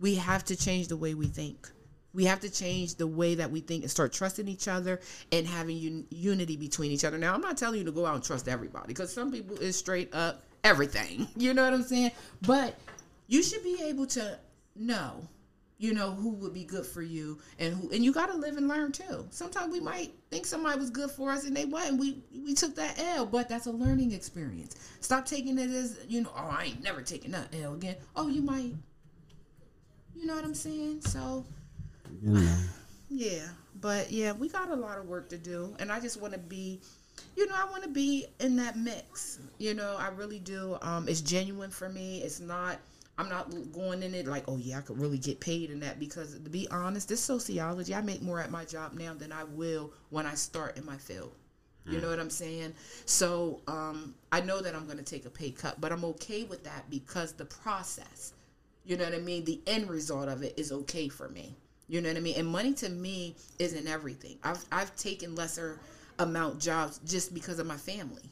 [0.00, 1.70] We have to change the way we think.
[2.14, 5.46] We have to change the way that we think and start trusting each other and
[5.46, 7.18] having un- unity between each other.
[7.18, 9.76] Now, I'm not telling you to go out and trust everybody because some people is
[9.76, 11.28] straight up everything.
[11.36, 12.12] You know what I'm saying?
[12.42, 12.78] But
[13.26, 14.38] you should be able to
[14.76, 15.26] know,
[15.78, 18.56] you know, who would be good for you and who, and you got to live
[18.56, 19.26] and learn too.
[19.30, 21.98] Sometimes we might think somebody was good for us and they wasn't.
[21.98, 24.76] We we took that L, but that's a learning experience.
[25.00, 26.30] Stop taking it as you know.
[26.36, 27.96] Oh, I ain't never taking that L again.
[28.14, 28.72] Oh, you might.
[30.14, 31.00] You know what I'm saying?
[31.00, 31.44] So
[32.20, 32.56] you know.
[33.08, 33.46] Yeah,
[33.80, 36.38] but yeah, we got a lot of work to do, and I just want to
[36.38, 36.80] be,
[37.36, 39.38] you know, I want to be in that mix.
[39.58, 40.78] You know, I really do.
[40.82, 42.22] Um, it's genuine for me.
[42.22, 42.78] It's not.
[43.18, 46.00] I'm not going in it like, oh yeah, I could really get paid in that
[46.00, 49.44] because to be honest, this sociology, I make more at my job now than I
[49.44, 51.32] will when I start in my field.
[51.84, 52.74] You know what I'm saying?
[53.06, 56.44] So um, I know that I'm going to take a pay cut, but I'm okay
[56.44, 58.32] with that because the process,
[58.84, 59.44] you know what I mean?
[59.44, 61.56] The end result of it is okay for me.
[61.88, 62.36] You know what I mean?
[62.38, 64.38] And money to me isn't everything.
[64.42, 65.78] I've I've taken lesser
[66.18, 68.22] amount jobs just because of my family.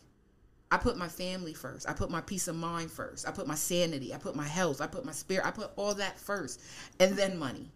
[0.71, 1.89] I put my family first.
[1.89, 3.27] I put my peace of mind first.
[3.27, 4.15] I put my sanity.
[4.15, 4.81] I put my health.
[4.81, 5.45] I put my spirit.
[5.45, 6.61] I put all that first,
[7.01, 7.71] and then money.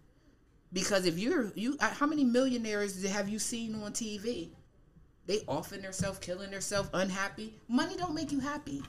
[0.71, 4.49] Because if you're you, how many millionaires have you seen on TV?
[5.27, 7.53] They offing themselves, killing themselves, unhappy.
[7.67, 8.83] Money don't make you happy.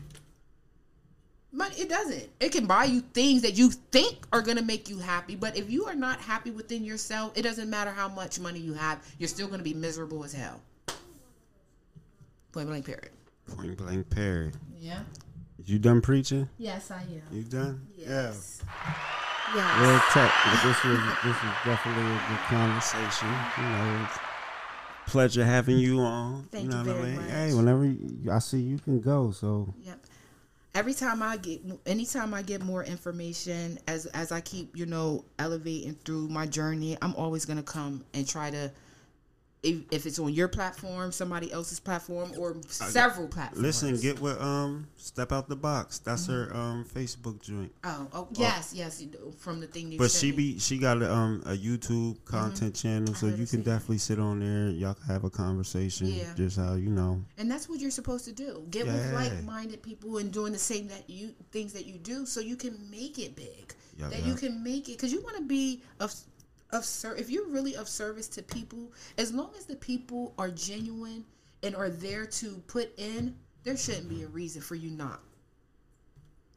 [1.56, 2.28] Money, it doesn't.
[2.38, 5.70] It can buy you things that you think are gonna make you happy, but if
[5.70, 9.02] you are not happy within yourself, it doesn't matter how much money you have.
[9.18, 10.60] You're still gonna be miserable as hell.
[12.52, 13.08] Point blank period.
[13.56, 14.52] Point blank period.
[14.78, 15.00] Yeah.
[15.64, 16.46] You done preaching?
[16.58, 17.22] Yes, I am.
[17.32, 17.86] You done?
[17.96, 18.60] Yes.
[19.54, 19.80] Yeah.
[19.80, 20.12] Real Yes.
[20.12, 20.32] talk.
[20.44, 23.28] But this was this was definitely a good conversation.
[23.56, 24.08] You know,
[25.06, 26.48] pleasure having you on.
[26.50, 27.20] Thank you know you what I very mean?
[27.22, 27.30] much.
[27.30, 29.30] Hey, whenever you, I see you can go.
[29.30, 30.00] So Yep.
[30.76, 35.24] Every time I get, anytime I get more information, as as I keep, you know,
[35.38, 38.70] elevating through my journey, I'm always gonna come and try to,
[39.66, 43.62] if, if it's on your platform, somebody else's platform, or several platforms.
[43.62, 45.98] listen, get with um, step out the box.
[45.98, 46.56] That's her Mm-hmm.
[46.58, 47.72] um Facebook joint.
[47.84, 49.02] Oh, oh yes, yes,
[49.38, 49.98] from the thing you.
[49.98, 53.70] But she be she got a um a YouTube content channel, so you can that.
[53.72, 54.70] definitely sit on there.
[54.70, 56.06] Y'all can have a conversation.
[56.06, 56.32] Yeah.
[56.36, 57.22] Just how you know.
[57.38, 58.64] And that's what you're supposed to do.
[58.70, 58.92] Get Yeah.
[58.94, 62.56] with like-minded people and doing the same that you things that you do, so you
[62.56, 63.74] can make it big.
[63.98, 66.14] Yup, that you can make it because you want to be of
[66.70, 70.50] of ser- If you're really of service to people, as long as the people are
[70.50, 71.24] genuine
[71.62, 75.20] and are there to put in, there shouldn't be a reason for you not.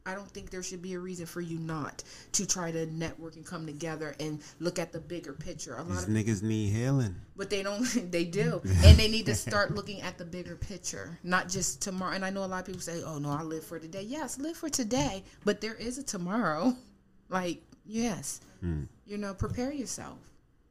[0.06, 3.36] I don't think there should be a reason for you not to try to network
[3.36, 5.74] and come together and look at the bigger picture.
[5.76, 7.14] A lot These of niggas need healing.
[7.36, 11.18] but they don't they do and they need to start looking at the bigger picture
[11.22, 13.62] not just tomorrow and i know a lot of people say oh no i live
[13.62, 16.74] for today yes live for today but there is a tomorrow
[17.28, 18.40] like yes.
[18.60, 18.84] Hmm.
[19.06, 20.18] You know prepare yourself.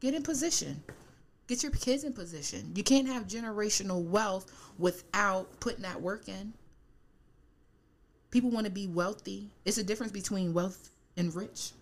[0.00, 0.82] Get in position.
[1.46, 2.72] Get your kids in position.
[2.74, 6.52] You can't have generational wealth without putting that work in.
[8.30, 9.50] People want to be wealthy.
[9.64, 11.72] It's a difference between wealth and rich.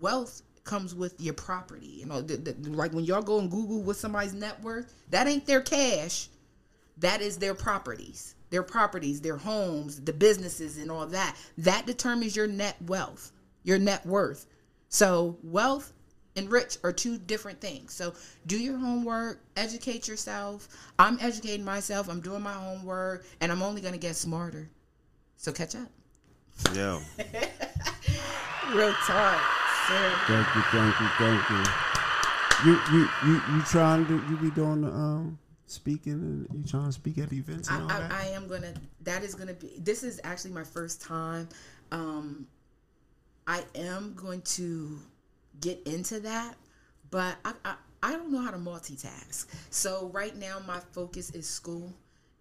[0.00, 1.86] Wealth comes with your property.
[1.86, 5.26] You know, the, the, like when y'all go and Google what somebody's net worth, that
[5.26, 6.28] ain't their cash.
[6.98, 11.36] That is their properties, their properties, their homes, the businesses, and all that.
[11.58, 13.32] That determines your net wealth,
[13.68, 14.46] your net worth.
[14.88, 15.92] So, wealth
[16.34, 17.92] and rich are two different things.
[17.92, 18.14] So,
[18.46, 20.68] do your homework, educate yourself.
[20.98, 24.70] I'm educating myself, I'm doing my homework, and I'm only going to get smarter.
[25.36, 25.88] So, catch up.
[26.74, 27.00] Yo,
[28.74, 29.40] Real talk.
[29.86, 30.12] sir.
[30.26, 31.64] thank you, thank you, thank you.
[32.64, 36.86] You you you you trying to you be doing the um speaking and you trying
[36.86, 38.10] to speak at events and all I, that?
[38.10, 38.74] I, I am gonna.
[39.02, 39.78] That is gonna be.
[39.78, 41.48] This is actually my first time.
[41.92, 42.48] Um,
[43.48, 44.98] I am going to
[45.60, 46.54] get into that,
[47.10, 49.46] but I, I I don't know how to multitask.
[49.70, 51.92] So right now my focus is school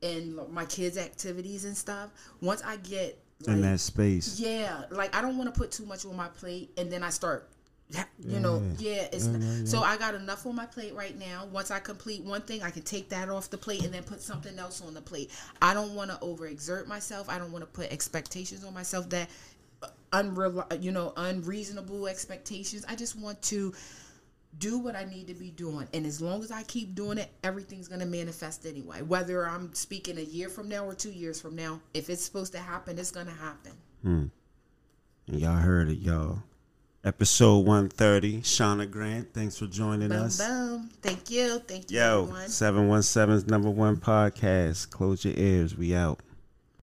[0.03, 2.11] and my kids' activities and stuff.
[2.41, 3.17] Once I get
[3.47, 4.39] in that space.
[4.39, 7.09] yeah, like I don't want to put too much on my plate and then I
[7.09, 7.49] start
[8.19, 9.65] you know, yeah, it's yeah, yeah.
[9.65, 11.45] so I got enough on my plate right now.
[11.51, 14.21] Once I complete one thing, I can take that off the plate and then put
[14.21, 15.31] something else on the plate.
[15.61, 17.29] I don't want to overexert myself.
[17.29, 19.29] I don't want to put expectations on myself that
[20.13, 22.85] unreal, you know, unreasonable expectations.
[22.87, 23.73] I just want to
[24.57, 25.87] do what I need to be doing.
[25.93, 29.01] And as long as I keep doing it, everything's going to manifest anyway.
[29.01, 32.53] Whether I'm speaking a year from now or 2 years from now, if it's supposed
[32.53, 33.73] to happen, it's going to happen.
[34.03, 34.31] And
[35.27, 36.43] y'all heard it, y'all.
[37.03, 38.41] Episode 130.
[38.41, 40.39] Shanna Grant, thanks for joining Boom, us.
[40.39, 40.89] boom.
[41.01, 41.59] Thank you.
[41.59, 42.47] Thank you, Yo, everyone.
[42.47, 44.89] 717's number one podcast.
[44.89, 45.77] Close your ears.
[45.77, 46.19] We out.